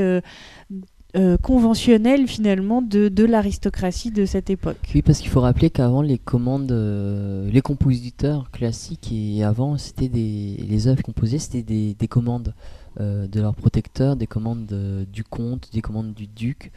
Euh, 1.17 1.37
conventionnel 1.37 2.29
finalement 2.29 2.83
de, 2.83 3.09
de 3.09 3.25
l'aristocratie 3.25 4.13
de 4.13 4.27
cette 4.27 4.49
époque. 4.49 4.77
Oui, 4.95 5.03
parce 5.03 5.19
qu'il 5.19 5.29
faut 5.29 5.41
rappeler 5.41 5.69
qu'avant 5.69 6.03
les 6.03 6.19
commandes, 6.19 6.71
euh, 6.71 7.51
les 7.51 7.63
compositeurs 7.63 8.49
classiques 8.53 9.11
et 9.11 9.43
avant 9.43 9.77
c'était 9.77 10.09
des 10.09 10.57
les 10.69 10.87
œuvres 10.87 11.03
composées 11.03 11.41
c'était 11.41 11.63
des, 11.63 11.95
des, 11.95 12.07
commandes 12.07 12.55
euh, 13.01 13.27
de 13.27 13.41
leurs 13.41 13.57
protecteurs, 13.57 14.15
des 14.15 14.29
commandes 14.29 14.73
du 15.13 15.25
comte, 15.25 15.71
des 15.73 15.81
commandes 15.81 16.15
du 16.15 16.29
duc, 16.29 16.71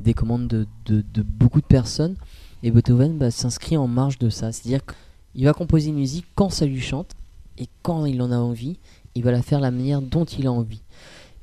des 0.00 0.12
commandes 0.12 0.48
de, 0.48 0.66
de, 0.84 1.22
beaucoup 1.22 1.62
de 1.62 1.66
personnes. 1.66 2.16
Et 2.62 2.70
Beethoven 2.70 3.16
bah, 3.16 3.30
s'inscrit 3.30 3.78
en 3.78 3.88
marge 3.88 4.18
de 4.18 4.28
ça, 4.28 4.52
c'est-à-dire 4.52 4.82
qu'il 4.84 5.44
va 5.46 5.54
composer 5.54 5.88
une 5.88 5.96
musique 5.96 6.26
quand 6.34 6.50
ça 6.50 6.66
lui 6.66 6.82
chante 6.82 7.12
et 7.56 7.68
quand 7.80 8.04
il 8.04 8.20
en 8.20 8.32
a 8.32 8.36
envie, 8.36 8.76
il 9.14 9.22
va 9.22 9.30
la 9.30 9.40
faire 9.40 9.60
la 9.60 9.70
manière 9.70 10.02
dont 10.02 10.26
il 10.26 10.46
a 10.46 10.52
envie. 10.52 10.82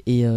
Et 0.06 0.28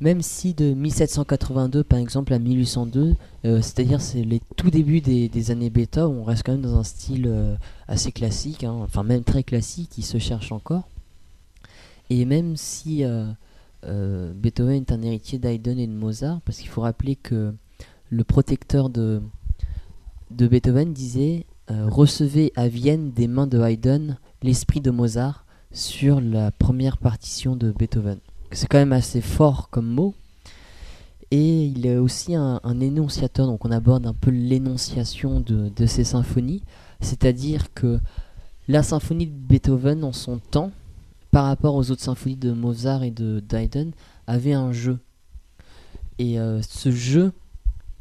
même 0.00 0.22
si 0.22 0.54
de 0.54 0.72
1782 0.72 1.84
par 1.84 1.98
exemple 1.98 2.32
à 2.32 2.38
1802, 2.38 3.16
euh, 3.44 3.62
c'est-à-dire 3.62 4.00
c'est 4.00 4.22
les 4.22 4.40
tout 4.56 4.70
débuts 4.70 5.00
des, 5.00 5.50
années 5.50 5.70
bêta, 5.70 6.08
on 6.08 6.24
reste 6.24 6.44
quand 6.44 6.52
même 6.52 6.62
dans 6.62 6.78
un 6.78 6.84
style 6.84 7.26
euh, 7.26 7.54
assez 7.86 8.10
classique, 8.10 8.64
hein, 8.64 8.76
enfin 8.82 9.02
même 9.02 9.24
très 9.24 9.42
classique, 9.42 9.90
qui 9.90 10.02
se 10.02 10.18
cherche 10.18 10.52
encore. 10.52 10.88
Et 12.08 12.24
même 12.24 12.56
si 12.56 13.04
euh, 13.04 14.32
Beethoven 14.34 14.82
est 14.82 14.92
un 14.92 15.02
héritier 15.02 15.38
d'Haydn 15.38 15.78
et 15.78 15.86
de 15.86 15.92
Mozart, 15.92 16.40
parce 16.42 16.58
qu'il 16.58 16.68
faut 16.68 16.80
rappeler 16.80 17.16
que 17.16 17.54
le 18.08 18.24
protecteur 18.24 18.88
de, 18.88 19.22
de 20.30 20.48
Beethoven 20.48 20.92
disait 20.92 21.46
recevez 21.68 22.52
à 22.56 22.66
Vienne 22.66 23.12
des 23.12 23.28
mains 23.28 23.46
de 23.46 23.60
Haydn 23.60 24.16
l'esprit 24.42 24.80
de 24.80 24.90
Mozart 24.90 25.44
sur 25.70 26.20
la 26.20 26.50
première 26.50 26.98
partition 26.98 27.54
de 27.54 27.70
Beethoven 27.70 28.18
c'est 28.52 28.66
quand 28.66 28.78
même 28.78 28.92
assez 28.92 29.20
fort 29.20 29.70
comme 29.70 29.88
mot. 29.88 30.14
Et 31.30 31.66
il 31.66 31.86
est 31.86 31.96
aussi 31.96 32.34
un, 32.34 32.60
énonciateur, 32.80 33.46
donc 33.46 33.64
on 33.64 33.70
aborde 33.70 34.06
un 34.06 34.14
peu 34.14 34.30
l'énonciation 34.30 35.40
de, 35.40 35.86
ces 35.86 36.02
symphonies, 36.02 36.62
c'est-à-dire 37.00 37.72
que 37.72 38.00
la 38.66 38.82
symphonie 38.82 39.26
de 39.26 39.32
Beethoven 39.32 40.02
en 40.02 40.12
son 40.12 40.38
temps, 40.38 40.72
par 41.30 41.44
rapport 41.44 41.76
aux 41.76 41.92
autres 41.92 42.02
symphonies 42.02 42.36
de 42.36 42.50
Mozart 42.52 43.04
et 43.04 43.12
de 43.12 43.42
Haydn, 43.52 43.92
avait 44.26 44.54
un 44.54 44.72
jeu. 44.72 44.98
Et 46.18 46.40
euh, 46.40 46.60
ce 46.62 46.90
jeu 46.90 47.32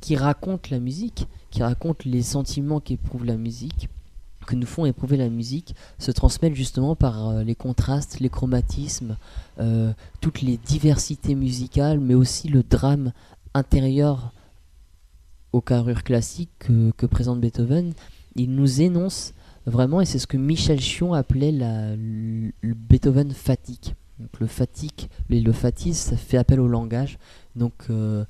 qui 0.02 0.16
raconte 0.16 0.72
la 0.72 0.80
musique, 0.80 1.28
qui 1.52 1.62
raconte 1.62 2.06
les 2.06 2.24
sentiments 2.24 2.80
qu'éprouve 2.80 3.26
la 3.26 3.38
musique, 3.38 3.90
que 4.50 4.56
nous 4.56 4.66
font 4.66 4.86
éprouver 4.86 5.16
la 5.16 5.30
musique 5.30 5.76
se 6.00 6.10
transmettent 6.12 6.56
justement 6.56 6.96
par 6.96 7.30
euh, 7.30 7.44
les 7.44 7.54
contrastes, 7.54 8.20
les 8.20 8.30
chromatismes, 8.30 9.16
euh, 9.60 9.94
toutes 10.22 10.42
les 10.42 10.58
diversités 10.58 11.36
musicales, 11.36 12.00
mais 12.00 12.16
aussi 12.16 12.48
le 12.48 12.64
drame 12.64 13.14
intérieur 13.54 14.34
aux 15.54 15.62
carrures 15.62 16.04
classiques 16.04 16.50
que, 16.58 17.06
présente 17.06 17.40
Beethoven. 17.40 17.94
Il 18.36 18.56
nous 18.56 18.82
énonce 18.82 19.34
vraiment, 19.68 20.02
et 20.02 20.06
c'est 20.06 20.20
ce 20.20 20.28
que 20.28 20.38
Michel 20.38 20.80
Chion 20.80 21.14
appelait 21.14 21.52
la, 21.52 21.96
le 21.96 22.74
Beethoven 22.74 23.32
fatigue. 23.32 23.94
Donc 24.20 24.40
le 24.40 24.48
fatigue, 24.48 25.10
le, 25.30 25.40
le 25.40 25.52
fatigue, 25.52 25.94
ça 25.94 26.18
fait 26.18 26.38
appel 26.38 26.60
au 26.60 26.68
langage. 26.68 27.20
Donc 27.56 27.74
euh, 27.90 28.26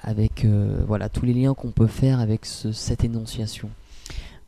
avec 0.00 0.46
voilà 0.86 1.08
tous 1.08 1.26
les 1.26 1.34
liens 1.34 1.54
qu'on 1.54 1.72
peut 1.72 1.88
faire 1.88 2.20
avec 2.20 2.46
cette 2.46 3.04
énonciation. 3.04 3.68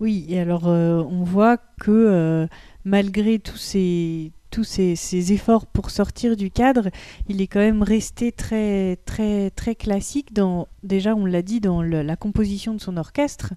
Oui, 0.00 0.24
et 0.30 0.40
alors 0.40 0.66
euh, 0.66 1.02
on 1.02 1.24
voit 1.24 1.58
que 1.58 1.90
euh, 1.90 2.46
malgré 2.84 3.38
tous 3.38 3.58
ces 3.58 4.32
tous 4.50 4.64
ces, 4.64 5.32
efforts 5.32 5.64
pour 5.66 5.90
sortir 5.90 6.36
du 6.36 6.50
cadre, 6.50 6.88
il 7.28 7.40
est 7.40 7.46
quand 7.46 7.60
même 7.60 7.84
resté 7.84 8.32
très 8.32 8.96
très 9.04 9.50
très 9.50 9.76
classique 9.76 10.32
dans 10.32 10.66
déjà 10.82 11.14
on 11.14 11.24
l'a 11.24 11.42
dit 11.42 11.60
dans 11.60 11.82
la 11.82 12.16
composition 12.16 12.74
de 12.74 12.80
son 12.80 12.96
orchestre, 12.96 13.52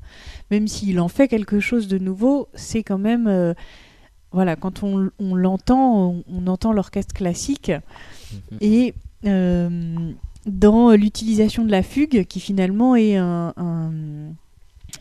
même 0.51 0.67
s'il 0.67 0.99
en 0.99 1.07
fait 1.07 1.27
quelque 1.27 1.59
chose 1.59 1.87
de 1.87 1.97
nouveau, 1.97 2.47
c'est 2.53 2.83
quand 2.83 2.99
même 2.99 3.25
euh, 3.27 3.55
voilà 4.31 4.55
quand 4.55 4.83
on, 4.83 5.09
l'entend, 5.33 6.21
on, 6.27 6.47
entend 6.47 6.73
l'orchestre 6.73 7.15
classique 7.15 7.71
mm-hmm. 7.71 8.57
et 8.61 8.93
dans 10.45 10.91
l'utilisation 10.91 11.63
de 11.65 11.71
la 11.71 11.81
fugue 11.81 12.25
qui 12.25 12.39
finalement 12.39 12.95
est 12.95 13.15
un 13.15 13.53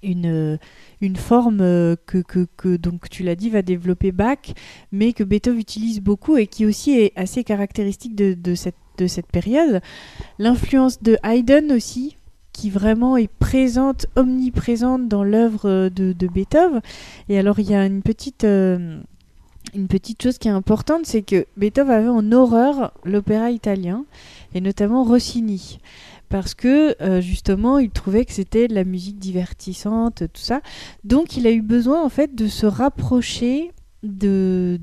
une, 0.03 0.59
une 1.03 1.17
forme 1.17 1.61
euh, 1.61 1.97
que, 2.07 2.19
que, 2.57 2.77
donc 2.77 3.11
tu 3.11 3.23
l'as 3.25 3.35
dit, 3.35 3.51
va 3.51 3.63
développer 3.63 4.13
Bach, 4.13 4.55
mais 4.93 5.13
que 5.13 5.25
Beethoven 5.25 5.59
utilise 5.59 6.01
beaucoup 6.01 6.37
et 6.37 6.47
qui 6.47 6.65
aussi 6.65 6.93
est 6.93 7.13
assez 7.17 7.45
caractéristique 7.45 8.15
de, 8.15 8.35
de 8.35 8.55
cette, 8.55 8.77
de 8.99 9.07
cette 9.09 9.27
période. 9.27 9.83
L'influence 10.39 11.03
de 11.03 11.19
Haydn 11.25 11.73
aussi, 11.73 12.17
qui 12.53 12.71
vraiment 12.71 13.17
est 13.17 13.31
présente, 13.31 14.07
omniprésente 14.17 15.09
dans 15.09 15.25
l'œuvre 15.25 15.89
de, 15.89 16.13
de, 16.13 16.27
Beethoven. 16.29 16.81
Et 17.29 17.39
alors 17.39 17.59
il 17.59 17.71
y 17.71 17.75
a 17.75 17.85
une 17.85 18.03
petite... 18.03 18.45
Euh, 18.45 19.01
une 19.75 19.87
petite 19.87 20.23
chose 20.23 20.37
qui 20.37 20.49
est 20.49 20.53
importante, 20.53 21.07
c'est 21.07 21.23
que 21.23 21.47
Beethoven 21.57 21.93
avait 21.93 22.09
en 22.09 22.31
horreur 22.33 22.93
l'opéra 23.05 23.51
italien, 23.51 24.05
et 24.55 24.61
notamment 24.61 25.03
Rossini 25.03 25.79
parce 26.33 26.55
que 26.55 26.97
euh, 27.03 27.21
justement 27.21 27.79
il 27.79 27.91
trouvait 27.91 28.25
que 28.25 28.33
c'était 28.33 28.67
de 28.67 28.75
la 28.75 28.85
musique 28.85 29.19
divertissante, 29.19 30.25
tout 30.33 30.41
ça. 30.41 30.63
Donc 31.05 31.37
il 31.37 31.47
a 31.47 31.51
eu 31.51 31.61
besoin 31.61 32.03
en 32.03 32.09
fait 32.09 32.35
de 32.35 32.47
se 32.47 32.65
rapprocher 32.65 33.71
de, 34.03 34.79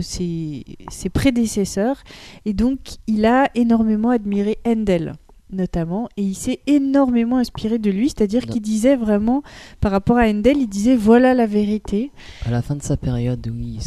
ses, 0.00 0.64
prédécesseurs 1.12 2.02
et 2.46 2.54
donc 2.54 2.78
il 3.06 3.26
a 3.26 3.50
énormément 3.54 4.08
admiré 4.08 4.56
Handel. 4.66 5.12
Notamment, 5.50 6.08
et 6.16 6.22
il 6.22 6.34
s'est 6.34 6.60
énormément 6.66 7.38
inspiré 7.38 7.78
de 7.78 7.90
lui, 7.90 8.08
c'est-à-dire 8.08 8.46
qu'il 8.46 8.62
disait 8.62 8.96
vraiment, 8.96 9.42
par 9.80 9.92
rapport 9.92 10.18
à 10.18 10.28
Handel, 10.28 10.58
il 10.58 10.68
disait 10.68 10.96
voilà 10.96 11.34
la 11.34 11.46
vérité. 11.46 12.10
À 12.46 12.50
la 12.50 12.62
fin 12.62 12.76
de 12.76 12.82
sa 12.82 12.96
période, 12.96 13.46
oui, 13.52 13.78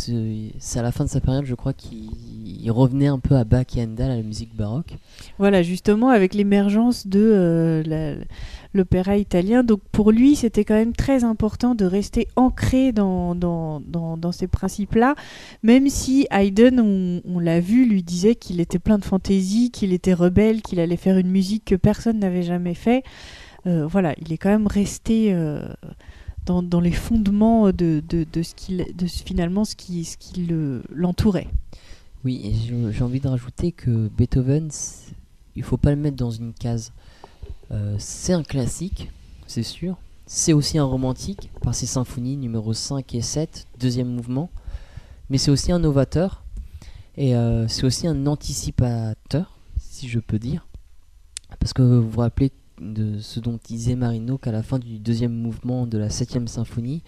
c'est 0.59 0.80
à 0.80 0.84
la 0.84 0.91
fin 0.91 1.05
de 1.05 1.09
sa 1.09 1.22
période, 1.22 1.45
je 1.45 1.55
crois 1.55 1.74
qu'il 1.74 2.72
revenait 2.72 3.07
un 3.07 3.20
peu 3.20 3.36
à 3.36 3.43
Bach 3.43 3.66
et 3.76 3.84
Handel, 3.84 4.12
à 4.12 4.16
la 4.16 4.24
musique 4.24 4.55
baroque. 4.55 4.97
Voilà, 5.38 5.62
justement, 5.62 6.09
avec 6.09 6.34
l'émergence 6.34 7.07
de 7.07 7.20
euh, 7.20 7.84
la 7.86 8.16
l'opéra 8.74 9.17
italien. 9.17 9.63
Donc 9.63 9.82
pour 9.91 10.11
lui, 10.11 10.36
c'était 10.36 10.65
quand 10.65 10.76
même 10.76 10.93
très 10.93 11.24
important 11.24 11.76
de 11.76 11.86
rester 11.86 12.28
ancré 12.36 12.91
dans, 12.91 13.36
dans, 13.36 13.80
dans, 13.80 14.32
ces 14.32 14.47
principes-là, 14.47 15.15
même 15.63 15.89
si 15.89 16.28
Haydn, 16.32 16.80
on, 16.80 17.39
l'a 17.39 17.59
vu, 17.59 17.86
lui 17.86 18.03
disait 18.03 18.36
qu'il 18.36 18.59
était 18.59 18.80
plein 18.80 18.97
de 18.97 19.05
fantaisie, 19.05 19.72
qu'il 19.72 19.93
était 19.93 20.13
rebelle, 20.13 20.61
qu'il 20.61 20.80
allait 20.80 20.97
faire 20.97 21.17
une 21.17 21.30
musique 21.30 21.65
que 21.65 21.76
personne 21.76 22.19
n'avait 22.19 22.43
jamais 22.43 22.74
fait. 22.76 23.03
Euh, 23.67 23.86
voilà, 23.86 24.15
il 24.19 24.32
est 24.32 24.38
quand 24.38 24.49
même 24.49 24.67
resté 24.67 25.34
euh, 25.34 25.67
dans, 26.45 26.63
dans, 26.63 26.80
les 26.80 26.91
fondements 26.91 27.72
de, 27.72 28.01
de, 28.07 28.26
de 28.32 28.41
ce 28.41 28.55
qu'il, 28.55 28.86
de 28.95 29.05
finalement 29.05 29.65
ce 29.65 29.76
qui, 29.76 30.05
ce 30.05 30.17
qui 30.17 30.47
l'entourait. 30.89 31.47
Oui, 32.24 32.55
j'ai 32.91 33.03
envie 33.03 33.19
de 33.19 33.28
rajouter 33.28 33.72
que 33.72 34.07
Beethoven, 34.15 34.69
il 35.55 35.63
faut 35.63 35.78
pas 35.78 35.89
le 35.89 35.95
mettre 35.95 36.17
dans 36.17 36.32
une 36.32 36.53
case. 36.53 36.93
Euh, 37.72 37.95
c'est 37.97 38.34
un 38.34 38.43
classique, 38.43 39.09
c'est 39.47 39.63
sûr. 39.63 39.97
C'est 40.26 40.53
aussi 40.53 40.78
un 40.78 40.86
romantique 40.86 41.49
par 41.61 41.76
ses 41.76 41.86
symphonies 41.86 42.38
numéro 42.38 42.74
5 42.74 43.15
et 43.15 43.22
7, 43.22 43.67
deuxième 43.80 44.07
mouvement. 44.07 44.49
Mais 45.30 45.38
c'est 45.38 45.51
aussi 45.51 45.72
un 45.72 45.80
novateur. 45.80 46.43
Et 47.17 47.36
euh, 47.36 47.67
c'est 47.67 47.86
aussi 47.86 48.07
un 48.07 48.26
anticipateur, 48.26 49.57
si 49.78 50.07
je 50.07 50.19
peux 50.19 50.39
dire. 50.39 50.67
Parce 51.59 51.74
que 51.74 51.82
vous 51.82 52.09
vous 52.09 52.19
rappelez 52.19 52.51
de 52.80 53.19
ce 53.19 53.39
dont 53.39 53.59
disait 53.63 53.95
Marino 53.95 54.38
qu'à 54.38 54.51
la 54.51 54.63
fin 54.63 54.80
du 54.80 54.99
deuxième 54.99 55.34
mouvement 55.34 55.86
de 55.86 55.97
la 55.97 56.09
septième 56.09 56.47
symphonie, 56.47 57.03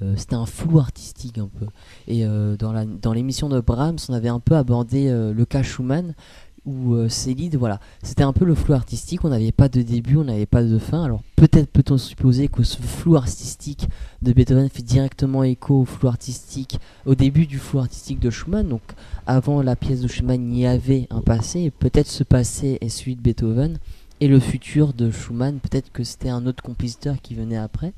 euh, 0.00 0.14
c'était 0.16 0.36
un 0.36 0.46
flou 0.46 0.78
artistique 0.78 1.38
un 1.38 1.48
peu. 1.48 1.66
Et 2.06 2.24
dans 2.24 3.12
l'émission 3.12 3.48
de 3.48 3.60
Brahms, 3.60 3.98
on 4.08 4.14
avait 4.14 4.28
un 4.28 4.40
peu 4.40 4.56
abordé 4.56 5.10
le 5.10 5.44
cas 5.44 5.62
Schumann, 5.62 6.14
où 6.64 6.94
euh, 6.94 7.08
Célide, 7.08 7.56
voilà, 7.56 7.80
c'était 8.02 8.22
un 8.22 8.32
peu 8.32 8.44
le 8.44 8.54
flou 8.54 8.74
artistique, 8.74 9.24
on 9.24 9.28
n'avait 9.28 9.52
pas 9.52 9.68
de 9.68 9.82
début, 9.82 10.16
on 10.16 10.24
n'avait 10.24 10.46
pas 10.46 10.62
de 10.62 10.78
fin, 10.78 11.04
alors 11.04 11.22
peut-être 11.36 11.70
peut-on 11.70 11.98
supposer 11.98 12.48
que 12.48 12.62
ce 12.62 12.80
flou 12.82 13.16
artistique 13.16 13.88
de 14.22 14.32
Beethoven 14.32 14.68
fait 14.68 14.82
directement 14.82 15.44
écho 15.44 15.80
au 15.80 15.84
flou 15.84 16.08
artistique, 16.08 16.78
au 17.06 17.14
début 17.14 17.46
du 17.46 17.58
flou 17.58 17.78
artistique 17.78 18.20
de 18.20 18.30
Schumann, 18.30 18.68
donc 18.68 18.82
avant 19.26 19.62
la 19.62 19.76
pièce 19.76 20.00
de 20.00 20.08
Schumann, 20.08 20.52
il 20.52 20.60
y 20.60 20.66
avait 20.66 21.06
un 21.10 21.20
passé, 21.20 21.60
et 21.60 21.70
peut-être 21.70 22.08
ce 22.08 22.24
passé 22.24 22.78
est 22.80 22.88
celui 22.88 23.16
de 23.16 23.22
Beethoven, 23.22 23.78
et 24.20 24.28
le 24.28 24.40
futur 24.40 24.92
de 24.92 25.10
Schumann, 25.10 25.60
peut-être 25.60 25.92
que 25.92 26.04
c'était 26.04 26.28
un 26.28 26.46
autre 26.46 26.62
compositeur 26.62 27.20
qui 27.22 27.34
venait 27.34 27.56
après. 27.56 27.92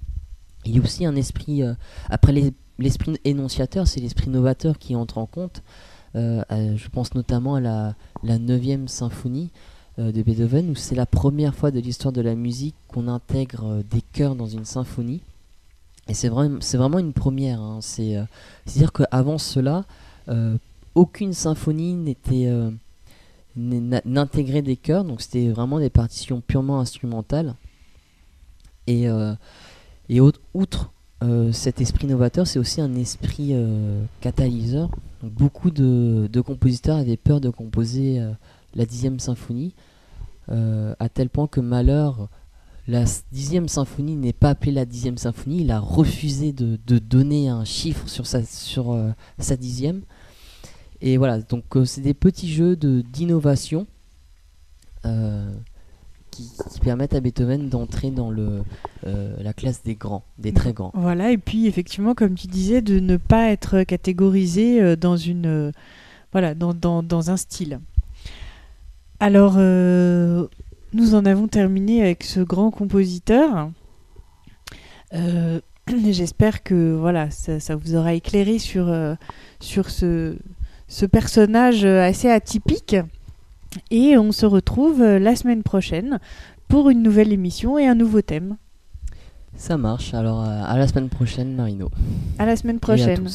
Il 0.64 0.76
y 0.76 0.78
a 0.78 0.82
aussi 0.82 1.06
un 1.06 1.16
esprit, 1.16 1.62
euh, 1.62 1.74
après 2.10 2.34
l'esprit 2.78 3.18
énonciateur, 3.24 3.86
c'est 3.86 4.00
l'esprit 4.00 4.28
novateur 4.28 4.78
qui 4.78 4.94
entre 4.94 5.18
en 5.18 5.26
compte, 5.26 5.62
euh, 6.16 6.42
je 6.76 6.88
pense 6.88 7.14
notamment 7.14 7.54
à 7.56 7.60
la, 7.60 7.94
la 8.22 8.38
9 8.38 8.88
symphonie 8.88 9.50
euh, 9.98 10.12
de 10.12 10.22
Beethoven, 10.22 10.70
où 10.70 10.74
c'est 10.74 10.94
la 10.94 11.06
première 11.06 11.54
fois 11.54 11.70
de 11.70 11.78
l'histoire 11.80 12.12
de 12.12 12.20
la 12.20 12.34
musique 12.34 12.74
qu'on 12.88 13.08
intègre 13.08 13.64
euh, 13.66 13.82
des 13.88 14.02
chœurs 14.02 14.34
dans 14.34 14.46
une 14.46 14.64
symphonie. 14.64 15.20
Et 16.08 16.14
c'est 16.14 16.28
vraiment, 16.28 16.98
une 16.98 17.12
première. 17.12 17.60
Hein. 17.60 17.78
C'est-à-dire 17.80 18.92
qu'avant 18.92 19.38
cela, 19.38 19.84
aucune 20.96 21.32
symphonie 21.32 21.94
n'était 21.94 22.50
n'intégrait 23.54 24.62
des 24.62 24.76
chœurs, 24.76 25.04
donc 25.04 25.20
c'était 25.20 25.50
vraiment 25.50 25.78
des 25.78 25.90
partitions 25.90 26.40
purement 26.40 26.80
instrumentales. 26.80 27.54
Et 28.88 29.08
outre 30.52 30.90
cet 31.52 31.80
esprit 31.80 32.08
novateur, 32.08 32.44
c'est 32.48 32.58
aussi 32.58 32.80
un 32.80 32.96
esprit 32.96 33.54
catalyseur 34.20 34.90
beaucoup 35.22 35.70
de, 35.70 36.40
compositeurs 36.40 36.96
avaient 36.96 37.16
peur 37.16 37.40
de 37.40 37.50
composer 37.50 38.20
euh, 38.20 38.32
la 38.74 38.86
dixième 38.86 39.18
symphonie, 39.18 39.74
euh, 40.50 40.94
à 40.98 41.08
tel 41.08 41.28
point 41.28 41.46
que 41.46 41.60
Malheur, 41.60 42.28
la 42.88 43.04
dixième 43.30 43.68
symphonie 43.68 44.16
n'est 44.16 44.32
pas 44.32 44.50
appelée 44.50 44.72
la 44.72 44.84
dixième 44.84 45.18
symphonie, 45.18 45.60
il 45.60 45.70
a 45.70 45.78
refusé 45.78 46.52
de, 46.52 46.76
donner 46.98 47.48
un 47.48 47.64
chiffre 47.64 48.08
sur 48.08 48.26
sa, 48.26 48.40
euh, 48.78 49.12
sa 49.38 49.56
dixième. 49.56 50.02
Et 51.00 51.16
voilà, 51.16 51.40
donc 51.40 51.64
c'est 51.84 52.02
des 52.02 52.14
petits 52.14 52.52
jeux 52.52 52.76
d'innovation 52.76 53.86
qui, 56.30 56.50
permettent 56.82 57.14
à 57.14 57.20
Beethoven 57.20 57.68
d'entrer 57.68 58.10
dans 58.10 58.30
le, 58.30 58.62
euh, 59.06 59.36
la 59.40 59.52
classe 59.52 59.82
des 59.82 59.94
grands, 59.94 60.24
des 60.38 60.52
très 60.52 60.72
grands. 60.72 60.92
Voilà, 60.94 61.30
et 61.30 61.38
puis 61.38 61.66
effectivement, 61.66 62.14
comme 62.14 62.34
tu 62.34 62.46
disais, 62.46 62.80
de 62.80 63.00
ne 63.00 63.16
pas 63.16 63.50
être 63.50 63.82
catégorisé 63.82 64.80
euh, 64.80 64.96
dans, 64.96 65.16
une, 65.16 65.46
euh, 65.46 65.72
voilà, 66.32 66.54
dans, 66.54 66.72
dans, 66.72 67.02
dans, 67.02 67.30
un 67.30 67.36
style. 67.36 67.80
Alors, 69.18 69.56
nous 69.58 71.14
en 71.14 71.26
avons 71.26 71.46
terminé 71.46 72.00
avec 72.02 72.24
ce 72.24 72.40
grand 72.40 72.70
compositeur. 72.70 73.70
J'espère 75.88 76.62
que 76.62 76.94
voilà, 76.94 77.30
ça, 77.30 77.60
ça, 77.60 77.76
vous 77.76 77.96
aura 77.96 78.14
éclairé 78.14 78.58
sur, 78.58 78.90
sur 79.58 79.90
ce, 79.90 80.36
ce 80.88 81.04
personnage 81.04 81.84
assez 81.84 82.30
atypique. 82.30 82.96
Et 83.90 84.16
on 84.18 84.32
se 84.32 84.46
retrouve 84.46 85.00
euh, 85.00 85.18
la 85.18 85.36
semaine 85.36 85.62
prochaine 85.62 86.18
pour 86.68 86.90
une 86.90 87.02
nouvelle 87.02 87.32
émission 87.32 87.78
et 87.78 87.86
un 87.86 87.94
nouveau 87.94 88.22
thème. 88.22 88.56
Ça 89.56 89.76
marche. 89.76 90.14
Alors 90.14 90.42
euh, 90.42 90.62
à 90.64 90.78
la 90.78 90.86
semaine 90.88 91.08
prochaine, 91.08 91.54
Marino. 91.54 91.90
À 92.38 92.46
la 92.46 92.56
semaine 92.56 92.80
prochaine. 92.80 93.28